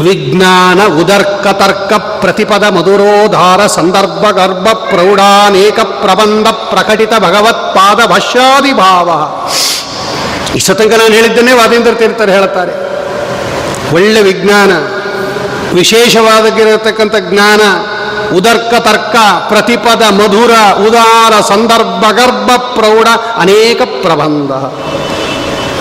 ವಿಜ್ಞಾನ 0.00 1.00
ಉದರ್ಕ 1.00 1.46
ತರ್ಕ 1.46 1.92
ಪ್ರತಿಪದ 1.92 2.64
ಮಧುರೋಧಾರ 2.64 3.66
ಸಂದರ್ಭ 3.66 4.30
ಗರ್ಭ 4.30 4.68
ಪ್ರೌಢಾನೇಕ 4.68 5.80
ಪ್ರಬಂಧ 5.80 6.46
ಪ್ರಕಟಿತ 6.48 7.12
ಭಗವತ್ಪಾದ 7.18 8.06
ಭಾವ 8.72 9.38
ಇಷ್ಟ 10.56 10.70
ನಾನು 10.70 11.14
ಹೇಳಿದ್ದನ್ನೇ 11.14 11.52
ವಾದೇಂದ್ರ 11.52 11.92
ತೀರ್ಥರು 11.92 12.32
ಹೇಳುತ್ತಾರೆ. 12.32 12.94
ಒಳ್ಳೆ 13.94 14.22
ವಿಜ್ಞಾನ, 14.22 14.70
ವಿಶೇಷವಾದಕ್ಕಿರತಕ್ಕಂಥ 15.74 17.14
ಜ್ಞಾನ 17.20 17.60
ಉದರ್ಕ 18.36 18.74
ತರ್ಕ 18.74 19.16
ಪ್ರತಿಪದ 19.48 20.02
ಮಧುರ, 20.02 20.50
ಉದಾರ 20.86 21.40
ಸಂದರ್ಭ 21.40 22.10
ಗರ್ಭ 22.10 22.50
ಪ್ರೌಢ 22.56 23.06
ಅನೇಕ 23.36 23.82
ಪ್ರಬಂಧ. 23.82 24.52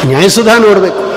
ನ್ಯಾಯಸುಧಾ 0.05 0.57
ನೋಡಬೇಕು. 0.57 1.12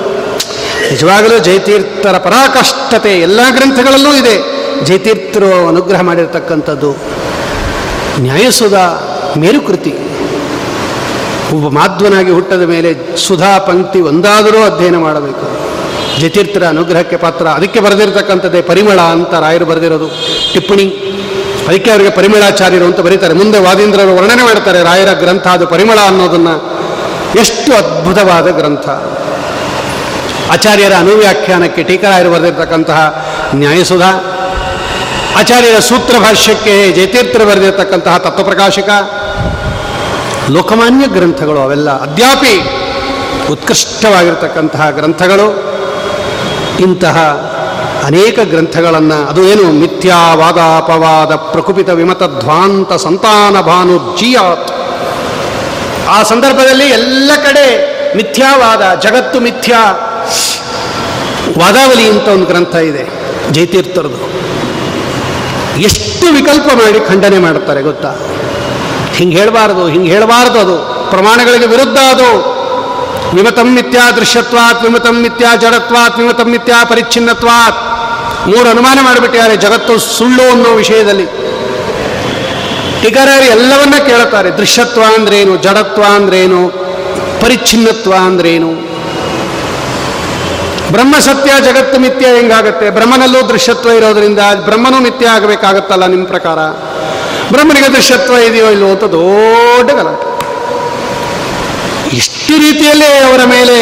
ನಿಜವಾಗಲೂ 0.90 1.38
ಜಯತೀರ್ಥರ 1.38 2.18
ಪರಾಕಷ್ಟತೆ 2.18 3.20
ಎಲ್ಲ 3.20 3.40
ಗ್ರಂಥಗಳಲ್ಲೂ 3.50 4.14
ಇದೆ. 4.16 4.56
ಜಯತೀರ್ಥರು 4.84 5.68
ಅನುಗ್ರಹ 5.68 6.00
ಮಾಡಿರತಕ್ಕಂಥದ್ದು 6.00 6.96
ನ್ಯಾಯಸುದ 8.20 8.72
ಮೇರುಕೃತಿ. 9.36 9.94
ಒಬ್ಬ 11.52 11.68
ಮಾಧ್ವನಾಗಿ 11.68 12.30
ಹುಟ್ಟದ 12.30 12.62
ಮೇಲೆ 12.62 13.16
ಸುಧಾ 13.16 13.58
ಪಂಕ್ತಿ 13.58 14.00
ಒಂದಾದರೂ 14.00 14.74
ಅಧ್ಯಯನ 14.74 14.96
ಮಾಡಬೇಕು. 14.96 15.66
ಜಯತೀರ್ಥರ 16.20 16.64
ಅನುಗ್ರಹಕ್ಕೆ 16.64 17.16
ಪಾತ್ರ 17.16 17.46
ಅದಕ್ಕೆ 17.46 17.80
ಬರೆದಿರತಕ್ಕಂಥದ್ದೇ 17.80 18.62
ಪರಿಮಳ 18.62 19.00
ಅಂತ 19.00 19.34
ರಾಯರು 19.34 19.64
ಬರೆದಿರೋದು. 19.64 20.08
ಟಿಪ್ಪಣಿ. 20.52 20.84
ಅದಕ್ಕೆ 21.68 21.90
ಅವರಿಗೆ 21.90 22.10
ಪರಿಮಳಾಚಾರ್ಯರು 22.10 22.84
ಅಂತ 22.84 23.00
ಬರೀತಾರೆ. 23.00 23.34
ಮುಂದೆ 23.34 23.58
ವಾದೀಂದ್ರರು 23.58 24.16
ವರ್ಣನೆ 24.16 24.42
ಮಾಡ್ತಾರೆ. 24.42 24.82
ರಾಯರ 24.82 25.12
ಗ್ರಂಥ 25.12 25.46
ಅದು 25.46 25.66
ಪರಿಮಳ 25.66 25.98
ಅನ್ನೋದನ್ನು. 26.06 26.76
ಎಷ್ಟು 27.38 27.72
ಅದ್ಭುತವಾದ 27.72 28.48
ಗ್ರಂಥ. 28.48 28.88
ಆಚಾರ್ಯರ 30.52 30.94
ಅನುವ್ಯಾಖ್ಯಾನಕ್ಕೆ 30.94 31.82
ಟೀಕರಾಯರು 31.82 32.30
ಬರೆದಿರ್ತಕ್ಕಂತಹ 32.30 33.24
ನ್ಯಾಯಸುಧ, 33.54 34.02
ಆಚಾರ್ಯರ 35.38 35.78
ಸೂತ್ರ 35.78 36.18
ಭಾಷ್ಯಕ್ಕೆ 36.18 36.92
ಜಯತೀರ್ಥರು 36.92 37.46
ಬರೆದಿರ್ತಕ್ಕಂತಹ 37.46 38.16
ತತ್ವಪ್ರಕಾಶಕ, 38.16 38.88
ಲೋಕಮಾನ್ಯ 40.50 41.06
ಗ್ರಂಥಗಳು 41.06 41.60
ಅವೆಲ್ಲ 41.60 41.90
ಅದ್ಯಾಪಿ 41.90 42.54
ಉತ್ಕೃಷ್ಟವಾಗಿರ್ತಕ್ಕಂತಹ 43.52 44.90
ಗ್ರಂಥಗಳು. 44.90 45.46
ಇಂತಹ 46.80 47.18
ಅನೇಕ 48.04 48.38
ಗ್ರಂಥಗಳನ್ನು, 48.44 49.28
ಅದು 49.28 49.42
ಏನು? 49.42 49.72
ಮಿಥ್ಯಾವಾದ 49.72 50.56
ಅಪವಾದ 50.56 51.34
ಪ್ರಕುಪಿತ 51.34 51.88
ವಿಮತ 51.88 52.22
ಧ್ವಾಂತ 52.22 52.92
ಸಂತಾನ 52.92 53.60
ಭಾನು 53.60 54.16
ಜಿಯಾತ್. 54.18 54.70
ಆ 56.08 56.22
ಸಂದರ್ಭದಲ್ಲಿ 56.22 56.86
ಎಲ್ಲ 56.88 57.30
ಕಡೆ 57.36 57.96
ಮಿಥ್ಯಾವಾದ, 58.16 59.00
ಜಗತ್ತು 59.00 59.40
ಮಿಥ್ಯಾ 59.40 60.05
ವಾದಾವಲಿ 61.58 62.08
ಅಂತ 62.08 62.28
ಒಂದು 62.28 62.46
ಗ್ರಂಥ 62.46 62.74
ಇದೆ 62.74 63.06
ಜಯತೀರ್ಥರದು 63.52 64.36
ಎಷ್ಟು 65.80 66.34
ವಿಕಲ್ಪ 66.34 66.72
ಮಾಡಿ 66.72 67.08
ಖಂಡನೆ 67.08 67.38
ಮಾಡುತ್ತಾರೆ 67.38 67.82
ಗೊತ್ತಾ? 67.82 68.14
ಹಿಂಗೆ 69.14 69.36
ಹೇಳಬಾರ್ದು 69.36 69.88
ಹಿಂಗೆ 69.88 70.10
ಹೇಳಬಾರ್ದು 70.10 70.60
ಅದು. 70.60 71.06
ಪ್ರಮಾಣಗಳಿಗೆ 71.10 71.66
ವಿರುದ್ಧ 71.66 71.98
ಅದು. 71.98 72.56
ವಿಮತಂ 73.36 73.74
ಮಿಥ್ಯಾ 73.74 74.10
ದೃಶ್ಯತ್ವಾತ್, 74.10 74.82
ವಿಮತಂ 74.82 75.22
ಮಿಥ್ಯಾ 75.22 75.56
ಜಡತ್ವಾತ್, 75.56 76.18
ವಿಮತಂ 76.18 76.44
ಮಿಥ್ಯಾ 76.44 76.84
ಪರಿಚ್ಛಿನ್ನತ್ವಾತ್. 76.84 77.96
ಮೂರು 78.48 78.70
ಅನುಮಾನ 78.70 78.98
ಮಾಡಿಬಿಟ್ಟಿದ್ದಾರೆ 79.02 79.56
ಜಗತ್ತು 79.56 79.98
ಸುಳ್ಳು 79.98 80.50
ಅನ್ನೋ 80.52 80.74
ವಿಷಯದಲ್ಲಿ. 80.74 81.26
ಟೀಕಾರಾಯರು 83.02 83.44
ಎಲ್ಲವನ್ನ 83.44 83.94
ಕೇಳುತ್ತಾರೆ. 84.06 84.50
ದೃಶ್ಯತ್ವ 84.50 85.02
ಅಂದ್ರೇನು, 85.02 85.56
ಜಡತ್ವ 85.56 86.02
ಅಂದ್ರೇನು, 86.02 86.68
ಪರಿಚ್ಛಿನ್ನತ್ವ 87.40 88.14
ಅಂದ್ರೇನು? 88.14 88.85
ಬ್ರಹ್ಮ 90.92 91.14
ಸತ್ಯ 91.18 91.50
ಜಗತ್ತು 91.64 91.98
ಮಿಥ್ಯ 92.00 92.26
ಹೆಂಗಾಗತ್ತೆ? 92.26 92.90
ಬ್ರಹ್ಮನಲ್ಲೂ 92.90 93.48
ದೃಶ್ಯತ್ವ 93.48 93.90
ಇರೋದ್ರಿಂದ 93.90 94.38
ಬ್ರಹ್ಮನೂ 94.64 95.00
ಮಿಥ್ಯ 95.00 95.26
ಆಗಬೇಕಾಗತ್ತಲ್ಲ 95.26 96.06
ನಿಮ್ಮ 96.06 96.26
ಪ್ರಕಾರ? 96.26 96.58
ಬ್ರಹ್ಮನಿಗೆ 97.52 97.88
ದೃಶ್ಯತ್ವ 97.94 98.32
ಇದೆಯೋ 98.32 98.70
ಇಲ್ಲೋ 98.70 98.88
ಅಂತ 98.88 99.04
ದೊಡ್ಡ 99.04 99.90
ಗಲಾಟೆ. 99.90 100.26
ಇಷ್ಟು 102.16 102.58
ರೀತಿಯಲ್ಲೇ 102.58 103.18
ಅವರ 103.18 103.40
ಮೇಲೆ 103.44 103.76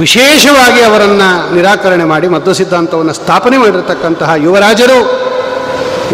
ವಿಶೇಷವಾಗಿ 0.00 0.82
ಅವರನ್ನು 0.82 1.54
ನಿರಾಕರಣೆ 1.54 2.04
ಮಾಡಿ 2.04 2.28
ಮದ್ದು 2.28 2.54
ಸಿದ್ಧಾಂತವನ್ನು 2.54 3.12
ಸ್ಥಾಪನೆ 3.12 3.56
ಮಾಡಿರತಕ್ಕಂತಹ 3.56 4.30
ಯುವರಾಜರು 4.36 4.98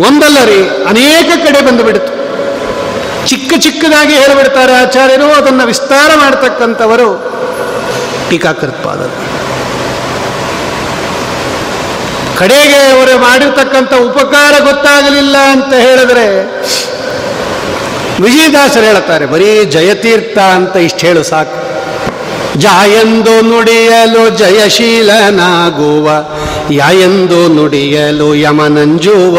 ಒಂದಲ್ಲ 0.08 0.44
ರೀ, 0.44 0.60
ಅನೇಕ 0.88 1.46
ಕಡೆ 1.46 1.60
ಬಂದುಬಿಡ್ತು. 1.66 2.12
ಚಿಕ್ಕ 3.26 3.52
ಚಿಕ್ಕದಾಗಿ 3.60 4.14
ಹೇಳಿಬಿಡ್ತಾರೆ 4.14 4.72
ಆಚಾರ್ಯರು, 4.72 5.32
ಅದನ್ನು 5.32 5.66
ವಿಸ್ತಾರ 5.66 6.10
ಮಾಡತಕ್ಕಂಥವರು 6.14 7.08
ಟೀಕಾಕೃತ್ಪಾದರು. 8.30 9.41
ಕಡೆಗೆ 12.40 12.78
ಅವರು 12.92 13.14
ಮಾಡಿರ್ತಕ್ಕಂಥ 13.24 13.92
ಉಪಕಾರ 14.08 14.54
ಗೊತ್ತಾಗಲಿಲ್ಲ 14.68 15.36
ಅಂತ 15.54 15.72
ಹೇಳಿದ್ರೆ 15.86 16.26
ವಿಜಯದಾಸರು 18.24 18.84
ಹೇಳುತ್ತಾರೆ, 18.90 19.24
ಬರೀ 19.34 19.48
ಜಯತೀರ್ಥ 19.74 20.38
ಅಂತ 20.58 20.74
ಇಷ್ಟು 20.88 21.02
ಹೇಳು 21.06 21.22
ಸಾಕು. 21.30 21.58
ಜಾಯೆಂದು 22.64 23.34
ನುಡಿಯಲು 23.50 24.24
ಜಯಶೀಲನಾಗುವ, 24.40 26.08
ಯಾಯೆಂದು 26.80 27.40
ನುಡಿಯಲು 27.56 28.28
ಯಮನಂಜುವ, 28.44 29.38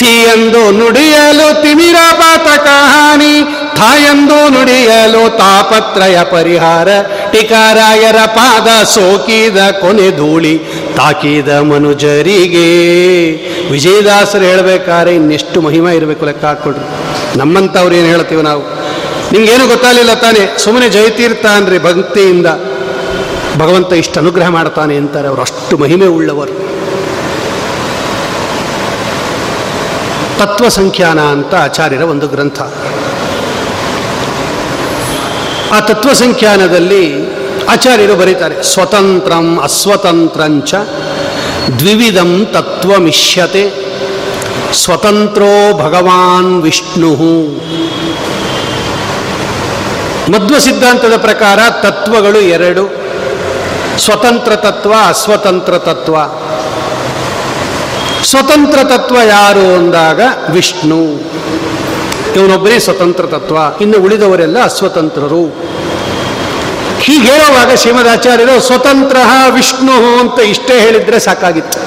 ತೀಯಂದು 0.00 0.62
ನುಡಿಯಲು 0.78 1.48
ತಿಮಿರಪಾತ 1.62 2.46
ಕಹಾನಿ, 2.66 3.34
ತಾಯಂದು 3.78 4.38
ನುಡಿಯಲು 4.54 5.22
ತಾಪತ್ರಯ 5.40 6.16
ಪರಿಹಾರ, 6.34 6.88
ಟಿಕಾರಾಯರ 7.32 8.18
ಪಾದ 8.38 8.68
ಸೋಕಿದ 8.94 9.58
ಕೊನೆ 9.82 10.08
ಧೂಳಿ 10.20 10.54
ತಾಕಿದ 10.96 11.48
ಮನುಜರಿಗೆ. 11.48 12.68
ವಿಜಯದಾಸರು 13.70 14.42
ಹೇಳಬೇಕಾದ್ರೆ 14.42 15.14
ಇನ್ನೆಷ್ಟು 15.14 15.60
ಮಹಿಮೆ 15.60 15.96
ಇರಬೇಕು 15.96 16.24
ಲೆಕ್ಕ 16.24 16.44
ಹಾಕ್ಕೊಡ್ರಿ 16.44 16.84
ನಮ್ಮಂಥವ್ರು 17.38 17.94
ಏನು 17.94 18.06
ಹೇಳ್ತೀವಿ 18.06 18.42
ನಾವು? 18.42 18.62
ನಿಮ್ಗೇನು 19.32 19.68
ಗೊತ್ತಾಗಲಿಲ್ಲ 19.68 20.14
ತಾನೆ? 20.14 20.58
ಸುಮ್ಮನೆ 20.58 20.88
ಜಯತೀರ್ಥ 20.88 21.46
ಅಂದರೆ 21.46 21.78
ಭಕ್ತಿಯಿಂದ 21.78 22.46
ಭಗವಂತ 23.58 23.92
ಇಷ್ಟು 23.92 24.20
ಅನುಗ್ರಹ 24.20 24.48
ಮಾಡ್ತಾನೆ 24.48 24.96
ಅಂತಾರೆ. 24.96 25.28
ಅವರು 25.28 25.40
ಅಷ್ಟು 25.40 25.78
ಮಹಿಮೆ 25.78 26.06
ಉಳ್ಳವರು. 26.06 26.72
ತತ್ವ 30.38 30.68
ಸಂಖ್ಯಾನ 30.68 31.20
ಅಂತ 31.20 31.54
ಆಚಾರ್ಯರ 31.54 32.02
ಒಂದು 32.02 32.28
ಗ್ರಂಥ. 32.28 32.60
ಆ 35.72 35.80
ತತ್ವ 35.80 36.12
ಸಂಖ್ಯಾನದಲ್ಲಿ 36.12 37.31
ಆಚಾರ್ಯರು 37.68 38.16
ಬರೀತಾರೆ, 38.16 38.62
ಸ್ವತಂತ್ರಂ 38.62 39.60
ಅಸ್ವತಂತ್ರಂಚ 39.62 40.74
ದ್ವಿವಿಧಂ 41.78 42.48
ತತ್ವಮಿಷ್ಯತೆ 42.52 43.92
ಸ್ವತಂತ್ರೋ 44.72 45.78
ಭಗವಾನ್ 45.78 46.62
ವಿಷ್ಣು. 46.62 47.12
ಮಧ್ವ 50.32 50.58
ಸಿದ್ಧಾಂತದ 50.58 51.16
ಪ್ರಕಾರ 51.16 51.58
ತತ್ವಗಳು 51.82 52.40
ಎರಡು, 52.40 52.90
ಸ್ವತಂತ್ರ 53.98 54.56
ತತ್ವ, 54.56 54.92
ಅಸ್ವತಂತ್ರ 55.06 55.78
ತತ್ವ. 55.78 56.16
ಸ್ವತಂತ್ರ 58.24 58.78
ತತ್ವ 58.84 59.16
ಯಾರು 59.28 59.74
ಅಂದಾಗ 59.74 60.20
ವಿಷ್ಣು. 60.50 61.04
ಇವನೊಬ್ಬರೇ 62.36 62.78
ಸ್ವತಂತ್ರ 62.78 63.26
ತತ್ವ. 63.26 63.56
ಇನ್ನು 63.80 63.98
ಉಳಿದವರೆಲ್ಲ 63.98 64.64
ಅಸ್ವತಂತ್ರರು. 64.64 65.56
ಹೀಗೆ 67.02 67.32
ಹೇಳುವಾಗ 67.32 67.74
ಶ್ರೀಮದಾಚಾರ್ಯರು 67.74 68.60
ಸ್ವತಂತ್ರ 68.60 69.16
ವಿಷ್ಣು 69.50 70.18
ಅಂತ 70.20 70.40
ಇಷ್ಟೇ 70.40 70.80
ಹೇಳಿದ್ರೆ 70.80 71.18
ಸಾಕಾಗಿತ್ತು. 71.18 71.78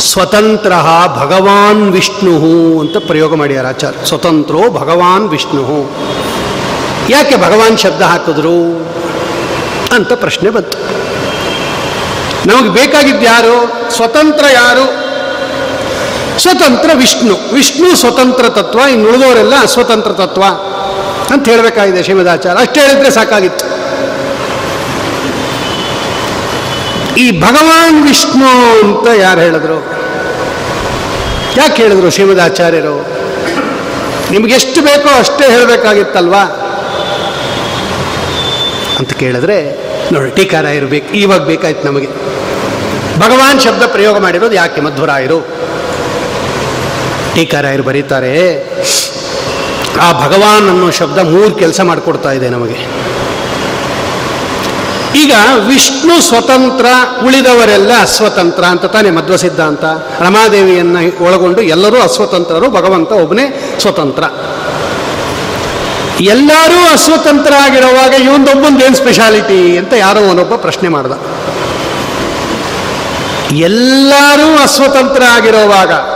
ಸ್ವತಂತ್ರ 0.00 0.70
ಭಗವಾನ್ 1.16 1.92
ವಿಷ್ಣು 1.92 2.34
ಅಂತ 2.80 2.96
ಪ್ರಯೋಗ 2.96 3.34
ಮಾಡ್ಯಾರ 3.34 3.66
ಆಚಾರ್ಯ. 3.66 4.06
ಸ್ವತಂತ್ರೋ 4.06 4.58
ಭಗವಾನ್ 4.58 5.28
ವಿಷ್ಣು. 5.28 5.90
ಯಾಕೆ 7.10 7.36
ಭಗವಾನ್ 7.36 7.78
ಶಬ್ದ 7.78 8.02
ಹಾಕಿದ್ರು 8.02 8.88
ಅಂತ 9.94 10.12
ಪ್ರಶ್ನೆ 10.12 10.50
ಬಂತು. 10.50 10.78
ನಮಗೆ 12.48 12.68
ಬೇಕಾಗಿದ್ದು 12.68 13.24
ಯಾರು? 13.24 13.56
ಸ್ವತಂತ್ರ 13.96 14.44
ಯಾರು? 14.52 15.04
ಸ್ವತಂತ್ರ 16.38 16.90
ವಿಷ್ಣು. 16.94 17.54
ವಿಷ್ಣು 17.54 17.96
ಸ್ವತಂತ್ರ 17.96 18.48
ತತ್ವ, 18.48 18.78
ಇನ್ನು 18.78 19.08
ಉಳಿದವರೆಲ್ಲ 19.08 19.62
ಅಸ್ವತಂತ್ರ 19.62 20.12
ತತ್ವ. 20.12 20.42
ಅಂತ 21.34 21.48
ಹೇಳಬೇಕಾಗಿದೆ 21.48 22.02
ಶ್ರೀಮದಾಚಾರ್ಯ 22.02 22.60
ಅಷ್ಟೇ 22.60 22.80
ಹೇಳಿದ್ರೆ 22.80 23.10
ಸಾಕಾಗಿತ್ತು. 23.10 23.66
ಈ 27.16 27.40
ಭಗವಾನ್ 27.40 28.08
ವಿಷ್ಣು 28.08 28.50
ಅಂತ 28.84 29.20
ಯಾರು 29.20 29.40
ಹೇಳಿದ್ರು? 29.40 29.78
ಯಾಕೆ 31.56 31.82
ಹೇಳಿದ್ರು 31.82 32.10
ಶ್ರೀಮದಾಚಾರ್ಯರು 32.10 32.96
ನಿಮ್ಗೆ 34.30 34.54
ಎಷ್ಟು 34.54 34.80
ಬೇಕೋ 34.80 35.18
ಅಷ್ಟೇ 35.18 35.50
ಹೇಳಬೇಕಾಗಿತ್ತಲ್ವಾ? 35.50 36.42
ಅಂತ 38.98 39.12
ಕೇಳಿದ್ರೆ, 39.12 39.56
ನೋಡಿ, 40.12 40.30
ಟೀಕಾರ 40.30 40.64
ಇರಬೇಕು, 40.64 41.14
ಇವಾಗ 41.14 41.40
ಬೇಕಾಯ್ತು 41.40 41.86
ನಮಗೆ. 41.86 42.06
ಭಗವಾನ್ 43.18 43.60
ಶಬ್ದ 43.60 43.82
ಪ್ರಯೋಗ 43.82 44.18
ಮಾಡಿರೋದು 44.18 44.52
ಯಾಕೆ 44.52 44.80
ಮಧ್ವರಾಯರು 44.80 45.38
ಟೀಕಾರಾಯರು 47.34 47.82
ಬರೀತಾರೆ. 47.82 48.34
ಆ 50.02 50.12
ಭಗವಾನ್ 50.12 50.68
ಅನ್ನೋ 50.68 50.90
ಶಬ್ದ 50.90 51.18
ಮೂರು 51.18 51.54
ಕೆಲಸ 51.54 51.80
ಮಾಡಿಕೊಡ್ತಾ 51.80 52.32
ಇದೆ 52.32 52.48
ನಮಗೆ. 52.48 53.04
ಈಗ 55.18 55.32
ವಿಷ್ಣು 55.66 56.22
ಸ್ವತಂತ್ರ, 56.22 56.86
ಉಳಿದವರೆಲ್ಲ 57.26 58.00
ಅಸ್ವತಂತ್ರ 58.00 58.64
ಅಂತ 58.64 58.84
ತಾನೇ 58.84 59.10
ಮಧ್ವ 59.10 59.36
ಸಿದ್ಧಾಂತ. 59.36 59.84
ರಮಾದೇವಿಯನ್ನು 60.20 61.24
ಒಳಗೊಂಡು 61.24 61.62
ಎಲ್ಲರೂ 61.62 62.00
ಅಸ್ವತಂತ್ರರು, 62.00 62.70
ಭಗವಂತ 62.70 63.12
ಒಬ್ಬನೇ 63.12 63.76
ಸ್ವತಂತ್ರ. 63.78 64.24
ಎಲ್ಲರೂ 66.20 66.92
ಅಸ್ವತಂತ್ರ 66.92 67.52
ಆಗಿರುವಾಗ 67.62 68.14
ಏನ್ 68.82 68.94
ಸ್ಪೆಷಾಲಿಟಿ 68.94 69.78
ಅಂತ 69.78 69.92
ಯಾರೋ 69.92 70.20
ಒಂದೊಬ್ಬ 70.20 70.54
ಪ್ರಶ್ನೆ 70.54 70.88
ಮಾಡ್ದ. 70.88 71.12
ಎಲ್ಲರೂ 73.52 74.62
ಅಸ್ವತಂತ್ರ 74.62 75.22
ಆಗಿರುವಾಗ 75.32 76.13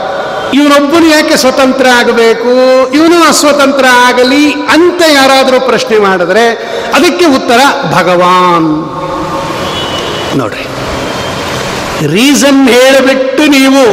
ಇವನೊಬ್ಬನು 0.57 1.07
ಯಾಕೆ 1.15 1.35
ಸ್ವತಂತ್ರ 1.43 1.87
ಆಗಬೇಕು? 1.99 2.53
ಇವನು 2.97 3.17
ಅಸ್ವತಂತ್ರ 3.23 3.85
ಆಗಲಿ 4.07 4.43
ಅಂತ 4.75 5.01
ಯಾರಾದರೂ 5.15 5.59
ಪ್ರಶ್ನೆ 5.69 5.97
ಮಾಡಿದ್ರೆ 5.99 6.45
ಅದಕ್ಕೆ 6.97 7.25
ಉತ್ತರ 7.37 7.59
ಭಗವಾನ್. 7.95 8.69
ನೋಡ್ರಿ 10.39 10.65
ರೀಸನ್ 12.15 12.61
ಹೇಳಿಬಿಟ್ಟು 12.75 13.43
ನೀವು 13.57 13.83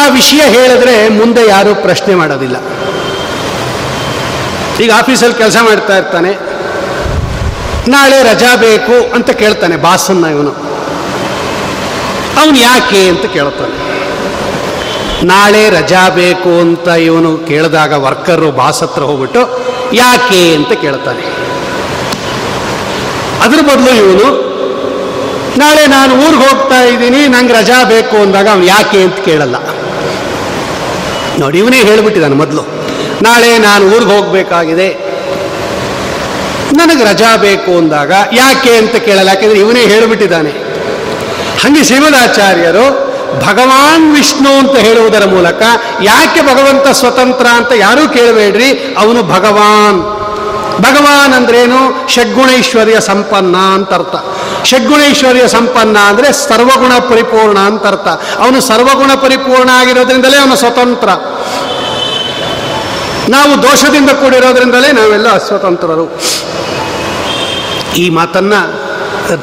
ಆ 0.00 0.02
ವಿಷಯ 0.18 0.42
ಹೇಳಿದ್ರೆ 0.56 0.96
ಮುಂದೆ 1.20 1.42
ಯಾರೂ 1.46 1.74
ಪ್ರಶ್ನೆ 1.86 2.14
ಮಾಡೋದಿಲ್ಲ. 2.14 2.56
ಈಗ 4.84 4.90
ಆಫೀಸಲ್ಲಿ 5.00 5.36
ಕೆಲಸ 5.38 5.56
ಮಾಡ್ತಾ 5.68 5.94
ಇರ್ತಾನೆ, 5.96 6.32
ನಾಳೆ 7.94 8.18
ರಜಾ 8.30 8.52
ಬೇಕು 8.56 8.96
ಅಂತ 9.16 9.30
ಕೇಳ್ತಾನೆ, 9.42 9.76
ಬಾಸನ್ನ 9.76 10.26
ಇವನು. 10.26 10.52
ಅವನು 12.40 12.56
ಯಾಕೆ 12.68 13.00
ಅಂತ 13.12 13.24
ಕೇಳ್ತಾನೆ 13.36 13.76
ನಾಳೆ 15.30 15.62
ರಜಾ 15.76 16.02
ಬೇಕು 16.18 16.50
ಅಂತ 16.64 16.88
ಇವನು 17.08 17.30
ಕೇಳಿದಾಗ 17.50 17.92
ವರ್ಕರು 18.06 18.48
ಬಾಸ್ 18.58 18.80
ಹತ್ರ 18.82 19.02
ಹೋಗ್ಬಿಟ್ಟು, 19.10 19.42
ಯಾಕೆ? 19.92 20.40
ಅಂತ 20.56 20.72
ಕೇಳ್ತಾನೆ 20.82 21.22
ಅದ್ರ 23.44 23.60
ಬದಲು 23.70 23.90
ಇವನು, 24.02 24.28
ನಾಳೆ 25.62 25.82
ನಾನು 25.96 26.12
ಊರಿಗೆ 26.24 26.44
ಹೋಗ್ತಾ 26.48 26.78
ಇದ್ದೀನಿ, 26.92 27.20
ನಂಗೆ 27.34 27.54
ರಜಾ 27.60 27.78
ಬೇಕು 27.92 28.16
ಅಂದಾಗ 28.24 28.48
ಅವನು 28.54 28.66
ಯಾಕೆ 28.74 29.00
ಅಂತ 29.06 29.18
ಕೇಳಲ್ಲ. 29.28 29.56
ನೋಡಿ, 31.40 31.56
ಇವನೇ 31.62 31.80
ಹೇಳ್ಬಿಟ್ಟಿದ್ದಾನೆ 31.88 32.36
ಮೊದಲು, 32.42 32.64
ನಾಳೆ 33.26 33.50
ನಾನು 33.68 33.84
ಊರಿಗೆ 33.94 34.12
ಹೋಗಬೇಕಾಗಿದೆ, 34.16 34.88
ನನಗೆ 36.78 37.02
ರಜಾ 37.10 37.32
ಬೇಕು 37.46 37.72
ಅಂದಾಗ 37.80 38.12
ಯಾಕೆ 38.42 38.72
ಅಂತ 38.82 38.96
ಕೇಳಲ್ಲ. 39.08 39.28
ಯಾಕೆಂದ್ರೆ 39.34 39.60
ಇವನೇ 39.64 39.82
ಹೇಳಿಬಿಟ್ಟಿದ್ದಾನೆ. 39.94 40.52
ಹಂಗೆ 41.62 41.84
ಶ್ರೀಮದಾಚಾರ್ಯರು 41.84 43.16
ಭಗವಾನ್ 43.46 44.14
ವಿಷ್ಣು 44.14 44.58
ಅಂತ 44.58 44.76
ಹೇಳುವುದರ 44.76 45.24
ಮೂಲಕ 45.24 45.62
ಯಾಕೆ 46.02 46.40
ಭಗವಂತ 46.40 46.88
ಸ್ವತಂತ್ರ 46.88 47.46
ಅಂತ 47.46 47.72
ಯಾರೂ 47.76 48.08
ಕೇಳಬೇಡ್ರಿ, 48.08 48.94
ಅವನು 48.98 49.22
ಭಗವಾನ್. 49.22 50.16
ಭಗವಾನ್ 50.78 51.34
ಅಂದ್ರೇನು? 51.34 52.08
ಷಡ್ಗುಣೈಶ್ವರ್ಯ 52.08 53.00
ಸಂಪನ್ನ 53.00 53.56
ಅಂತ 53.56 53.92
ಅರ್ಥ. 53.92 54.16
ಷಡ್ಗುಣೈಶ್ವರ್ಯ 54.66 55.48
ಸಂಪನ್ನ 55.48 55.98
ಅಂದರೆ 55.98 56.32
ಸರ್ವಗುಣ 56.32 56.92
ಪರಿಪೂರ್ಣ 56.98 57.58
ಅಂತ 57.58 57.86
ಅರ್ಥ. 57.86 58.08
ಅವನು 58.38 58.60
ಸರ್ವಗುಣ 58.60 59.14
ಪರಿಪೂರ್ಣ 59.14 59.70
ಆಗಿರೋದ್ರಿಂದಲೇ 59.74 60.36
ಅವನು 60.36 60.56
ಸ್ವತಂತ್ರ. 60.56 61.08
ನಾವು 63.28 63.62
ದೋಷದಿಂದ 63.62 64.10
ಕೂಡಿರೋದ್ರಿಂದಲೇ 64.10 64.92
ನಾವೆಲ್ಲ 64.92 65.28
ಅಸ್ವತಂತ್ರರು. 65.28 66.20
ಈ 67.96 68.08
ಮಾತನ್ನ 68.08 68.54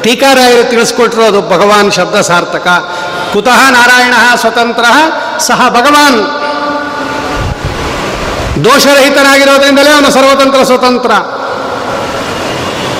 ಟೀಕಾರಾಯರು 0.01 0.69
ತಿಳಿಸ್ಕೊಟ್ರು 0.69 1.23
ಅದು 1.23 1.41
ಭಗವಾನ್ 1.41 1.91
ಶಬ್ದ 1.91 2.21
ಸಾರ್ಥಕ. 2.21 2.67
ಕುತಃ 3.34 3.69
ನಾರಾಯಣ 3.69 4.13
ಸ್ವತಂತ್ರ 4.36 4.86
ಸಹ 5.39 5.69
ಭಗವಾನ್. 5.69 6.43
ದೋಷರಹಿತನಾಗಿರೋದ್ರಿಂದಲೇ 8.65 9.89
ಅವನು 9.89 10.11
ಸರ್ವತಂತ್ರ 10.11 10.63
ಸ್ವತಂತ್ರ. 10.63 11.11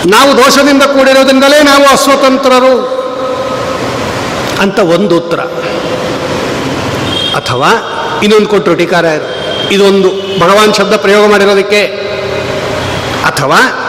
ನಾವು 0.05 0.38
ದೋಷದಿಂದ 0.38 0.84
ಕೂಡಿರೋದ್ರಿಂದಲೇ 0.84 1.63
ನಾವು 1.63 1.88
ಅಸ್ವತಂತ್ರರು 1.88 3.03
ಅಂತ 4.61 4.79
ಒಂದು 4.79 5.17
ಉತ್ತರ. 5.17 5.39
ಅಥವಾ 7.36 7.67
ಇನ್ನೊಂದು 8.23 8.47
ಕೊಟ್ಟರು 8.47 8.75
ಟೀಕಾರಾಯರು. 8.75 9.43
ಇದೊಂದು 9.71 10.39
ಭಗವಾನ್ 10.39 10.73
ಶಬ್ದ 10.73 10.95
ಪ್ರಯೋಗ 10.95 11.31
ಮಾಡಿರೋದಕ್ಕೆ. 11.31 11.86
ಅಥವಾ 13.25 13.82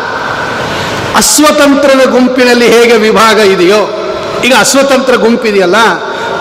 ಅಸ್ವತಂತ್ರದ 1.21 2.03
ಗುಂಪಿನಲ್ಲಿ 2.15 2.69
ಹೇಗೆ 2.75 2.97
ವಿಭಾಗ 3.07 3.39
ಇದೆಯೋ, 3.55 3.81
ಈಗ 4.47 4.55
ಅಸ್ವತಂತ್ರ 4.65 5.15
ಗುಂಪಿದೆಯಲ್ಲ, 5.25 5.79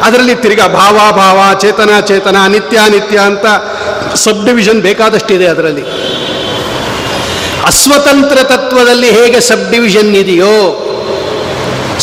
ಅದರಲ್ಲಿ 0.07 0.35
ತಿರ್ಗಾ 0.43 0.67
ಭಾವ 0.79 0.95
ಭಾವ, 1.19 1.39
ಚೇತನ 1.63 1.99
ಚೇತನ, 2.09 2.37
ನಿತ್ಯ 2.55 2.77
ನಿತ್ಯ 2.95 3.17
ಅಂತ 3.29 3.45
ಸಬ್ 4.23 4.45
ಡಿವಿಷನ್ 4.47 4.81
ಬೇಕಾದಷ್ಟಿದೆ 4.87 5.47
ಅದರಲ್ಲಿ. 5.53 5.85
ಅಸ್ವತಂತ್ರ 7.71 8.39
ತತ್ವದಲ್ಲಿ 8.53 9.11
ಹೇಗೆ 9.19 9.41
ಸಬ್ 9.49 9.69
ಡಿವಿಷನ್ 9.73 10.11
ಇದೆಯೋ, 10.23 10.55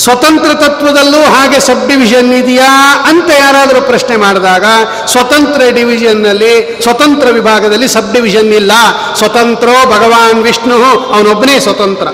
ಸ್ವತಂತ್ರ 0.04 0.50
ತತ್ವದಲ್ಲೂ 0.62 1.20
ಹಾಗೆ 1.34 1.58
ಸಬ್ 1.66 1.82
ಡಿವಿಷನ್ 1.88 2.30
ಇದೆಯಾ 2.38 2.68
ಅಂತ 3.10 3.28
ಯಾರಾದರೂ 3.40 3.80
ಪ್ರಶ್ನೆ 3.88 4.16
ಮಾಡಿದಾಗ, 4.16 4.64
ಸ್ವತಂತ್ರ 5.12 5.60
ಡಿವಿಷನ್ನಲ್ಲಿ, 5.78 6.52
ಸ್ವತಂತ್ರ 6.84 7.26
ವಿಭಾಗದಲ್ಲಿ 7.38 7.88
ಸಬ್ 7.96 8.12
ಡಿವಿಷನ್ 8.16 8.52
ಇಲ್ಲ. 8.60 8.72
ಸ್ವತಂತ್ರೋ 9.20 9.74
ಭಗವಾನ್ 9.94 10.40
ವಿಷ್ಣು, 10.48 10.78
ಅವನೊಬ್ಬನೇ 11.14 11.56
ಸ್ವತಂತ್ರ. 11.66 12.06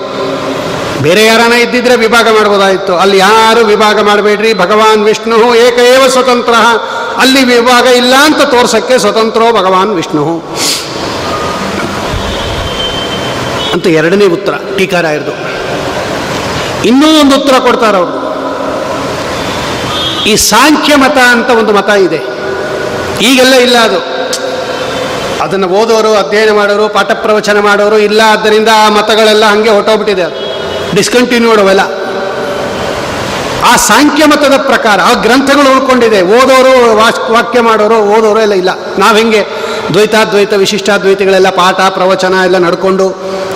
ಬೇರೆ 1.01 1.25
ಯಾರನ 1.25 1.53
ಇದ್ದಿದ್ರೆ 1.53 1.95
ವಿಭಾಗ 1.95 2.27
ಮಾಡ್ಬೋದಾಯಿತು 2.29 2.97
ಅಲ್ಲಿ 2.97 3.17
ಯಾರು 3.17 3.65
ವಿಭಾಗ 3.65 4.01
ಮಾಡಬೇಡ್ರಿ? 4.01 4.53
ಭಗವಾನ್ 4.53 5.03
ವಿಷ್ಣು 5.03 5.55
ಏಕಏವ 5.55 6.07
ಸ್ವತಂತ್ರ. 6.07 6.53
ಅಲ್ಲಿ 7.17 7.43
ವಿಭಾಗ 7.43 7.85
ಇಲ್ಲ 7.85 8.13
ಅಂತ 8.15 8.41
ತೋರ್ಸಕ್ಕೆ 8.41 8.97
ಸ್ವತಂತ್ರೋ 8.97 9.51
ಭಗವಾನ್ 9.51 9.95
ವಿಷ್ಣು. 9.95 10.43
ಅಂತ 13.73 13.87
ಎರಡನೇ 13.87 14.25
ಉತ್ತರ, 14.25 14.53
ಟೀಕಾರಾಯರ್ದು. 14.77 15.31
ಇನ್ನೂ 16.85 17.19
ಒಂದು 17.21 17.35
ಉತ್ತರ 17.35 17.57
ಕೊಡ್ತಾರೆ 17.57 17.97
ಅವರು. 17.97 18.27
ಈ 20.25 20.35
ಸಾಂಖ್ಯ 20.35 20.95
ಮತ 20.95 21.17
ಅಂತ 21.17 21.49
ಒಂದು 21.49 21.73
ಮತ 21.73 21.89
ಇದೆ. 21.89 22.19
ಈಗೆಲ್ಲ 23.21 23.53
ಇಲ್ಲ 23.53 23.77
ಅದು. 23.77 23.99
ಅದನ್ನು 25.43 25.67
ಓದೋರು, 25.67 26.13
ಅಧ್ಯಯನ 26.13 26.51
ಮಾಡೋರು, 26.51 26.89
ಪಾಠ 26.89 27.11
ಪ್ರವಚನ 27.11 27.59
ಮಾಡೋರು 27.59 27.97
ಇಲ್ಲ. 27.97 28.21
ಆದ್ದರಿಂದ 28.27 28.69
ಆ 28.75 28.89
ಮತಗಳೆಲ್ಲ 28.89 29.45
ಹಂಗೆ 29.45 29.69
ಹೊಟ್ಟೋಗ್ಬಿಟ್ಟಿದೆ 29.69 30.21
ಅದು. 30.21 30.46
ಡಿಸ್ಕಂಟಿನ್ಯೂಡ್ 30.97 31.61
ಅವೆಲ್ಲ 31.61 31.83
ಆ 33.67 33.75
ಸಾಂಖ್ಯ 33.75 34.25
ಮತದ 34.25 34.57
ಪ್ರಕಾರ, 34.57 34.99
ಆ 35.01 35.13
ಗ್ರಂಥಗಳು 35.13 35.71
ಉಳ್ಕೊಂಡಿದೆ. 35.71 36.21
ಓದೋರು 36.21 36.97
ವಾಕ್, 36.97 37.29
ವಾಕ್ಯ 37.29 37.61
ಮಾಡೋರು, 37.61 37.97
ಓದೋರು 37.97 38.39
ಎಲ್ಲ 38.39 38.53
ಇಲ್ಲ. 38.53 38.69
ನಾವು 38.97 39.17
ಹೆಂಗೆ 39.17 39.41
ದ್ವೈತಾದ್ವೈತ, 39.93 40.53
ವಿಶಿಷ್ಟಾದ್ವೈತಗಳೆಲ್ಲ 40.53 41.49
ಪಾಠ, 41.49 41.81
ಪ್ರವಚನ 41.81 42.33
ಎಲ್ಲ 42.45 42.57
ನಡ್ಕೊಂಡು 42.57 43.05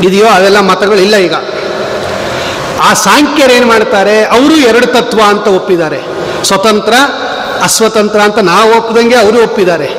ಇದೆಯೋ 0.04 0.28
ಅವೆಲ್ಲ 0.28 0.60
ಮತಗಳು 0.60 0.96
ಇಲ್ಲ 0.96 1.16
ಈಗ. 1.16 1.34
ಆ 2.82 2.94
ಸಾಂಖ್ಯರು 2.94 3.54
ಏನು 3.54 3.68
ಮಾಡ್ತಾರೆ? 3.68 4.24
ಅವರು 4.24 4.56
ಎರಡು 4.56 4.88
ತತ್ವ 4.88 5.20
ಅಂತ 5.28 5.48
ಒಪ್ಪಿದ್ದಾರೆ. 5.48 6.00
ಸ್ವತಂತ್ರ, 6.44 6.94
ಅಸ್ವತಂತ್ರ 7.64 8.20
ಅಂತ 8.20 8.40
ನಾವು 8.40 8.78
ಒಪ್ಪದಂಗೆ 8.78 9.16
ಅವರು 9.16 9.44
ಒಪ್ಪಿದ್ದಾರೆ. 9.44 9.90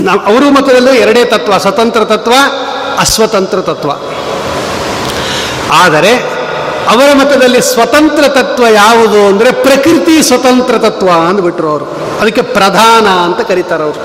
ನಾವು, 0.00 0.20
ಅವರು 0.20 0.50
ಮತದಲ್ಲೂ 0.50 0.92
ಎರಡೇ 0.92 1.24
ತತ್ವ, 1.24 1.58
ಸ್ವತಂತ್ರ 1.58 2.04
ತತ್ವ, 2.04 2.32
ಅಸ್ವತಂತ್ರ 2.98 3.60
ತತ್ವ. 3.60 3.90
ಆದರೆ 5.72 6.35
ಅವರ 6.88 7.14
ಮತದಲ್ಲಿ 7.14 7.62
ಸ್ವತಂತ್ರ 7.62 8.28
ತತ್ವ 8.28 8.66
ಯಾವುದು 8.68 9.26
ಅಂದರೆ 9.26 9.50
ಪ್ರಕೃತಿ 9.52 10.22
ಸ್ವತಂತ್ರ 10.22 10.78
ತತ್ವ 10.78 11.08
ಅಂದ್ಬಿಟ್ರು 11.28 11.68
ಅವರು. 11.68 11.84
ಅದಕ್ಕೆ 12.20 12.42
ಪ್ರಧಾನ 12.42 13.06
ಅಂತ 13.08 13.40
ಕರೀತಾರೆ 13.40 13.82
ಅವರು. 13.82 14.00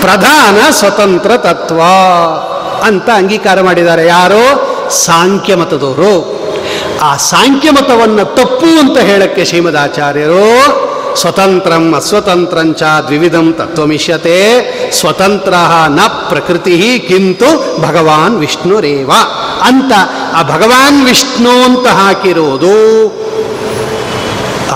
ಪ್ರಧಾನ 0.00 0.70
ಸ್ವತಂತ್ರ 0.70 1.36
ತತ್ವ 1.36 1.80
ಅಂತ 2.82 3.08
ಅಂಗೀಕಾರ 3.10 3.60
ಮಾಡಿದ್ದಾರೆ. 3.60 4.06
ಯಾರೋ? 4.06 4.44
ಸಾಂಖ್ಯ 4.90 5.54
ಮತದವರು. 5.54 6.38
ಆ 7.02 7.16
ಸಾಂಖ್ಯ 7.16 7.70
ಮತವನ್ನು 7.70 8.24
ತಪ್ಪು 8.24 8.78
ಅಂತ 8.78 8.98
ಹೇಳಕ್ಕೆ 8.98 9.44
ಶ್ರೀಮದಾಚಾರ್ಯರು 9.44 10.88
ಸ್ವತಂತ್ರಂ 11.16 11.94
ಅಸ್ವತಂತ್ರಂಚ 11.94 12.82
ದ್ವಿವಿಧಂ 12.82 13.52
ತತ್ವಮಿಷ್ಯತೆ 13.52 14.38
ಸ್ವತಂತ್ರ 14.90 15.54
ನ 15.88 16.00
ಪ್ರಕೃತಿ 16.06 17.04
ಕಿಂತು 17.08 17.78
ಭಗವಾನ್ 17.82 18.38
ವಿಷ್ಣುರೇವ 18.38 19.10
ಅಂತ 19.62 19.92
ಆ 20.38 20.42
ಭಗವಾನ್ 20.42 20.98
ವಿಷ್ಣು 21.06 21.52
ಅಂತ 21.68 21.86
ಹಾಕಿರೋದು 22.00 22.74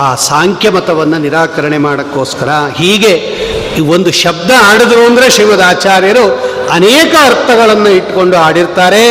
ಆ 0.03 0.15
ಸಾಂಖ್ಯ 0.15 0.69
ಮತವನ್ನು 0.69 1.17
ನಿರಾಕರಣೆ 1.17 1.77
ಮಾಡೋಕ್ಕೋಸ್ಕರ. 1.77 2.49
ಹೀಗೆ 2.77 3.13
ಈ 3.77 3.81
ಒಂದು 3.95 4.11
ಶಬ್ದ 4.11 4.51
ಆಡಿದ್ರು 4.69 5.01
ಅಂದರೆ 5.09 5.29
ಶಿವದ 5.29 5.61
ಆಚಾರ್ಯರು 5.67 6.25
ಅನೇಕ 6.71 7.13
ಅರ್ಥಗಳನ್ನು 7.25 7.89
ಇಟ್ಕೊಂಡು 7.89 8.37
ಆಡಿರ್ತಾರೆ. 8.37 9.03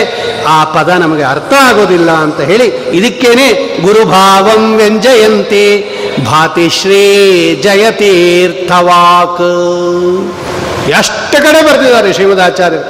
ಆ 0.46 0.64
ಪದ 0.64 0.88
ನಮಗೆ 0.88 1.22
ಅರ್ಥ 1.22 1.52
ಆಗೋದಿಲ್ಲ 1.68 2.10
ಅಂತ 2.10 2.40
ಹೇಳಿ 2.40 2.66
ಇದಕ್ಕೇನೆ 2.98 3.48
ಗುರುಭಾವಂ 3.82 4.76
ವ್ಯಂಜಯಂತಿ 4.76 5.66
ಭಾತಿ 6.26 6.68
ಶ್ರೀ 6.78 7.02
ಜಯತೀರ್ಥವಾಕ್. 7.64 9.44
ಎಷ್ಟು 10.98 11.36
ಕಡೆ 11.46 11.60
ಬರೆದಿದ್ದಾರೆ 11.68 12.12
ಶ್ರೀಮದ್ 12.12 12.40
ಆಚಾರ್ಯರು 12.40 12.86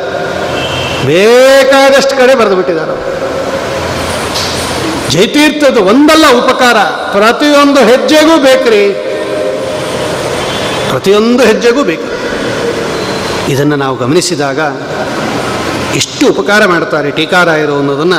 ಬೇಕಾದಷ್ಟು 1.06 2.16
ಕಡೆ 2.20 2.34
ಬರೆದು 2.34 2.56
ಬಿಟ್ಟಿದ್ದಾರೆ. 2.56 2.94
ಜಯತೀರ್ಥದ 5.10 5.76
ಒಂದಲ್ಲ 5.76 6.24
ಉಪಕಾರ. 6.44 6.76
ಪ್ರತಿಯೊಂದು 7.18 7.80
ಹೆಜ್ಜೆಗೂ 7.80 8.38
ಬೇಕ್ರಿ. 8.38 8.84
ಪ್ರತಿಯೊಂದು 10.90 11.42
ಹೆಜ್ಜೆಗೂ 11.44 11.82
ಬೇಕು 11.82 12.08
ಇದನ್ನು 13.52 13.76
ನಾವು 13.76 13.96
ಗಮನಿಸಿದಾಗ 13.96 14.58
ಎಷ್ಟು 15.96 16.28
ಉಪಕಾರ 16.28 16.66
ಮಾಡ್ತಾರೆ 16.66 17.10
ಟೀಕಾರಾಯರು 17.10 17.78
ಅನ್ನೋದನ್ನು 17.78 18.18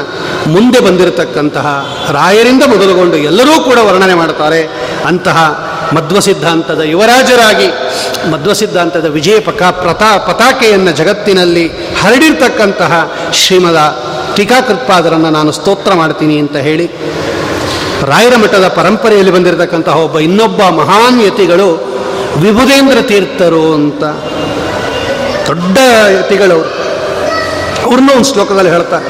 ಮುಂದೆ 0.50 0.80
ಬಂದಿರತಕ್ಕಂತಹ 0.80 1.68
ರಾಯರಿಂದ 2.12 2.64
ಮೊದಲುಗೊಂಡು 2.64 3.18
ಎಲ್ಲರೂ 3.18 3.60
ಕೂಡ 3.60 3.78
ವರ್ಣನೆ 3.78 4.14
ಮಾಡ್ತಾರೆ. 4.14 4.62
ಅಂತಹ 5.06 5.70
ಮಧ್ವ 5.96 6.20
ಸಿದ್ಧಾಂತದ 6.20 6.82
ಯುವರಾಜರಾಗಿ 6.82 7.68
ಮಧ್ವ 8.32 8.54
ಸಿದ್ಧಾಂತದ 8.54 9.06
ವಿಜಯ 9.06 9.40
ಪಕ 9.40 9.64
ಪ್ರತಾ 9.64 10.18
ಪತಾಕೆಯನ್ನು 10.18 10.92
ಜಗತ್ತಿನಲ್ಲಿ 10.92 11.68
ಹರಡಿರ್ತಕ್ಕಂತಹ 12.02 13.12
ಶ್ರೀಮದ 13.34 14.03
ಟೀಕಾಕೃತ್ಪಾದರನ್ನು 14.36 15.30
ನಾನು 15.30 15.52
ಸ್ತೋತ್ರ 15.52 15.94
ಮಾಡ್ತೀನಿ 15.94 16.36
ಅಂತ 16.40 16.56
ಹೇಳಿ 16.60 16.86
ರಾಯರ 18.10 18.36
ಮಠದ 18.36 18.68
ಪರಂಪರೆಯಲ್ಲಿ 18.76 19.32
ಬಂದಿರತಕ್ಕಂತಹ 19.32 19.98
ಒಬ್ಬ 20.04 20.20
ಇನ್ನೊಬ್ಬ 20.20 20.62
ಮಹಾನ್ 20.78 21.20
ಯತಿಗಳು 21.26 21.68
ವಿಭುದೇಂದ್ರ 22.38 23.02
ತೀರ್ಥರು 23.04 23.66
ಅಂತ. 23.74 24.04
ದೊಡ್ಡ 25.48 25.78
ಯತಿಗಳು 26.14 26.58
ಅವ್ರನ್ನೂ 27.84 28.12
ಒಂದು 28.14 28.28
ಶ್ಲೋಕದಲ್ಲಿ 28.32 28.72
ಹೇಳ್ತಾರೆ 28.72 29.06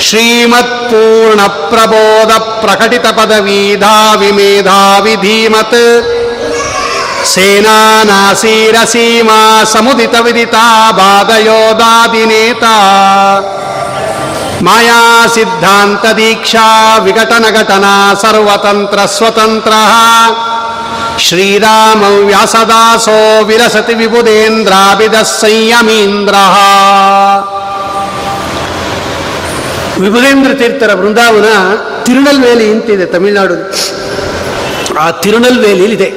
ಶ್ರೀಮತ್ 0.00 0.74
ಪೂರ್ಣ 0.90 1.40
ಪ್ರಬೋಧ 1.68 2.32
ಪ್ರಕಟಿತ 2.60 3.06
ಪದವೀಧಾ 3.18 3.94
ಮೇಧಾವಿ 4.32 5.14
ಧೀಮತ್ 5.22 5.80
ಸೇನಾನಾಸೀರ 7.26 8.76
ಸೀಮಾ 8.86 9.38
ಸಮುದಿತ 9.72 10.14
ವಿದಿತಾ 10.20 10.64
ಬಾಧಯೋದಾದಿನೇತಾ 10.98 12.74
ಮಾಯಾ 14.62 15.26
ಸಿದ್ಧಾಂತ 15.26 16.06
ದೀಕ್ಷಾ 16.06 16.96
ವಿಘಟನ 16.96 17.44
ಘಟನಾ 17.54 18.14
ಸರ್ವತಂತ್ರ 18.14 19.04
ಸ್ವತಂತ್ರ. 19.04 19.72
ಶ್ರೀರಾಮ 21.18 22.02
ವ್ಯಾಸದಾಸೋ 22.26 23.44
ವಿರಸತಿ 23.44 23.94
ವಿಬುಧೇಂದ್ರಾಭಿದ 23.94 25.14
ಸಂಯಮೀಂದ್ರ. 25.14 26.34
ವಿಭುಧೇಂದ್ರ 30.00 30.54
ತೀರ್ಥರ 30.54 30.94
ಬೃಂದಾವನ 30.94 31.44
ತಿರುನಲ್ವೇಲಿ 32.04 32.70
ಇಂತಿದೆ 32.70 33.06
ತಮಿಳುನಾಡು. 33.06 33.74
ಆ 34.98 35.10
ತಿರುನಲ್ವೇಲಿದೆ 35.10 36.10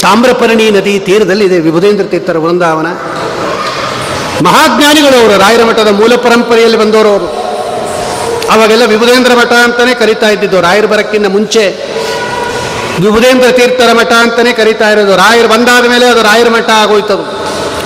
ತಾಮ್ರಪರ್ಣಿ 0.00 0.70
ನದಿ 0.70 0.98
ತೀರದಲ್ಲಿದೆ 0.98 1.58
ವಿಭುಧೇಂದ್ರ 1.58 2.04
ತೀರ್ಥರ 2.04 2.36
ಬೃಂದಾವನ. 2.36 2.86
ಮಹಾಜ್ಞಾನಿಗಳವರು 4.44 5.40
ರಾಯರ 5.40 5.64
ಮಠದ 5.64 5.88
ಮೂಲ 5.88 6.16
ಪರಂಪರೆಯಲ್ಲಿ 6.16 6.78
ಬಂದವರು 6.78 7.08
ಅವರು 7.08 7.39
ಅವಾಗೆಲ್ಲ 8.50 8.84
ವಿಭುಧೇಂದ್ರ 8.84 9.34
ಮಠ 9.34 9.52
ಅಂತಲೇ 9.52 9.94
ಕರಿತಾ 9.94 10.28
ಇದ್ದಿದ್ದು. 10.28 10.60
ರಾಯರು 10.60 10.88
ಬರಕ್ಕಿಂತ 10.88 11.26
ಮುಂಚೆ 11.26 11.66
ವಿಭುಧೇಂದ್ರ 13.00 13.50
ತೀರ್ಥರ 13.50 13.92
ಮಠ 13.92 14.12
ಅಂತಲೇ 14.12 14.52
ಕರಿತಾ 14.52 14.90
ಇರೋದು. 14.90 15.16
ರಾಯರು 15.16 15.48
ಬಂದಾದ 15.48 15.86
ಮೇಲೆ 15.86 16.06
ಅದು 16.06 16.22
ರಾಯರ 16.22 16.48
ಮಠ 16.48 16.70
ಆಗೋಯ್ತದು. 16.70 17.22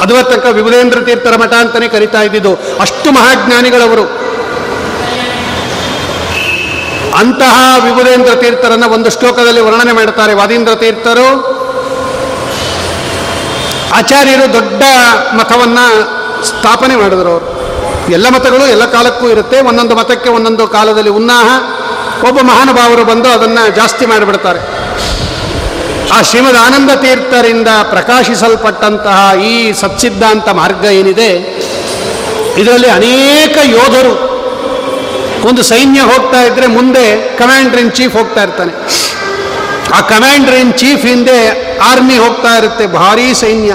ಅದು 0.01 0.23
ತನಕ 0.23 0.47
ವಿಭುಧೇಂದ್ರ 0.47 1.01
ತೀರ್ಥರ 1.01 1.37
ಮಠ 1.37 1.53
ಅಂತಲೇ 1.53 1.89
ಕರಿತಾ 1.89 2.23
ಇದ್ದಿದ್ದು. 2.23 2.55
ಅಷ್ಟು 2.81 3.13
ಮಹಾಜ್ಞಾನಿಗಳವರು. 3.13 4.25
ಅಂತಹ 7.19 7.77
ವಿಭುಧೇಂದ್ರ 7.85 8.35
ತೀರ್ಥರನ್ನ 8.35 8.85
ಒಂದು 8.85 9.11
ಶ್ಲೋಕದಲ್ಲಿ 9.11 9.61
ವರ್ಣನೆ 9.61 9.93
ಮಾಡ್ತಾರೆ. 9.93 10.35
ವಾದೀಂದ್ರ 10.35 10.75
ತೀರ್ಥರು. 10.75 11.55
ಆಚಾರ್ಯರು 13.95 14.53
ದೊಡ್ಡ 14.53 14.83
ಮಠವನ್ನು 15.35 16.03
ಸ್ಥಾಪನೆ 16.45 16.97
ಮಾಡಿದ್ರು 16.97 17.31
ಅವರು. 17.31 17.54
ಎಲ್ಲ 18.13 18.29
ಮತಗಳು 18.29 18.67
ಎಲ್ಲ 18.67 18.85
ಕಾಲಕ್ಕೂ 18.85 19.29
ಇರುತ್ತೆ. 19.29 19.61
ಒಂದೊಂದು 19.61 19.95
ಮತಕ್ಕೆ 19.95 20.29
ಒಂದೊಂದು 20.29 20.69
ಕಾಲದಲ್ಲಿ 20.69 21.11
ಉನ್ನಾಹ. 21.11 21.63
ಒಬ್ಬ 22.29 22.41
ಮಹಾನುಭಾವರು 22.41 23.05
ಬಂದು 23.05 23.29
ಅದನ್ನು 23.29 23.77
ಜಾಸ್ತಿ 23.77 24.07
ಮಾಡಿಬಿಡ್ತಾರೆ. 24.07 24.85
ಆ 26.13 26.23
ಶ್ರೀಮದ್ 26.23 26.57
ಆನಂದ 26.57 26.91
ತೀರ್ಥರಿಂದ 26.91 27.69
ಪ್ರಕಾಶಿಸಲ್ಪಟ್ಟಂತಹ 27.69 29.33
ಈ 29.43 29.73
ಸತ್ಸಿದ್ಧಾಂತ 29.73 30.49
ಮಾರ್ಗ 30.49 30.85
ಏನಿದೆ? 30.85 31.31
ಇದರಲ್ಲಿ 32.57 32.89
ಅನೇಕ 32.89 33.59
ಯೋಧರು 33.65 34.35
ಒಂದು 35.49 35.63
ಸೈನ್ಯ 35.63 36.01
ಹೋಗ್ತಾ 36.01 36.43
ಇದ್ರೆ 36.43 36.67
ಮುಂದೆ 36.67 37.37
ಕಮಾಂಡರ್ 37.39 37.81
ಇನ್ 37.81 37.93
ಚೀಫ್ 37.93 38.17
ಹೋಗ್ತಾ 38.17 38.43
ಇರ್ತಾನೆ. 38.43 38.73
ಆ 39.95 40.01
ಕಮಾಂಡರ್ 40.01 40.55
ಇನ್ 40.55 40.75
ಚೀಫ್ 40.75 41.07
ಹಿಂದೆ 41.07 41.49
ಆರ್ಮಿ 41.79 42.19
ಹೋಗ್ತಾ 42.19 42.59
ಇರುತ್ತೆ. 42.59 42.87
ಭಾರೀ 42.87 43.35
ಸೈನ್ಯ. 43.35 43.73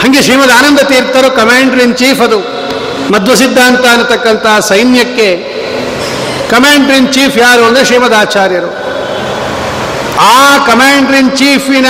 ಹಾಗೆ 0.00 0.22
ಶ್ರೀಮದ್ 0.22 0.50
ಆನಂದ 0.50 0.78
ತೀರ್ಥರು 0.78 1.36
ಕಮಾಂಡರ್ 1.36 1.80
ಇನ್ 1.80 1.96
ಚೀಫ್ 1.96 2.20
ಅದು. 2.20 2.53
ಮಧ್ವ 3.14 3.34
ಸಿದ್ಧಾಂತ 3.42 3.84
ಅನ್ನತಕ್ಕಂಥ 3.94 4.46
ಸೈನ್ಯಕ್ಕೆ 4.68 5.28
ಕಮಾಂಡರ್ 6.52 6.96
ಇನ್ 7.00 7.10
ಚೀಫ್ 7.16 7.36
ಯಾರು 7.38 7.62
ಅಂದರೆ 7.68 7.84
ಶ್ರೀಮದ್ 7.90 8.16
ಆಚಾರ್ಯರು 8.22 8.70
ಆ 10.32 10.40
ಕಮಾಂಡರ್ 10.68 11.16
ಇನ್ 11.20 11.30
ಚೀಫಿನ 11.40 11.88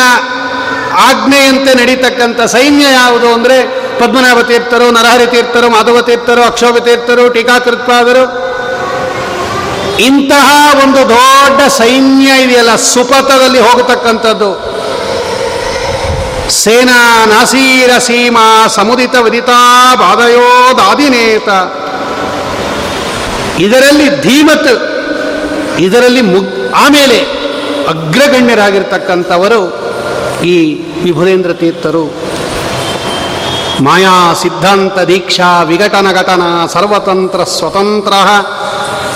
ಆಜ್ಞೆಯಂತೆ 1.08 1.72
ನಡೀತಕ್ಕಂಥ 1.80 2.40
ಸೈನ್ಯ 2.56 2.84
ಯಾವುದು 3.00 3.28
ಅಂದರೆ 3.36 3.56
ಪದ್ಮನಾಭ 4.00 4.38
ತೀರ್ಥರು, 4.50 4.86
ನರಹರಿ 4.90 5.26
ತೀರ್ಥರು, 5.34 5.66
ಮಾಧವ 5.70 5.98
ತೀರ್ಥರು, 6.00 6.42
ಅಕ್ಷೋಭ 6.42 6.76
ತೀರ್ಥರು, 6.86 7.24
ಟೀಕಾಕೃತ್ಪಾದರು. 7.34 8.24
ಇಂತಹ 10.08 10.48
ಒಂದು 10.84 11.00
ದೊಡ್ಡ 11.08 11.60
ಸೈನ್ಯ 11.80 12.28
ಇದೆಯಲ್ಲ, 12.44 12.72
ಸುಪಥದಲ್ಲಿ 12.76 13.60
ಹೋಗತಕ್ಕಂಥದ್ದು. 13.66 14.50
ಸೇನಾ 16.48 17.26
ನಾಸೀರ 17.26 17.98
ಸೀಮಾ 17.98 18.66
ಸಮುದಿತ 18.66 19.14
ವಿದಿತಾ 19.16 19.58
ಬಾಧಯೋದಾದಿನೇತ 19.94 21.48
ಇದರಲ್ಲಿ 23.58 24.22
ಧೀಮತ್, 24.22 24.74
ಇದರಲ್ಲಿ 25.78 26.20
ಮುಗ್, 26.20 26.74
ಆಮೇಲೆ 26.74 27.18
ಅಗ್ರಗಣ್ಯರಾಗಿರ್ತಕ್ಕಂಥವರು 27.88 29.62
ಈ 30.42 30.56
ವಿಭುಧೇಂದ್ರ 31.04 31.52
ತೀರ್ಥರು. 31.52 32.04
ಮಾಯಾ 33.84 34.34
ಸಿದ್ಧಾಂತ 34.34 34.98
ದೀಕ್ಷಾ 34.98 35.62
ವಿಘಟನ 35.62 36.12
ಘಟನ 36.12 36.42
ಸರ್ವತಂತ್ರ 36.66 37.44
ಸ್ವತಂತ್ರ. 37.44 38.12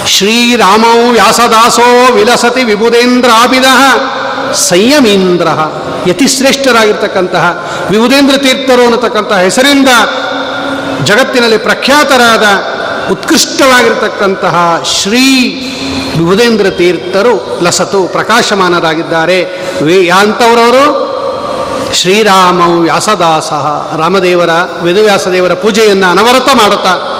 ಶ್ರೀರಾಮೌ 0.07 1.11
ವ್ಯಾಸದಾಸೋ 1.13 2.13
ವಿಲಸತಿ 2.13 2.65
ವಿಭುಧೇಂದ್ರಾಭಿದ 2.65 3.65
ಸಂಯಮೀಂದ್ರ, 4.55 5.49
ಯತಿಶ್ರೇಷ್ಠರಾಗಿರ್ತಕ್ಕಂತಹ 6.07 7.69
ವಿಭುಧೇಂದ್ರ 7.91 8.37
ತೀರ್ಥರು 8.37 8.83
ಅನ್ನತಕ್ಕಂತಹ 8.83 9.39
ಹೆಸರಿಂದ 9.39 9.89
ಜಗತ್ತಿನಲ್ಲಿ 11.05 11.59
ಪ್ರಖ್ಯಾತರಾದ 11.59 12.43
ಉತ್ಕೃಷ್ಟವಾಗಿರ್ತಕ್ಕಂತಹ 13.13 14.83
ಶ್ರೀ 14.85 15.45
ವಿಭುದೇಂದ್ರ 16.19 16.71
ತೀರ್ಥರು 16.71 17.61
ಲಸತು 17.63 18.03
ಪ್ರಕಾಶಮಾನರಾಗಿದ್ದಾರೆ. 18.03 19.43
ವೇ 19.85 20.11
ಶ್ರೀರಾಮ 21.95 22.81
ವ್ಯಾಸದಾಸ 22.81 23.53
ರಾಮದೇವರ, 24.01 24.51
ವೇದವ್ಯಾಸದೇವರ 24.83 25.55
ಪೂಜೆಯನ್ನು 25.55 26.11
ಅನವರತ 26.11 26.49
ಮಾಡುತ್ತಾ 26.55 27.18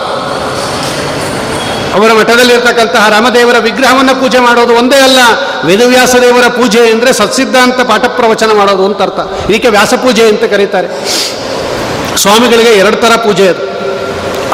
ಅವರ 1.97 2.13
ಮಠದಲ್ಲಿರ್ತಕ್ಕಂತಹ 2.13 3.09
ರಾಮದೇವರ 3.09 3.59
ವಿಗ್ರಹವನ್ನು 3.59 4.21
ಪೂಜೆ 4.21 4.39
ಮಾಡೋದು 4.39 4.75
ಒಂದೇ 4.75 4.97
ಅಲ್ಲ. 4.97 5.19
ವೇದವ್ಯಾಸ 5.65 6.15
ದೇವರ 6.17 6.49
ಪೂಜೆ 6.49 6.91
ಅಂದರೆ 6.91 7.13
ಸತ್ಸಿದ್ಧಾಂತ 7.13 7.81
ಪಾಠ 7.81 8.05
ಪ್ರವಚನ 8.05 8.53
ಮಾಡೋದು 8.53 8.85
ಅಂತ 8.85 9.03
ಅರ್ಥ. 9.03 9.21
ಇದಕ್ಕೆ 9.51 9.69
ವ್ಯಾಸ 9.69 9.95
ಪೂಜೆ 9.95 10.29
ಅಂತ 10.29 10.45
ಕರೀತಾರೆ. 10.45 10.89
ಸ್ವಾಮಿಗಳಿಗೆ 12.17 12.71
ಎರಡು 12.71 12.97
ಥರ 12.97 13.17
ಪೂಜೆ 13.17 13.49
ಅದು. 13.49 13.63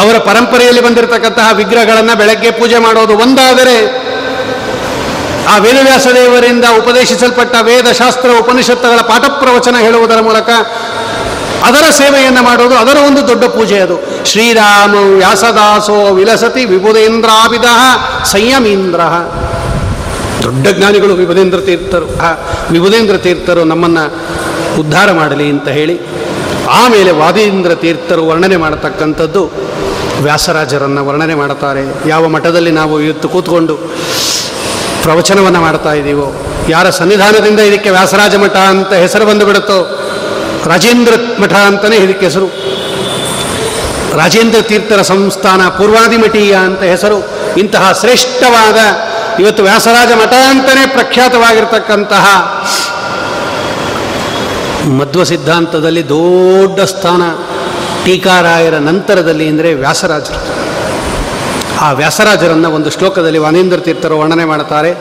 ಅವರ 0.00 0.18
ಪರಂಪರೆಯಲ್ಲಿ 0.18 0.80
ಬಂದಿರತಕ್ಕಂತಹ 0.80 1.50
ವಿಗ್ರಹಗಳನ್ನು 1.52 2.18
ಬೆಳಗ್ಗೆ 2.18 2.50
ಪೂಜೆ 2.50 2.78
ಮಾಡೋದು 2.78 3.14
ಒಂದಾದರೆ 3.18 4.04
ಆ 5.48 5.58
ವೇದವ್ಯಾಸ 5.58 6.06
ದೇವರಿಂದ 6.06 6.64
ಉಪದೇಶಿಸಲ್ಪಟ್ಟ 6.78 7.56
ವೇದ 7.60 7.92
ಶಾಸ್ತ್ರ 7.92 8.28
ಉಪನಿಷತ್ತುಗಳ 8.40 9.00
ಪಾಠ 9.00 9.24
ಪ್ರವಚನ 9.24 9.76
ಹೇಳುವುದರ 9.76 10.20
ಮೂಲಕ 10.20 10.50
ಅದರ 11.64 11.90
ಸೇವೆಯನ್ನು 11.90 12.42
ಮಾಡೋದು 12.42 12.74
ಅದರ 12.74 12.96
ಒಂದು 12.96 13.28
ದೊಡ್ಡ 13.28 13.44
ಪೂಜೆ 13.44 13.78
ಅದು. 13.78 14.13
ಶ್ರೀರಾಮ 14.30 14.94
ವ್ಯಾಸದಾಸೋ 15.20 15.96
ವಿಲಸತಿ 16.18 16.62
ವಿಬುಧೇಂದ್ರಾಭಿದ 16.64 17.68
ಸಂಯಮೀಂದ್ರ. 18.32 19.00
ದೊಡ್ಡ 20.44 20.66
ಜ್ಞಾನಿಗಳು 20.78 21.14
ವಿಭುಧೇಂದ್ರ 21.14 21.58
ತೀರ್ಥರು. 21.68 22.06
ಆ 22.26 22.30
ವಿಭುಧೇಂದ್ರ 22.70 23.16
ತೀರ್ಥರು 23.26 23.62
ನಮ್ಮನ್ನು 23.72 24.04
ಉದ್ಧಾರ 24.80 25.08
ಮಾಡಲಿ 25.20 25.46
ಅಂತ 25.50 25.68
ಹೇಳಿ, 25.78 25.96
ಆಮೇಲೆ 26.80 27.10
ವಾದೀಂದ್ರ 27.20 27.72
ತೀರ್ಥರು 27.84 28.22
ವರ್ಣನೆ 28.30 28.56
ಮಾಡತಕ್ಕಂಥದ್ದು 28.64 29.42
ವ್ಯಾಸರಾಜರನ್ನು 30.26 31.02
ವರ್ಣನೆ 31.08 31.34
ಮಾಡುತ್ತಾರೆ. 31.34 31.82
ಯಾವ 32.08 32.28
ಮಠದಲ್ಲಿ 32.34 32.72
ನಾವು 32.80 32.94
ಇವತ್ತು 33.00 33.28
ಕೂತ್ಕೊಂಡು 33.28 33.76
ಪ್ರವಚನವನ್ನು 35.04 35.60
ಮಾಡ್ತಾ 35.60 35.92
ಇದ್ದೀವೋ 35.92 36.28
ಯಾರ 36.68 36.86
ಸನ್ನಿಧಾನದಿಂದ 36.98 37.60
ಇದಕ್ಕೆ 37.70 37.90
ವ್ಯಾಸರಾಜ 37.90 38.34
ಮಠ 38.44 38.56
ಅಂತ 38.74 38.92
ಹೆಸರು 39.04 39.24
ಬಂದು 39.26 39.46
ಬಿಡುತ್ತೋ 39.46 39.78
ರಾಜೇಂದ್ರ 40.70 41.14
ಮಠ 41.42 41.54
ಅಂತಲೇ 41.70 41.96
ಇದಕ್ಕೆ 42.04 42.26
ಹೆಸರು. 42.28 42.48
ರಾಜೇಂದ್ರ 44.16 44.60
ತೀರ್ಥರ 44.60 45.02
ಸಂಸ್ಥಾನ 45.02 45.68
ಪೂರ್ವಾದಿಮಠೀಯ 45.68 46.54
ಅಂತ 46.54 46.82
ಹೆಸರು. 46.82 47.28
ಇಂತಹ 47.56 47.92
ಶ್ರೇಷ್ಠವಾದ 47.92 48.78
ಇವತ್ತು 49.40 49.62
ವ್ಯಾಸರಾಜ 49.62 50.12
ಮಠ 50.12 50.32
ಅಂತಲೇ 50.48 50.86
ಪ್ರಖ್ಯಾತವಾಗಿರ್ತಕ್ಕಂತಹ 50.86 52.26
ಮಧ್ವ 54.88 55.22
ಸಿದ್ಧಾಂತದಲ್ಲಿ 55.22 56.08
ದೊಡ್ಡ 56.08 56.80
ಸ್ಥಾನ 56.80 57.22
ಟೀಕಾರಾಯರ 58.04 58.74
ನಂತರದಲ್ಲಿ 58.74 59.48
ಅಂದರೆ 59.48 59.74
ವ್ಯಾಸರಾಜರು. 59.74 60.64
ಆ 61.80 61.92
ವ್ಯಾಸರಾಜರನ್ನು 61.92 62.70
ಒಂದು 62.70 62.90
ಶ್ಲೋಕದಲ್ಲಿ 62.90 63.38
ವಾನೇಂದ್ರ 63.38 63.78
ತೀರ್ಥರು 63.78 64.20
ವರ್ಣನೆ 64.20 64.44
ಮಾಡುತ್ತಾರೆ. 64.44 64.96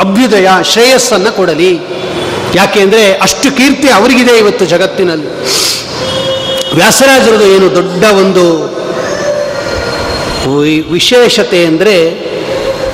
ಅಭ್ಯುದಯ 0.00 0.48
ಶ್ರೇಯಸ್ಸನ್ನು 0.62 1.32
ಕೊಡಲಿ. 1.36 1.72
ಯಾಕೆಂದರೆ 2.54 3.12
ಅಷ್ಟು 3.26 3.56
ಕೀರ್ತಿ 3.56 3.88
ಅವರಿಗಿದೆ 3.90 4.32
ಇವತ್ತು 4.32 4.64
ಜಗತ್ತಿನಲ್ಲಿ. 4.64 5.28
ವ್ಯಾಸರಾಜರದು 6.74 7.44
ಏನು 7.44 7.74
ದೊಡ್ಡ 7.74 8.04
ಒಂದು 8.04 8.44
ವಿಶೇಷತೆ 10.92 11.64
ಅಂದರೆ 11.64 11.96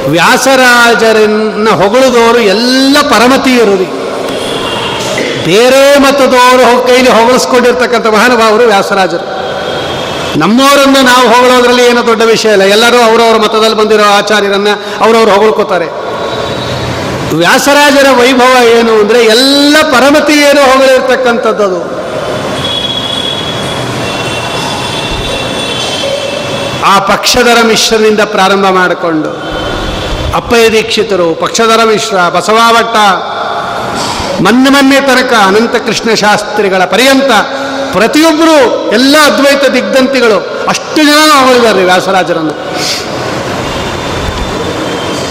ವ್ಯಾಸರಾಜರನ್ನ 0.08 1.68
ಹೊಗಳಿದವರು 1.70 2.40
ಎಲ್ಲ 2.54 2.96
ಪರಮತಿಯರು 3.10 3.76
ಬೇರೆ 5.44 5.98
ಮತದವರು 5.98 6.86
ಕೈಲಿ 6.86 7.10
ಹೊಗಳಿಸ್ಕೊಂಡಿರ್ತಕ್ಕಂಥ 7.10 8.06
ಮಹಾನುಭಾವರು 8.06 8.64
ವ್ಯಾಸರಾಜರು. 8.64 9.33
ನಮ್ಮವರನ್ನು 10.36 11.00
ನಾವು 11.02 11.24
ಹೊಗಳೋದ್ರಲ್ಲಿ 11.34 11.84
ಏನೋ 11.86 12.06
ದೊಡ್ಡ 12.06 12.22
ವಿಷಯ 12.22 12.52
ಇಲ್ಲ. 12.52 12.62
ಎಲ್ಲರೂ 12.62 12.98
ಅವರವರ 12.98 13.36
ಮತದಲ್ಲಿ 13.38 13.76
ಬಂದಿರೋ 13.76 14.02
ಆಚಾರ್ಯರನ್ನ 14.02 14.68
ಅವರವ್ರು 15.00 15.30
ಹೊಗಳ್ಕೋತಾರೆ. 15.30 15.88
ವ್ಯಾಸರಾಜರ 17.36 18.06
ವೈಭವ 18.20 18.54
ಏನು 18.78 18.92
ಅಂದ್ರೆ 19.00 19.24
ಎಲ್ಲ 19.24 19.76
ಪರಮತೀಯರು 19.82 20.72
ಹೊಗಳಿರ್ತಕ್ಕಂಥದ್ದು 20.72 22.04
ಆ 26.84 26.98
ಪಕ್ಷಧರ 26.98 27.58
ಮಿಶ್ರನಿಂದ 27.62 28.20
ಪ್ರಾರಂಭ 28.20 28.66
ಮಾಡಿಕೊಂಡು 28.68 29.30
ಅಪ್ಪಯ್ಯ 30.34 30.70
ದೀಕ್ಷಿತರು, 30.70 31.34
ಪಕ್ಷಧರ 31.34 31.84
ಮಿಶ್ರ, 31.84 32.28
ಬಸವಾವಟ್ಟ, 32.28 32.96
ಮನ್ನೆ 34.42 34.70
ಮನ್ನೆ 34.70 35.00
ತನಕ 35.00 35.32
ಅನಂತ 35.46 35.76
ಕೃಷ್ಣ 35.76 36.14
ಶಾಸ್ತ್ರಿಗಳ 36.14 36.84
ಪರ್ಯಂತ 36.84 37.30
ಪ್ರತಿಯೊಬ್ಬರು 37.96 38.56
ಎಲ್ಲ 38.98 39.14
ಅದ್ವೈತ 39.30 39.64
ದಿಗ್ಧಂತಿಗಳು 39.76 40.38
ಅಷ್ಟು 40.72 41.00
ಜನ 41.08 41.20
ಹೊಗಳಿದ್ದಾರೆ 41.38 41.82
ವ್ಯಾಸರಾಜರನ್ನು. 41.90 42.54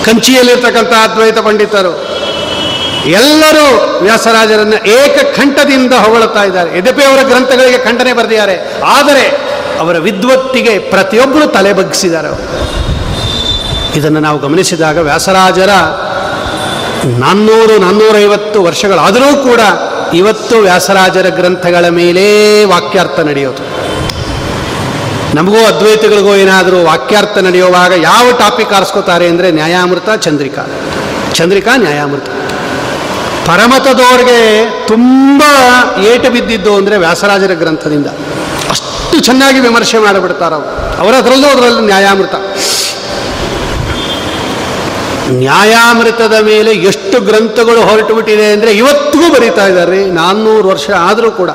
ಕಂಚಿಯಲ್ಲಿರ್ತಕ್ಕಂಥ 0.05 0.93
ಅದ್ವೈತ 1.07 1.38
ಪಂಡಿತರು, 1.47 1.93
ಎಲ್ಲರೂ 3.22 3.66
ವ್ಯಾಸರಾಜರನ್ನು 4.05 4.78
ಏಕಕಂಠದಿಂದ 4.95 5.93
ಹೊಗಳುತ್ತಾ 6.05 6.43
ಇದ್ದಾರೆ. 6.49 6.70
ಯದ್ಯಪಿ 6.78 7.03
ಅವರ 7.09 7.22
ಗ್ರಂಥಗಳಿಗೆ 7.30 7.80
ಖಂಡನೆ 7.88 8.14
ಬರೆದಿದ್ದಾರೆ, 8.20 8.55
ಆದರೆ 8.97 9.26
ಅವರ 9.84 9.95
ವಿದ್ವತ್ತಿಗೆ 10.07 10.74
ಪ್ರತಿಯೊಬ್ಬರು 10.93 11.45
ತಲೆ 11.57 11.72
ಬಗ್ಗಿಸಿದ್ದಾರೆ 11.80 12.30
ಇದನ್ನು 13.99 14.20
ನಾವು 14.28 14.38
ಗಮನಿಸಿದಾಗ 14.45 14.97
ವ್ಯಾಸರಾಜರ 15.09 15.74
ನಾನ್ನೂರು 17.24 17.76
ನಾನ್ನೂರೈವತ್ತು 17.86 18.59
ವರ್ಷಗಳಾದರೂ 18.68 19.30
ಕೂಡ 19.47 19.61
ಇವತ್ತು 20.14 20.55
ವ್ಯಾಸರಾಜರ 20.59 21.28
ಗ್ರಂಥಗಳ 21.30 21.86
ಮೇಲೆ 21.89 22.24
ವಾಕ್ಯಾರ್ಥ 22.66 23.20
ನಡೆಯೋದು. 23.20 23.64
ನಮಗೂ 25.36 25.59
ಅದ್ವೈತಗಳಿಗೂ 25.66 26.36
ಏನಾದರೂ 26.36 26.84
ವಾಕ್ಯಾರ್ಥ 26.84 27.38
ನಡೆಯುವಾಗ 27.38 27.91
ಯಾವ 27.91 28.26
ಟಾಪಿಕ್ 28.39 28.74
ಆರಿಸ್ಕೋತಾರೆ 28.74 29.28
ಅಂದರೆ 29.28 29.51
ನ್ಯಾಯಾಮೃತ, 29.51 30.09
ಚಂದ್ರಿಕಾ. 30.09 30.64
ಚಂದ್ರಿಕಾ, 31.34 31.76
ನ್ಯಾಯಾಮೃತ. 31.76 32.28
ಪರಮತದವ್ರಿಗೆ 33.47 34.66
ತುಂಬ 34.88 35.41
ಏಟು 36.11 36.30
ಬಿದ್ದಿದ್ದು 36.30 36.76
ಅಂದರೆ 36.76 36.97
ವ್ಯಾಸರಾಜರ 36.97 37.53
ಗ್ರಂಥದಿಂದ. 37.53 38.07
ಅಷ್ಟು 38.70 39.20
ಚೆನ್ನಾಗಿ 39.20 39.59
ವಿಮರ್ಶೆ 39.59 39.97
ಮಾಡಿಬಿಡ್ತಾರೆ 39.97 40.55
ಅವರು 40.55 41.01
ಅವರ 41.01 41.14
ಅದರಲ್ಲೂ 41.22 41.47
ಅದರಲ್ಲಿ 41.47 41.82
ನ್ಯಾಯಾಮೃತ. 41.88 42.36
ನ್ಯಾಯಾಮೃತದ 45.30 46.34
ಮೇಲೆ 46.41 46.71
ಎಷ್ಟು 46.71 47.21
ಗ್ರಂಥಗಳು 47.21 47.82
ಹೊರಟು 47.82 48.15
ಬಿಟ್ಟಿದೆ 48.15 48.51
ಅಂದರೆ 48.51 48.71
ಇವತ್ತಿಗೂ 48.71 49.34
ಬರೀತಾ 49.34 49.67
ಇದ್ದಾರೆ. 49.67 50.05
ನಾನ್ನೂರು 50.05 50.67
ವರ್ಷ 50.67 50.89
ಆದರೂ 50.89 51.32
ಕೂಡ. 51.32 51.49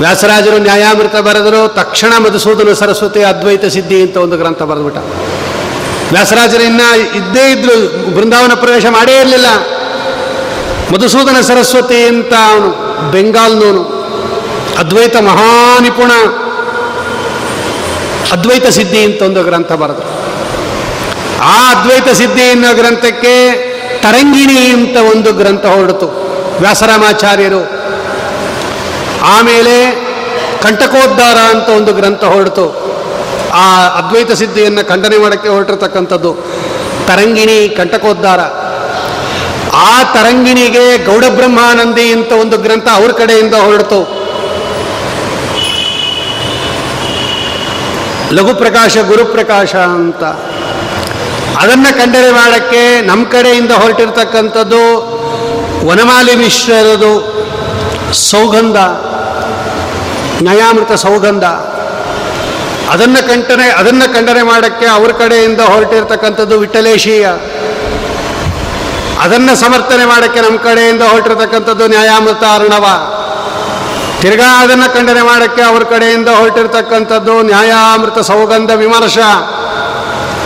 ವ್ಯಾಸರಾಜರು 0.00 0.58
ನ್ಯಾಯಾಮೃತ 0.58 1.16
ಬರೆದರು, 1.16 1.68
ತಕ್ಷಣ 1.68 2.12
ಮಧುಸೂದನ 2.18 2.72
ಸರಸ್ವತಿ 2.72 3.22
ಅದ್ವೈತ 3.22 3.64
ಸಿದ್ಧಿ 3.64 4.02
ಅಂತ 4.02 4.16
ಒಂದು 4.16 4.36
ಗ್ರಂಥ 4.36 4.62
ಬರೆದ್ಬಿಟ್ಟ. 4.62 4.98
ವ್ಯಾಸರಾಜರು 6.12 6.62
ಇನ್ನ 6.62 6.80
ಇದ್ದೇ 7.16 7.52
ಇದ್ರು 7.52 8.10
ಬೃಂದಾವನ 8.14 8.54
ಪ್ರವೇಶ 8.54 8.86
ಮಾಡೇ 8.86 9.12
ಇರಲಿಲ್ಲ. 9.12 9.46
ಮಧುಸೂದನ 10.94 11.40
ಸರಸ್ವತಿ 11.40 12.02
ಅಂತ 12.02 12.34
ಅವನು, 12.34 12.70
ಬೆಂಗಾಲ್ನವನು. 13.10 14.00
ಅದ್ವೈತ 14.78 15.16
ಮಹಾನಿಪುಣ. 15.16 16.10
ಅದ್ವೈತ 18.32 18.66
ಸಿದ್ಧಿ 18.66 19.04
ಅಂತ 19.04 19.22
ಒಂದು 19.22 19.42
ಗ್ರಂಥ 19.42 19.72
ಬರೆದ್ರು. 19.72 20.19
ಆ 21.40 21.72
ಅದ್ವೈತ 21.72 22.08
ಸಿದ್ಧಿ 22.08 22.42
ಎನ್ನುವ 22.42 22.74
ಗ್ರಂಥಕ್ಕೆ 22.74 23.70
ತರಂಗಿಣಿ 24.02 24.70
ಅಂತ 24.70 24.96
ಒಂದು 24.96 25.32
ಗ್ರಂಥ 25.32 25.66
ಹೊರಡಿತು. 25.66 26.06
ವ್ಯಾಸರಾಮಾಚಾರ್ಯರು. 26.60 27.70
ಆಮೇಲೆ 29.22 29.90
ಕಂಟಕೋದ್ಧಾರ 30.62 31.36
ಅಂತ 31.36 31.68
ಒಂದು 31.68 31.92
ಗ್ರಂಥ 31.92 32.24
ಹೊರಡಿತು. 32.24 32.90
ಆ 33.52 33.88
ಅದ್ವೈತ 33.88 34.32
ಸಿದ್ಧಿಯನ್ನು 34.32 34.88
ಖಂಡನೆ 34.88 35.18
ಮಾಡೋಕ್ಕೆ 35.18 35.48
ಹೊರಟಿರ್ತಕ್ಕಂಥದ್ದು 35.48 36.36
ತರಂಗಿಣಿ, 37.06 37.68
ಕಂಟಕೋದ್ಧಾರ. 37.68 38.40
ಆ 39.76 40.02
ತರಂಗಿಣಿಗೆ 40.12 41.04
ಗೌಡಬ್ರಹ್ಮಾನಂದಿ 41.04 42.12
ಅಂತ 42.12 42.32
ಒಂದು 42.32 42.58
ಗ್ರಂಥ 42.58 42.88
ಅವ್ರ 42.92 43.12
ಕಡೆಯಿಂದ 43.12 43.54
ಹೊರಡಿತು. 43.54 44.20
ಲಘುಪ್ರಕಾಶ, 48.32 48.96
ಗುರುಪ್ರಕಾಶ 48.98 49.74
ಅಂತ. 49.74 50.49
ಅದನ್ನು 51.60 51.98
ಕಂಡರೆ 51.98 52.30
ಮಾಡೋಕ್ಕೆ 52.30 53.00
ನಮ್ಮ 53.00 53.28
ಕಡೆಯಿಂದ 53.28 53.72
ಹೊರಟಿರ್ತಕ್ಕಂಥದ್ದು 53.72 54.82
ವನಮಾಲಿ 55.88 56.36
ಮಿಶ್ರದು 56.36 57.12
ಸೌಗಂಧ 58.12 58.76
ನಯಾಮೃತ 60.48 60.92
ಸೌಗಂಧ. 60.92 61.44
ಅದನ್ನು 62.90 63.28
ಕಂಟನೆ 63.28 63.70
ಅದನ್ನು 63.70 64.14
ಖಂಡನೆ 64.14 64.42
ಮಾಡೋಕ್ಕೆ 64.42 64.86
ಅವ್ರ 64.86 65.10
ಕಡೆಯಿಂದ 65.12 65.60
ಹೊರಟಿರ್ತಕ್ಕಂಥದ್ದು 65.60 66.58
ವಿಠಲೇಶೀಯ. 66.58 67.26
ಅದನ್ನು 69.20 69.56
ಸಮರ್ಥನೆ 69.56 70.04
ಮಾಡೋಕ್ಕೆ 70.04 70.40
ನಮ್ಮ 70.40 70.58
ಕಡೆಯಿಂದ 70.58 71.02
ಹೊರಟಿರ್ತಕ್ಕಂಥದ್ದು 71.02 71.88
ನ್ಯಾಯಾಮೃತ 71.88 72.44
ಅರ್ಣವ. 72.54 72.86
ತಿರ್ಗಾ 74.20 74.62
ಅದನ್ನು 74.62 74.94
ಖಂಡನೆ 74.94 75.22
ಮಾಡೋಕ್ಕೆ 75.22 75.62
ಅವ್ರ 75.62 75.82
ಕಡೆಯಿಂದ 75.84 76.28
ಹೊರಟಿರ್ತಕ್ಕಂಥದ್ದು 76.28 77.42
ನ್ಯಾಯಾಮೃತ 77.42 78.18
ಸೌಗಂಧ 78.18 78.70
ವಿಮರ್ಶ. 78.70 79.18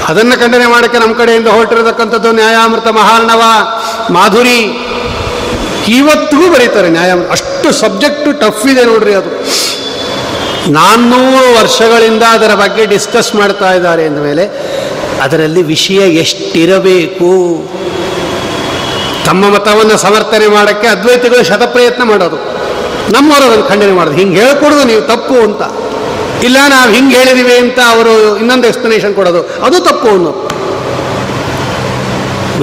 ಅದನ್ನು 0.08 0.40
ಖಂಡನೆ 0.40 0.66
ಮಾಡೋಕ್ಕೆ 0.66 0.98
ನಮ್ಮ 0.98 1.14
ಕಡೆಯಿಂದ 1.14 1.48
ಹೊರಟಿರತಕ್ಕಂಥದ್ದು 1.48 2.32
ನ್ಯಾಯಾಮೃತ 2.32 2.88
ಮಹಾರ್ಣವ, 2.88 3.42
ಮಾಧುರಿ. 4.10 4.88
ಇವತ್ತಿಗೂ 5.88 6.54
ಬರೀತಾರೆ 6.54 6.88
ನ್ಯಾಯಾಮೃತ. 6.88 7.30
ಅಷ್ಟು 7.30 7.72
ಸಬ್ಜೆಕ್ಟು 7.72 8.32
ಟಫ್ 8.32 8.66
ಇದೆ 8.66 8.84
ನೋಡ್ರಿ 8.84 9.14
ಅದು. 9.14 9.46
ನಾನ್ನೂರು 10.72 11.58
ವರ್ಷಗಳಿಂದ 11.60 12.22
ಅದರ 12.22 12.54
ಬಗ್ಗೆ 12.54 12.86
ಡಿಸ್ಕಸ್ 12.86 13.34
ಮಾಡ್ತಾ 13.34 13.72
ಇದ್ದಾರೆ 13.72 14.06
ಅಂದಮೇಲೆ 14.06 14.44
ಅದರಲ್ಲಿ 15.22 15.62
ವಿಷಯ 15.62 15.94
ಎಷ್ಟಿರಬೇಕು? 15.94 17.70
ತಮ್ಮ 19.24 19.54
ಮತವನ್ನು 19.54 19.96
ಸಮರ್ಥನೆ 19.96 20.46
ಮಾಡೋಕ್ಕೆ 20.46 20.86
ಅದ್ವೈತಗಳು 20.86 21.44
ಶತಪ್ರಯತ್ನ 21.44 22.02
ಮಾಡೋದು. 22.02 22.36
ನಮ್ಮವರು 23.12 23.44
ಅದನ್ನು 23.44 23.64
ಖಂಡನೆ 23.64 23.92
ಮಾಡೋದು. 23.92 24.16
ಹಿಂಗೆ 24.16 24.40
ಹೇಳ್ಕೊಡೋದು 24.40 24.84
ನೀವು 24.84 25.02
ತಪ್ಪು 25.02 25.34
ಅಂತ. 25.34 25.83
ಇಲ್ಲ, 26.46 26.58
ನಾವು 26.74 26.88
ಹಿಂಗೆ 26.94 27.14
ಹೇಳಿದೀವಿ 27.20 27.54
ಅಂತ 27.62 27.78
ಅವರು 27.94 28.12
ಇನ್ನೊಂದು 28.40 28.66
ಎಕ್ಸ್ಪ್ಲನೇಷನ್ 28.70 29.14
ಕೊಡೋದು. 29.18 29.40
ಅದು 29.66 29.76
ತಪ್ಪು 29.88 30.06
ಅವನು 30.12 30.32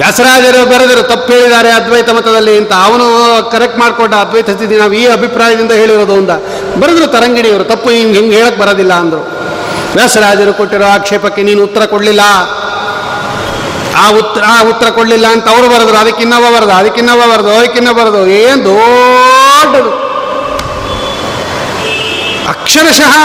ವ್ಯಾಸರಾಜರು 0.00 0.60
ಬರೆದರು, 0.70 1.02
ತಪ್ಪು 1.12 1.28
ಹೇಳಿದ್ದಾರೆ 1.32 1.70
ಅದ್ವೈತ 1.78 2.10
ಮತದಲ್ಲಿ 2.18 2.52
ಅಂತ. 2.60 2.72
ಅವನು 2.86 3.06
ಕರೆಕ್ಟ್ 3.54 3.78
ಮಾಡಿಕೊಂಡ 3.78 4.14
ಅದ್ವೈತ 4.24 4.50
ಸ್ಥಿತಿ 4.56 4.74
ನಾವು 4.82 4.94
ಈ 5.00 5.02
ಅಭಿಪ್ರಾಯದಿಂದ 5.16 5.72
ಹೇಳಿರೋದು 5.80 6.14
ಅಂತ 6.20 6.32
ಬರೆದ್ರು 6.82 7.06
ತರಂಗಿಣಿಯವರು, 7.16 7.64
ತಪ್ಪು 7.72 7.90
ಹಿಂಗೆ 7.96 8.16
ಹಿಂಗೆ 8.18 8.36
ಹೇಳಕ್ಕೆ 8.40 8.60
ಬರೋದಿಲ್ಲ 8.62 8.94
ಅಂದರು. 9.02 9.22
ವ್ಯಾಸರಾಜರು 9.96 10.52
ಕೊಟ್ಟಿರೋ 10.60 10.86
ಆಕ್ಷೇಪಕ್ಕೆ 10.96 11.42
ನೀನು 11.48 11.62
ಉತ್ತರ 11.68 11.84
ಕೊಡಲಿಲ್ಲ. 11.94 12.22
ಆ 14.02 14.04
ಉತ್ತರ 14.20 14.42
ಆ 14.54 14.60
ಉತ್ತರ 14.70 14.88
ಕೊಡಲಿಲ್ಲ 14.98 15.26
ಅಂತ 15.34 15.46
ಅವರು 15.54 15.66
ಬರೆದ್ರು. 15.74 15.96
ಅದಕ್ಕಿನ್ನವ 16.04 16.44
ಬರೆದು 16.54 16.72
ಅದಕ್ಕಿನ್ನವ 16.80 17.20
ಬರೆದು 17.32 17.50
ಅದಕ್ಕಿನ್ನ 17.58 17.90
ಬರೆದು. 17.98 18.20
ಏನು 18.42 18.60
ದೊಡ್ಡದು. 18.68 19.92
ಅಕ್ಷರಶಃ 22.48 23.16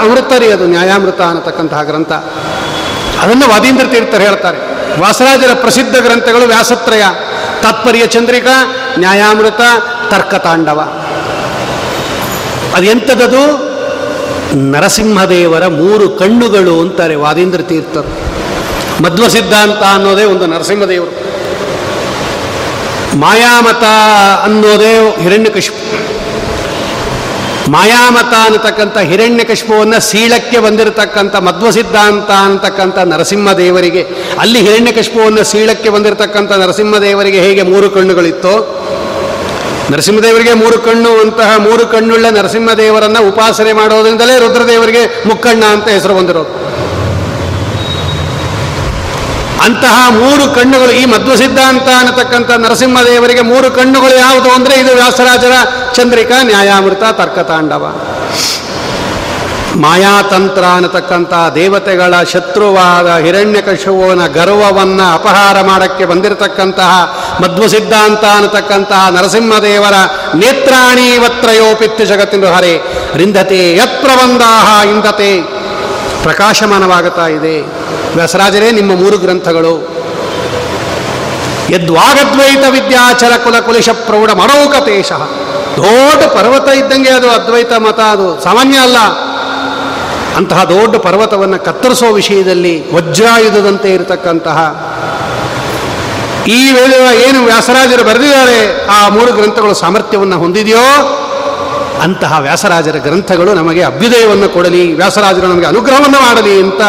ಅಮೃತ 0.00 0.32
ರೀ 0.38 0.46
ಅದು, 0.46 0.66
ನ್ಯಾಯಾಮೃತ 0.66 1.20
ಅನ್ನತಕ್ಕಂತಹ 1.20 1.82
ಗ್ರಂಥ. 1.82 2.12
ಅದನ್ನು 3.20 3.48
ವಾದೀಂದ್ರ 3.48 3.86
ತೀರ್ಥರು 3.86 4.20
ಹೇಳ್ತಾರೆ. 4.20 4.76
ವಾಸರಾಜರ 5.00 5.50
ಪ್ರಸಿದ್ಧ 5.54 5.96
ಗ್ರಂಥಗಳು 5.96 6.46
ವ್ಯಾಸತ್ರಯ, 6.46 7.02
ತಾತ್ಪರ್ಯ 7.62 8.06
ಚಂದ್ರಿಕಾ, 8.06 8.76
ನ್ಯಾಯಾಮೃತ, 8.98 9.60
ತರ್ಕತಾಂಡವ. 10.10 10.80
ಅದೆಂಥದ್ದು? 12.74 13.66
ನರಸಿಂಹದೇವರ 14.70 15.66
ಮೂರು 15.66 16.08
ಕಣ್ಣುಗಳು 16.08 16.80
ಅಂತಾರೆ 16.80 17.14
ವಾದೀಂದ್ರ 17.14 17.60
ತೀರ್ಥರು. 17.60 18.36
ಮಧ್ವ 19.02 19.28
ಸಿದ್ಧಾಂತ 19.28 19.78
ಅನ್ನೋದೇ 19.94 20.24
ಒಂದು 20.24 20.46
ನರಸಿಂಹದೇವರು. 20.46 21.26
ಮಾಯಾಮತ 23.18 23.82
ಅನ್ನೋದೇ 24.44 25.16
ಹಿರಣ್ಯಕಶಿಪು 25.20 25.96
ಮಾಯಾಮತ 27.74 28.32
ಅನ್ನತಕ್ಕಂಥ 28.46 28.96
ಹಿರಣ್ಯಕಶಿಪುವನ್ನು 29.10 29.98
ಸೀಳಕ್ಕೆ 30.08 30.58
ಬಂದಿರತಕ್ಕಂಥ 30.66 31.36
ಮಧ್ವ 31.48 31.70
ಸಿದ್ಧಾಂತ 31.76 32.30
ಅಂತಕ್ಕಂಥ 32.48 32.98
ನರಸಿಂಹದೇವರಿಗೆ 33.12 34.02
ಅಲ್ಲಿ 34.42 34.60
ಹಿರಣ್ಯಕಶಿಪುವನ್ನು 34.66 35.44
ಸೀಳಕ್ಕೆ 35.52 35.90
ಬಂದಿರತಕ್ಕಂಥ 35.94 36.52
ನರಸಿಂಹದೇವರಿಗೆ 36.64 37.40
ಹೇಗೆ 37.46 37.64
ಮೂರು 37.72 37.88
ಕಣ್ಣುಗಳಿತ್ತು 37.96 38.54
ನರಸಿಂಹದೇವರಿಗೆ 39.92 40.52
ಮೂರು 40.60 40.78
ಕಣ್ಣು, 40.86 41.10
ಅಂತಹ 41.24 41.50
ಮೂರು 41.66 41.84
ಕಣ್ಣುಳ್ಳ 41.90 42.26
ನರಸಿಂಹದೇವರನ್ನು 42.38 43.20
ಉಪಾಸನೆ 43.28 43.72
ಮಾಡೋದ್ರಿಂದಲೇ 43.80 44.34
ರುದ್ರದೇವರಿಗೆ 44.44 45.02
ಮುಕ್ಕಣ್ಣ 45.28 45.64
ಅಂತ 45.74 45.86
ಹೆಸರು 45.96 46.14
ಬಂದಿರೋದು. 46.18 46.52
ಅಂತಹ 49.66 49.96
ಮೂರು 50.20 50.44
ಕಣ್ಣುಗಳು, 50.56 50.92
ಈ 51.00 51.04
ಮಧ್ವ 51.12 51.34
ಸಿದ್ಧಾಂತ 51.42 51.88
ಅನ್ನತಕ್ಕಂಥ 52.00 52.50
ನರಸಿಂಹದೇವರಿಗೆ 52.64 53.42
ಮೂರು 53.52 53.68
ಕಣ್ಣುಗಳು 53.78 54.14
ಯಾವುದು 54.24 54.50
ಅಂದರೆ, 54.56 54.74
ಇದು 54.82 54.92
ವ್ಯಾಸರಾಜರ 55.00 55.54
ಚಂದ್ರಿಕಾ 55.96 56.42
ನ್ಯಾಯಾಮೃತ 56.42 57.02
ತರ್ಕತಾಂಡವ. 57.12 57.94
ಮಾಯಾತಂತ್ರ 59.76 60.64
ಅನ್ನತಕ್ಕಂಥ 60.64 61.32
ದೇವತೆಗಳ 61.54 62.22
ಶತ್ರುವಾದ 62.22 63.16
ಹಿರಣ್ಯಕಶುವನ 63.16 64.26
ಗರ್ವವನ್ನು 64.26 65.14
ಅಪಹಾರ 65.14 65.60
ಮಾಡಕ್ಕೆ 65.60 66.04
ಬಂದಿರತಕ್ಕಂತಹ 66.04 67.18
ಮಧ್ವ 67.42 67.66
ಸಿದ್ಧಾಂತ 67.66 68.24
ಅನ್ನತಕ್ಕಂತಹ 68.24 69.08
ನರಸಿಂಹದೇವರ 69.10 69.94
ನೇತ್ರಾಣೀವತ್ರಯೋಪಿತ್ಯ 70.34 72.06
ಜಗತ್ತಿನ 72.06 72.46
ಹರೆ, 72.46 72.80
ರಿಂದತೆ 73.16 73.76
ಯತ್ಪ್ರಬಂಧಾಹ 73.76 74.86
ಇಂದತೆ. 74.86 75.42
ಪ್ರಕಾಶಮಾನವಾಗುತ್ತಾ 76.22 77.26
ಇದೆ. 77.26 77.60
ವ್ಯಾಸರಾಜರೇ, 78.14 78.70
ನಿಮ್ಮ 78.70 78.96
ಮೂರು 78.96 79.18
ಗ್ರಂಥಗಳು. 79.18 79.96
ಯದ್ವಾಗದ್ವೈತ 81.70 82.64
ವಿದ್ಯಾಚರ 82.70 83.36
ಕುಲ 83.44 83.58
ಕುಲಿಶ 83.58 83.88
ಪ್ರೌಢ 83.90 84.30
ಮರೌಕತೇಶ 84.30 85.12
ದೊಡ್ಡ 85.76 86.24
ಪರ್ವತ 86.24 86.68
ಇದ್ದಂಗೆ 86.68 87.10
ಅದು 87.10 87.30
ಅದ್ವೈತ 87.30 87.72
ಮತ, 87.72 88.00
ಅದು 88.00 88.42
ಸಾಮಾನ್ಯ 88.44 88.78
ಅಲ್ಲ. 88.78 88.96
ಅಂತಹ 90.36 90.64
ದೊಡ್ಡ 90.64 90.96
ಪರ್ವತವನ್ನು 90.96 91.64
ಕತ್ತರಿಸೋ 91.64 92.06
ವಿಷಯದಲ್ಲಿ 92.06 92.94
ವಜ್ರಾಯುಧದಂತೆ 92.94 93.94
ಇರತಕ್ಕಂತಹ 93.94 94.58
ಈ 96.46 96.72
ವೇಳೆ 96.72 97.26
ಏನು 97.28 97.44
ವ್ಯಾಸರಾಜರು 97.44 98.04
ಬರೆದಿದ್ದಾರೆ, 98.04 98.86
ಆ 98.86 99.08
ಮೂರು 99.08 99.32
ಗ್ರಂಥಗಳು 99.32 99.74
ಸಾಮರ್ಥ್ಯವನ್ನು 99.74 100.38
ಹೊಂದಿದೆಯೋ, 100.38 100.86
ಅಂತಹ 102.02 102.38
ವ್ಯಾಸರಾಜರ 102.38 102.96
ಗ್ರಂಥಗಳು 102.96 103.54
ನಮಗೆ 103.54 103.82
ಅಭ್ಯುದಯವನ್ನು 103.82 104.48
ಕೊಡಲಿ, 104.48 104.94
ವ್ಯಾಸರಾಜರು 104.94 105.46
ನಮಗೆ 105.46 105.66
ಅನುಗ್ರಹವನ್ನು 105.66 106.20
ಮಾಡಲಿ 106.20 106.60
ಅಂತ 106.60 106.80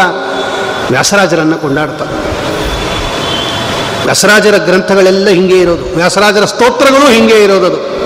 ವ್ಯಾಸರಾಜರನ್ನು 0.92 1.58
ಕೊಂಡಾಡ್ತಾರೆ. 1.58 2.14
ವ್ಯಾಸರಾಜರ 4.06 4.58
ಗ್ರಂಥಗಳೆಲ್ಲ 4.58 5.28
ಹಿಂಗೆ 5.28 5.60
ಇರೋದು, 5.60 5.96
ವ್ಯಾಸರಾಜರ 5.96 6.46
ಸ್ತೋತ್ರಗಳು 6.46 7.08
ಹಿಂಗೆ 7.12 7.44
ಇರೋದು 7.44 7.97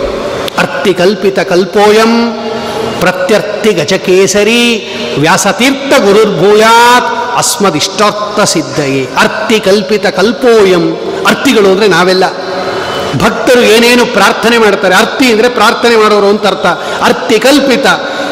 ಅರ್ತಿ 0.62 0.94
ಕಲ್ಪಿತ 0.94 1.40
ಕಲ್ಪೋಯಂ 1.40 2.42
ಪ್ರತ್ಯರ್ಥಿ 3.00 3.74
ಗಜಕೇಸರಿ 3.74 4.64
ವ್ಯಾಸತೀರ್ಥ 5.20 6.02
ಗುರುರ್ಭೂಯಾತ್ 6.02 7.38
ಅಸ್ಮದಿಷ್ಟಾರ್ಥ 7.38 8.40
ಸಿದ್ಧಯೇ 8.40 9.10
ಅರ್ತಿ 9.18 9.60
ಕಲ್ಪಿತ 9.60 10.08
ಕಲ್ಪೋಯಂ 10.08 10.98
ಅರ್ತಿಗಳು 11.28 11.70
ಅಂದರೆ 11.70 11.88
ನಾವೆಲ್ಲ. 11.88 12.24
ಭಕ್ತರು 13.18 13.62
ಏನೇನು 13.62 14.06
ಪ್ರಾರ್ಥನೆ 14.06 14.58
ಮಾಡ್ತಾರೆ? 14.58 14.96
ಅರ್ತಿ 14.96 15.32
ಅಂದರೆ 15.32 15.50
ಪ್ರಾರ್ಥನೆ 15.50 15.96
ಮಾಡೋರು 15.96 16.28
ಅಂತ 16.28 16.48
ಅರ್ಥ. 16.48 16.66
ಅರ್ತಿ 17.04 17.40
ಕಲ್ಪಿತ 17.40 17.86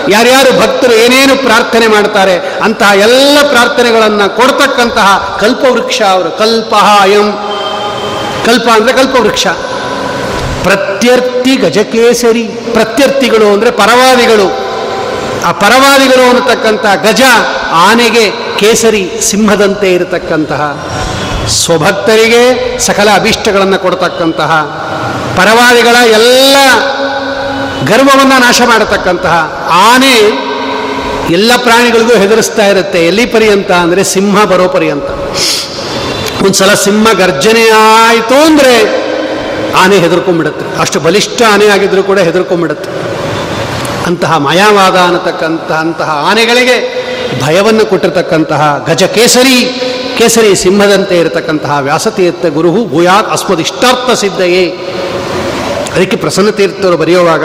ಯಾರ್ಯಾರು 0.10 0.60
ಭಕ್ತರು 0.60 0.94
ಏನೇನು 0.94 1.44
ಪ್ರಾರ್ಥನೆ 1.44 1.88
ಮಾಡ್ತಾರೆ? 1.88 2.60
ಅಂತಹ 2.64 2.92
ಎಲ್ಲ 2.94 3.38
ಪ್ರಾರ್ಥನೆಗಳನ್ನು 3.50 4.36
ಕೊಡ್ತಕ್ಕಂತಹ 4.36 5.38
ಕಲ್ಪವೃಕ್ಷ 5.42 6.02
ಅವರು. 6.02 6.32
ಕಲ್ಪಹಾಯಂ. 6.32 7.32
ಕಲ್ಪ 8.46 8.70
ಅಂದರೆ 8.70 8.94
ಕಲ್ಪವೃಕ್ಷ. 8.94 9.48
ಪ್ರತ್ಯರ್ಥಿ 10.64 11.39
ಗಜಕೇಸರಿ 11.58 12.43
ಪ್ರತ್ಯರ್ಥಿಗಳು 12.47 13.54
ಅಂದರೆ 13.54 13.72
ಪರವಾದಿಗಳು. 13.72 14.70
ಆ 15.45 15.52
ಪರವಾದಿಗಳು 15.52 16.30
ಅನ್ನತಕ್ಕಂಥ 16.30 16.86
ಗಜ 17.04 17.22
ಆನೆಗೆ 17.72 18.32
ಕೇಸರಿ 18.32 19.12
ಸಿಂಹದಂತೆ 19.22 19.93
ಇರತಕ್ಕಂತಹ. 19.93 20.88
ಸ್ವಭಕ್ತರಿಗೆ 21.47 22.78
ಸಕಲ 22.80 23.08
ಅಭೀಷ್ಟಗಳನ್ನು 23.16 23.80
ಕೊಡತಕ್ಕಂತಹ. 23.80 24.52
ಪರವಾದಿಗಳ 25.38 25.95
ಎಲ್ಲ 26.12 26.56
ಗರ್ವವನ್ನು 27.86 28.39
ನಾಶ 28.39 28.62
ಮಾಡತಕ್ಕಂತಹ. 28.66 29.66
ಆನೆ 29.71 30.50
ಎಲ್ಲ 31.34 31.51
ಪ್ರಾಣಿಗಳಿಗೂ 31.58 32.16
ಹೆದರಿಸ್ತಾ 32.16 32.67
ಇರುತ್ತೆ. 32.67 33.05
ಎಲ್ಲಿ 33.05 33.26
ಪರ್ಯಂತ 33.26 33.71
ಅಂದರೆ 33.71 34.04
ಸಿಂಹ 34.04 34.43
ಬರೋ 34.43 34.67
ಪರ್ಯಂತ. 34.67 35.09
ಒಂದ್ಸಲ 36.46 36.74
ಸಿಂಹ 36.74 37.12
ಗರ್ಜನೆ 37.13 37.70
ಆಯಿತು 37.70 38.46
ಅಂದರೆ 38.46 39.09
ಆನೆ 39.75 39.97
ಹೆದರ್ಕೊಂಡ್ಬಿಡುತ್ತೆ 39.97 40.79
ಅಷ್ಟು 40.79 41.00
ಬಲಿಷ್ಠ 41.00 41.41
ಆನೆ 41.54 41.67
ಆಗಿದ್ರೂ 41.67 42.04
ಕೂಡ 42.04 42.20
ಹೆದರ್ಕೊಂಡ್ಬಿಡುತ್ತೆ 42.20 42.89
ಅಂತಹ 44.05 44.37
ಮಾಯಾವಾದ 44.37 44.96
ಅನ್ನತಕ್ಕಂತಹ 44.96 45.75
ಅಂತಹ 45.75 46.25
ಆನೆಗಳಿಗೆ 46.32 47.09
ಭಯವನ್ನು 47.41 47.86
ಕೊಟ್ಟಿರತಕ್ಕಂತಹ 47.86 48.86
ಗಜ 48.87 49.04
ಕೇಸರಿ 49.04 49.82
ಕೇಸರಿ 50.17 50.55
ಸಿಂಹದಂತೆ 50.55 51.17
ಇರತಕ್ಕಂತಹ 51.17 51.79
ವ್ಯಾಸತೀರ್ಥ 51.79 52.46
ಗುರು 52.46 52.86
ಭೂಯಾತ್ 52.86 53.29
ಅಸ್ಮದಿಷ್ಟಾರ್ಥ 53.29 54.20
ಸಿದ್ಧಯೇ. 54.20 54.66
ಅದಕ್ಕೆ 55.96 56.17
ಪ್ರಸನ್ನ 56.17 56.50
ತೀರ್ಥರು 56.50 56.97
ಬರೆಯುವಾಗ 56.97 57.43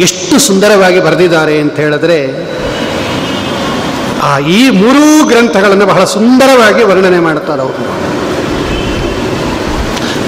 ಎಷ್ಟು 0.00 0.38
ಸುಂದರವಾಗಿ 0.38 1.00
ಬರೆದಿದ್ದಾರೆ 1.00 1.60
ಅಂತ 1.60 1.76
ಹೇಳಿದ್ರೆ, 1.76 2.50
ಆ 4.22 4.38
ಈ 4.38 4.70
ಮೂರೂ 4.70 5.28
ಗ್ರಂಥಗಳನ್ನು 5.28 5.86
ಬಹಳ 5.86 6.04
ಸುಂದರವಾಗಿ 6.04 6.82
ವರ್ಣನೆ 6.82 7.18
ಮಾಡ್ತಾರೆ 7.18 7.62
ಅವರು. 7.62 8.10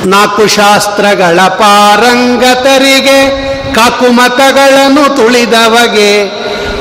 ನಾಲ್ಕು 0.07 0.47
ಶಾಸ್ತ್ರಗಳ 0.47 1.41
ಪಾರಂಗತರಿಗೆ 1.41 3.31
ಕಾಕುಮತಗಳನ್ನು 3.75 5.17
ತುಳಿದವಗೆ, 5.17 6.31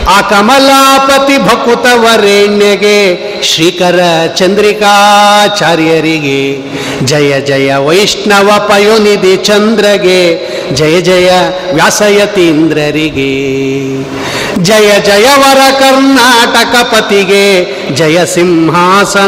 ಆ 0.10 0.22
ಕಮಲಾಪತಿ 0.22 1.38
ಭಕುತವರೆಣ್ಯಗೆ, 1.38 3.18
ಶ್ರೀಕರ 3.44 4.00
ಚಂದ್ರಿಕಾಚಾರ್ಯರಿಗೆ, 4.36 6.60
ಜಯ 7.06 7.42
ಜಯ 7.42 7.76
ವೈಷ್ಣವ 7.76 8.66
ಪಯೋನಿಧಿ 8.70 9.38
ಚಂದ್ರಗೆ, 9.38 10.50
ಜಯ 10.76 11.02
ಜಯ 11.02 11.32
ವ್ಯಾಸಯತೀಂದ್ರರಿಗೆ, 11.74 13.54
ಜಯ 14.62 15.02
ಜಯವರ 15.06 15.80
ಕರ್ನಾಟಕ 15.80 16.82
ಪತಿಗೆ, 16.82 17.66
ಜಯ 17.96 18.26
ಸಿಂಹಾಸನವೇರಿದಗೆ 18.26 19.22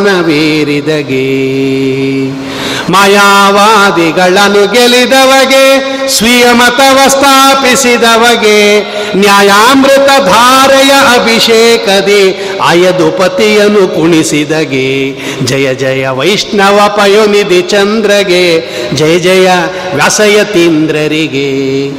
ಮಾಯಾವಾದಿಗಳನ್ನು 2.90 4.74
ಗೆಲಿದವಗೆ 4.74 5.94
ಸ್ವೀಯ 6.10 6.46
ಮತವ 6.52 7.00
ಸ್ಥಾಪಿಸಿದವಗೆ, 7.08 8.80
ನ್ಯಾಯಾಮೃತ 9.16 10.26
ಧಾರೆಯ 10.26 10.92
ಅಭಿಷೇಕದಿ 10.92 12.32
ಅಯದು 12.70 13.12
ಪತಿಯನ್ನು 13.12 13.88
ಕುಣಿಸಿದಗೆ. 13.88 15.12
ಜಯ 15.46 15.74
ಜಯ 15.74 16.08
ವೈಷ್ಣವ 16.08 16.94
ಪಯೋನಿಧಿ 16.98 17.62
ಚಂದ್ರಗೆ, 17.62 18.62
ಜಯ 18.94 19.20
ಜಯ 19.20 19.50
ವ್ಯಾಸಯತೀಂದ್ರರಿಗೆ 19.96 21.90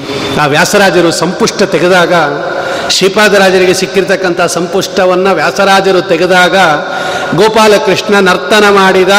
ಆ 0.41 0.47
ವ್ಯಾಸರಾಜರು 0.47 1.13
ಸಂಪುಷ್ಟ 1.13 1.63
ತೆಗೆದಾಗ, 1.63 2.15
ಶ್ರೀಪಾದರಾಜರಿಗೆ 2.91 3.75
ಸಿಕ್ಕಿರ್ತಕ್ಕಂಥ 3.75 4.41
ಸಂಪುಷ್ಟವನ್ನು 4.41 5.35
ವ್ಯಾಸರಾಜರು 5.35 6.03
ತೆಗೆದಾಗ, 6.03 6.57
ಗೋಪಾಲಕೃಷ್ಣ 7.37 8.15
ನರ್ತನ 8.29 8.65
ಮಾಡಿದ 8.69 9.11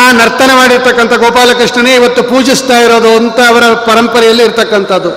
ಆ 0.00 0.06
ನರ್ತನ 0.20 0.50
ಮಾಡಿರ್ತಕ್ಕಂಥ 0.60 1.14
ಗೋಪಾಲಕೃಷ್ಣನೇ 1.24 1.92
ಇವತ್ತು 2.00 2.22
ಪೂಜಿಸ್ತಾ 2.30 2.76
ಇರೋದು 2.86 3.10
ಅಂತ 3.20 3.38
ಅವರ 3.52 3.64
ಪರಂಪರೆಯಲ್ಲಿ 3.88 4.44
ಇರ್ತಕ್ಕಂಥದ್ದು. 4.48 5.10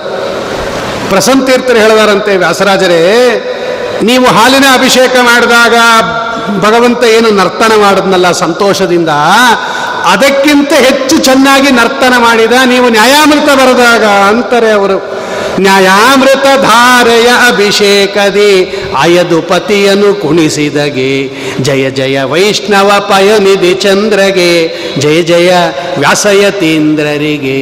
ಪ್ರಸಂತೀರ್ಥರು 1.10 1.78
ಹೇಳಿದಾರಂತೆ, 1.84 2.32
ವ್ಯಾಸರಾಜರೇ, 2.42 3.02
ನೀವು 4.08 4.26
ಹಾಲಿನ 4.36 4.66
ಅಭಿಷೇಕ 4.78 5.14
ಮಾಡಿದಾಗ 5.30 5.74
ಭಗವಂತ 6.64 7.02
ಏನು 7.16 7.28
ನರ್ತನ 7.40 7.72
ಮಾಡಿದ್ನಲ್ಲ 7.82 8.28
ಸಂತೋಷದಿಂದ, 8.44 9.10
ಅದಕ್ಕಿಂತ 10.12 10.72
ಹೆಚ್ಚು 10.86 11.16
ಚೆನ್ನಾಗಿ 11.28 11.70
ನರ್ತನ 11.80 12.14
ಮಾಡಿದ, 12.26 12.54
ನೀವು 12.72 12.88
ನ್ಯಾಯಾಮೃತ 12.96 13.50
ಬರೆದಾಗ, 13.60 14.04
ಅಂತಾರೆ 14.30 14.70
ಅವರು. 14.78 14.98
ನ್ಯಾಯಾಮೃತ 15.60 16.60
ಧಾರೆಯ 16.60 17.26
ಅಭಿಷೇಕದಿ 17.48 18.82
ಅಯದು 18.98 19.42
ಪತಿಯನ್ನು 19.42 20.14
ಕುಣಿಸಿದಗೆ. 20.14 21.28
ಜಯ 21.62 21.90
ಜಯ 21.90 22.22
ವೈಷ್ಣವ 22.22 23.06
ಪಯನಿಧಿ 23.08 23.74
ಚಂದ್ರಗೆ. 23.74 24.68
ಜಯ 24.98 25.22
ಜಯ 25.22 25.52
ವ್ಯಾಸಯತೀಂದ್ರರಿಗೆ. 25.98 27.60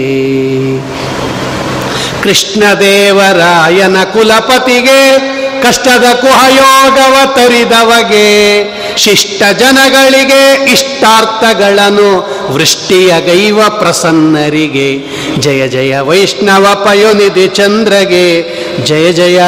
ಕೃಷ್ಣದೇವರಾಯನ 2.23 4.05
ಕುಲಪತಿಗೆ 4.05 5.32
ಕಷ್ಟದ 5.62 6.14
ಕುಹಯೋಗವ 6.14 7.35
ತರಿದವಗೆ. 7.35 8.64
ಶಿಷ್ಟ 8.97 9.43
ಜನಗಳಿಗೆ 9.59 10.73
ಇಷ್ಟಾರ್ಥಗಳನ್ನು 10.73 12.43
ವೃಷ್ಟಿಯ 12.52 13.14
ಗೈವ 13.27 13.69
ಪ್ರಸನ್ನರಿಗೆ. 13.69 14.98
ಜಯ 15.43 15.69
ಜಯ 15.69 15.98
ವೈಷ್ಣವ 15.98 16.66
ಪಯೋನಿಧಿ 16.85 17.47
ಚಂದ್ರಗೆ, 17.47 18.27
ಜಯ 18.85 19.12
ಜಯ 19.12 19.40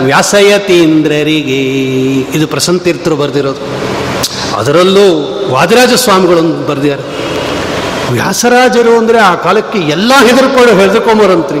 ವ್ಯಾಸಯತೀಂದ್ರರಿಗೆ. 0.00 1.60
ಇದು 2.36 2.46
ಪ್ರಸಂತೀರ್ಥರು 2.46 3.16
ಬರೆದಿರೋದು. 3.16 3.62
ಅದರಲ್ಲೂ 4.56 5.06
ವಾದಿರಾಜ 5.52 5.94
ಸ್ವಾಮಿಗಳು 5.94 6.66
ಬರೆದಿದ್ದಾರೆ. 6.66 7.04
ವ್ಯಾಸರಾಜರು 8.12 8.98
ಅಂದರೆ 8.98 9.18
ಆ 9.18 9.34
ಕಾಲಕ್ಕೆ 9.34 9.78
ಎಲ್ಲ 9.78 10.12
ಹೆದರ್ಕೊಂಡು 10.26 10.80
ಹೆದರ್ಕೊಂಬರಂತ್ರಿ. 10.80 11.58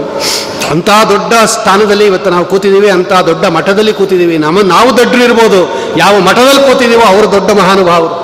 ಅಂಥ 0.70 0.88
ದೊಡ್ಡ 0.88 1.32
ಸ್ಥಾನದಲ್ಲಿ 1.44 2.06
ಇವತ್ತು 2.06 2.30
ನಾವು 2.30 2.44
ಕೂತಿದ್ದೀವಿ, 2.44 2.88
ಅಂಥ 2.90 3.12
ದೊಡ್ಡ 3.12 3.44
ಮಠದಲ್ಲಿ 3.46 3.92
ಕೂತಿದ್ದೀವಿ. 3.92 4.38
ನಮ್ಮ 4.38 4.60
ನಾವು 4.60 4.96
ದೊಡ್ಡರಿರ್ಬೋದು 4.96 5.60
ಯಾವ 5.98 6.20
ಮಠದಲ್ಲಿ 6.20 6.72
ಕೂತಿದ್ದೀವೋ 6.72 7.02
ಅವರು 7.02 7.32
ದೊಡ್ಡ 7.32 7.50
ಮಹಾನುಭಾವರು. 7.50 8.14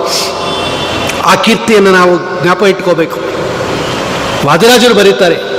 ಆ 1.22 1.34
ಕೀರ್ತಿಯನ್ನು 1.34 1.92
ನಾವು 1.92 2.42
ಜ್ಞಾಪ 2.42 2.62
ಇಟ್ಕೋಬೇಕು. 2.62 3.18
ವಾದಿರಾಜರು 4.46 4.94
ಬರೀತಾರೆ. 4.94 5.51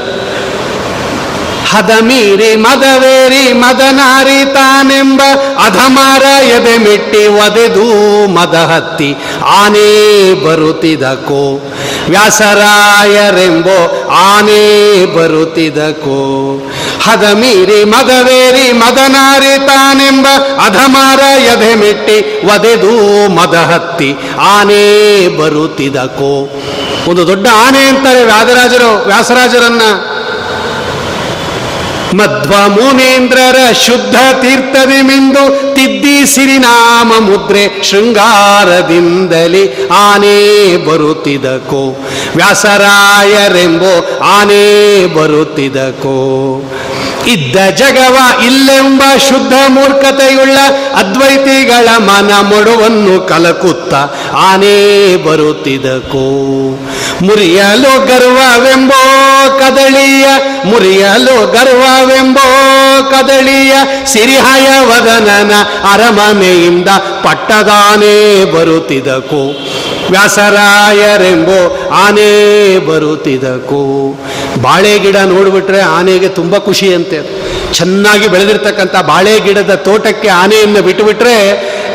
ಹದ 1.74 1.92
ಮೀರಿ 2.02 2.56
ಮದವೇರಿ 2.56 3.54
ಮದನಾರಿ 3.54 4.54
ತಾನೆಂಬ 4.54 5.22
ಅಧಮಾರ 5.66 6.22
ಎದೆ 6.44 6.78
ಮೆಟ್ಟಿ 6.78 7.28
ಒದೆದು 7.28 8.28
ಮದ 8.28 8.56
ಹತ್ತಿ. 8.56 9.16
ಆನೆ 9.46 10.34
ಬರುತ್ತಿದಕೋ 10.46 11.72
ವ್ಯಾಸರಾಯರೆಂಬೋ, 12.10 14.08
ಆನೆ 14.12 15.06
ಬರುತ್ತಿದಕೋ. 15.06 16.20
ಹದ 17.04 17.24
ಮೀರಿ 17.34 17.84
ಮದವೇರಿ 17.84 18.72
ಮದನಾರಿ 18.72 19.68
ತಾನೆಂಬ 19.68 20.28
ಅಧಮಾರ 20.66 21.20
ಎದೆ 21.20 21.76
ಮೆಟ್ಟಿ 21.76 22.46
ಒದೆದು 22.46 23.30
ಮದ 23.30 23.56
ಹತ್ತಿ. 23.56 24.16
ಆನೆ 24.40 25.28
ಬರುತ್ತಿದಕೋ. 25.38 26.50
ಒಂದು 27.08 27.28
ದೊಡ್ಡ 27.28 27.48
ಆನೆ 27.68 27.80
ಅಂತಾರೆ 27.80 28.24
ವ್ಯಾಸರಾಜರನ್ನ. 28.24 29.82
ಮಧ್ವ 32.14 32.68
ಮುನೇಂದ್ರರ 32.68 33.74
ಶುದ್ಧ 33.74 34.16
ತೀರ್ಥದಿ 34.16 35.02
ಮಿಂದು 35.02 35.76
ತಿದ್ದಿ 35.76 36.26
ಸಿರಿನಾಮ 36.26 37.14
ಮುದ್ರೆ 37.20 37.84
ಶೃಂಗಾರದಿಂದಲೇ 37.84 39.88
ಆನೆ 39.88 40.86
ಬರುತ್ತಿದಕೋ. 40.86 41.98
ವ್ಯಾಸರಾಯರೆಂಬೋ 42.36 44.24
ಆನೆ 44.24 45.06
ಬರುತ್ತಿದಕೋ. 45.06 46.62
ಇದ್ದ 47.28 47.56
ಜಗವ 47.76 48.46
ಇಲ್ಲೆಂಬ 48.46 49.18
ಶುದ್ಧ 49.18 49.54
ಮೂರ್ಖತೆಯುಳ್ಳ 49.68 50.58
ಅದ್ವೈತಿಗಳ 50.96 51.98
ಮನ 51.98 52.42
ಮೊಡವನ್ನು 52.42 53.28
ಕಲಕುತ್ತ 53.28 53.94
ಆನೆ 54.34 55.24
ಬರುತ್ತಿದಕೋ. 55.24 56.44
ಮುರಿಯಲು 57.22 58.06
ಗರ್ವವೆಂಬೋ 58.08 59.02
ಕದಳಿಯ 59.60 60.26
ಮುರಿಯಲು 60.66 61.52
ಗರ್ವವೆಂಬೋ 61.52 62.48
ಕದಳಿಯ 63.12 63.74
ಸಿರಿಹಯ 64.06 64.68
ವದನನ 64.80 65.52
ಅರಮನೆಯಿಂದ 65.94 66.90
ಪಟ್ಟದಾನೆ 67.24 68.46
ಬರುತ್ತಿದಕು. 68.52 69.44
ವ್ಯಾಸರಾಯರೆಂಬೋ 70.12 71.90
ಆನೆ 71.92 72.80
ಬರುತ್ತಿದಕು. 72.80 73.82
ಬಾಳೆ 74.62 75.00
ಗಿಡ 75.00 75.16
ನೋಡಿಬಿಟ್ರೆ 75.16 75.82
ಆನೆಗೆ 75.82 76.28
ತುಂಬ 76.28 76.58
ಖುಷಿ 76.58 76.94
ಅಂತೆ 76.94 77.20
ಚೆನ್ನಾಗಿ 77.74 78.28
ಬೆಳೆದಿರ್ತಕ್ಕಂಥ 78.28 78.96
ಬಾಳೆ 78.96 79.40
ಗಿಡದ 79.40 79.76
ತೋಟಕ್ಕೆ 79.76 80.28
ಆನೆಯನ್ನು 80.28 80.82
ಬಿಟ್ಟುಬಿಟ್ರೆ 80.82 81.38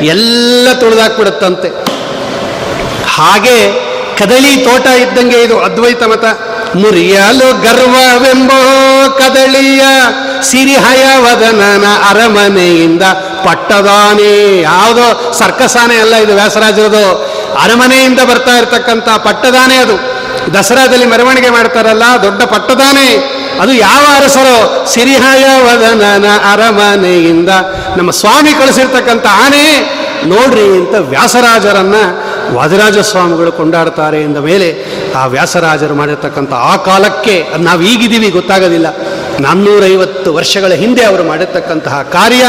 ಎಲ್ಲ 0.00 0.68
ತುಳಿದಾಕ್ಬಿಡುತ್ತಂತೆ. 0.72 1.68
ಹಾಗೆ 3.08 3.87
ಕದಳಿ 4.18 4.56
ತೋಟ 4.56 4.86
ಇದ್ದಂಗೆ 4.86 5.42
ಇದು 5.42 5.60
ಅದ್ವೈತ 5.60 6.02
ಮತ. 6.02 6.24
ಮುರಿಯಲು 6.76 7.62
ಗರ್ವವೆಂಬೋ 7.62 8.60
ಕದಳಿಯ 9.18 9.82
ಸಿರಿಹಯವದನನ 10.42 11.84
ಅರಮನೆಯಿಂದ 12.08 13.02
ಪಟ್ಟದಾನೆ. 13.44 14.60
ಯಾವುದೋ 14.60 15.32
ಸರ್ಕಸಾನೆ 15.32 15.96
ಅಲ್ಲ 15.96 16.14
ಇದು 16.14 16.34
ವ್ಯಾಸರಾಜರದು. 16.34 17.04
ಅರಮನೆಯಿಂದ 17.62 18.20
ಬರ್ತಾ 18.20 18.58
ಇರತಕ್ಕಂಥ 18.58 19.08
ಪಟ್ಟದಾನೆ 19.08 19.76
ಅದು. 19.76 20.18
ದಸರಾದಲ್ಲಿ 20.54 21.06
ಮೆರವಣಿಗೆ 21.06 21.50
ಮಾಡ್ತಾರಲ್ಲ, 21.50 22.02
ದೊಡ್ಡ 22.22 22.42
ಪಟ್ಟದಾನೆ. 22.42 23.38
ಅದು 23.60 23.72
ಯಾವ 23.72 24.04
ಅರಸರು? 24.16 24.88
ಸಿರಿಹಯ 24.92 25.44
ವದನನ 25.44 26.26
ಅರಮನೆಯಿಂದ 26.52 27.48
ನಮ್ಮ 27.96 28.10
ಸ್ವಾಮಿ 28.10 28.52
ಕಳಿಸಿರ್ತಕ್ಕಂಥ 28.52 29.26
ಆನೆ. 29.26 29.98
ನೋಡ್ರಿ 30.26 30.62
ಅಂತ 30.62 30.94
ವ್ಯಾಸರಾಜರನ್ನ 30.94 31.94
ವಾದಿರಾಜ 32.56 32.98
ಸ್ವಾಮಿಗಳು 32.98 33.52
ಕೊಂಡಾಡ್ತಾರೆ 33.52 34.22
ಎಂದ 34.22 34.36
ಮೇಲೆ 34.36 34.68
ಆ 35.14 35.26
ವ್ಯಾಸರಾಜರು 35.26 35.94
ಮಾಡಿರ್ತಕ್ಕಂಥ 35.94 36.52
ಆ 36.52 36.76
ಕಾಲಕ್ಕೆ 36.76 37.48
ನಾವು 37.58 37.82
ಈಗಿದ್ದೀವಿ, 37.82 38.30
ಗೊತ್ತಾಗೋದಿಲ್ಲ. 38.30 38.86
ನಾನ್ನೂರೈವತ್ತು 39.40 40.34
ವರ್ಷಗಳ 40.34 40.72
ಹಿಂದೆ 40.72 41.02
ಅವರು 41.02 41.24
ಮಾಡಿರ್ತಕ್ಕಂತಹ 41.24 42.02
ಕಾರ್ಯ 42.02 42.44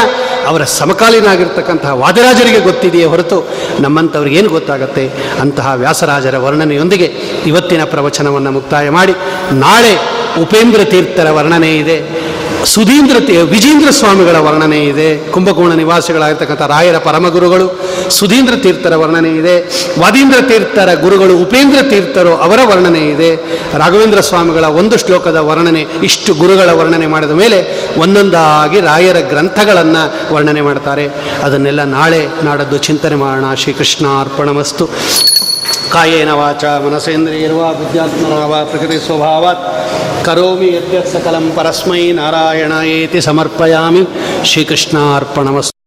ಅವರ 0.46 0.64
ಸಮಕಾಲೀನಾಗಿರ್ತಕ್ಕಂತಹ 0.64 1.92
ವಾದಿರಾಜರಿಗೆ 1.92 2.60
ಗೊತ್ತಿದೆಯೇ 2.60 3.04
ಹೊರತು 3.04 3.48
ನಮ್ಮಂಥವ್ರಿಗೆ 3.80 4.36
ಏನು 4.36 4.48
ಗೊತ್ತಾಗತ್ತೆ? 4.48 5.04
ಅಂತಹ 5.40 5.72
ವ್ಯಾಸರಾಜರ 5.74 6.36
ವರ್ಣನೆಯೊಂದಿಗೆ 6.36 7.08
ಇವತ್ತಿನ 7.46 7.84
ಪ್ರವಚನವನ್ನು 7.84 8.50
ಮುಕ್ತಾಯ 8.50 8.90
ಮಾಡಿ, 8.90 9.14
ನಾಳೆ 9.52 9.94
ಉಪೇಂದ್ರ 10.42 10.84
ತೀರ್ಥರ 10.84 11.30
ವರ್ಣನೆ 11.30 11.76
ಇದೆ. 11.76 11.98
ಸುಧೀಂದ್ರ 12.64 13.16
ವಿಜೇಂದ್ರ 13.42 13.90
ಸ್ವಾಮಿಗಳ 13.90 14.36
ವರ್ಣನೆ 14.36 14.84
ಇದೆ. 14.84 15.32
ಕುಂಭಕೋಣ 15.32 15.72
ನಿವಾಸಿಗಳಾಗಿರ್ತಕ್ಕಂಥ 15.72 16.62
ರಾಯರ 16.62 16.98
ಪರಮಗುರುಗಳು, 16.98 17.80
ಸುಧೀಂದ್ರ 18.10 18.56
ತೀರ್ಥರ 18.56 18.96
ವರ್ಣನೆ 18.96 19.30
ಇದೆ. 19.34 19.60
ವಾದೀಂದ್ರ 20.00 20.40
ತೀರ್ಥರ 20.40 20.94
ಗುರುಗಳು, 20.94 21.38
ಉಪೇಂದ್ರ 21.38 21.82
ತೀರ್ಥರು 21.82 22.36
ಅವರ 22.36 22.60
ವರ್ಣನೆ 22.64 22.98
ಇದೆ. 22.98 23.36
ರಾಘವೇಂದ್ರ 23.78 24.20
ಸ್ವಾಮಿಗಳ 24.20 24.64
ಒಂದು 24.64 24.98
ಶ್ಲೋಕದ 24.98 25.36
ವರ್ಣನೆ, 25.36 25.86
ಇಷ್ಟು 26.02 26.34
ಗುರುಗಳ 26.34 26.70
ವರ್ಣನೆ 26.70 27.06
ಮಾಡಿದ 27.06 27.30
ಮೇಲೆ 27.30 27.88
ಒಂದೊಂದಾಗಿ 27.98 28.80
ರಾಯರ 28.80 29.20
ಗ್ರಂಥಗಳನ್ನು 29.20 30.34
ವರ್ಣನೆ 30.34 30.60
ಮಾಡ್ತಾರೆ. 30.60 31.08
ಅದನ್ನೆಲ್ಲ 31.42 31.84
ನಾಳೆ 31.84 32.28
ನಾಡದ್ದು 32.44 32.78
ಚಿಂತನೆ 32.78 33.14
ಮಾಡೋಣ. 33.14 33.54
ಶ್ರೀಕೃಷ್ಣ 33.54 34.06
कायेन 35.92 36.30
वाचा 36.40 36.72
मनसेन्द्रियर्वा 36.84 37.70
बुद्ध्यात्मना 37.78 38.44
वा 38.50 38.62
प्रकृतिस्वभावात् 38.70 39.64
करोमि 40.26 40.68
यद्यत् 40.76 41.12
सकलं 41.14 41.50
परस्मै 41.56 42.04
नारायणायेति 42.20 43.20
समर्पयामि 43.28 44.06
श्रीकृष्णार्पणमस्तु 44.50 45.79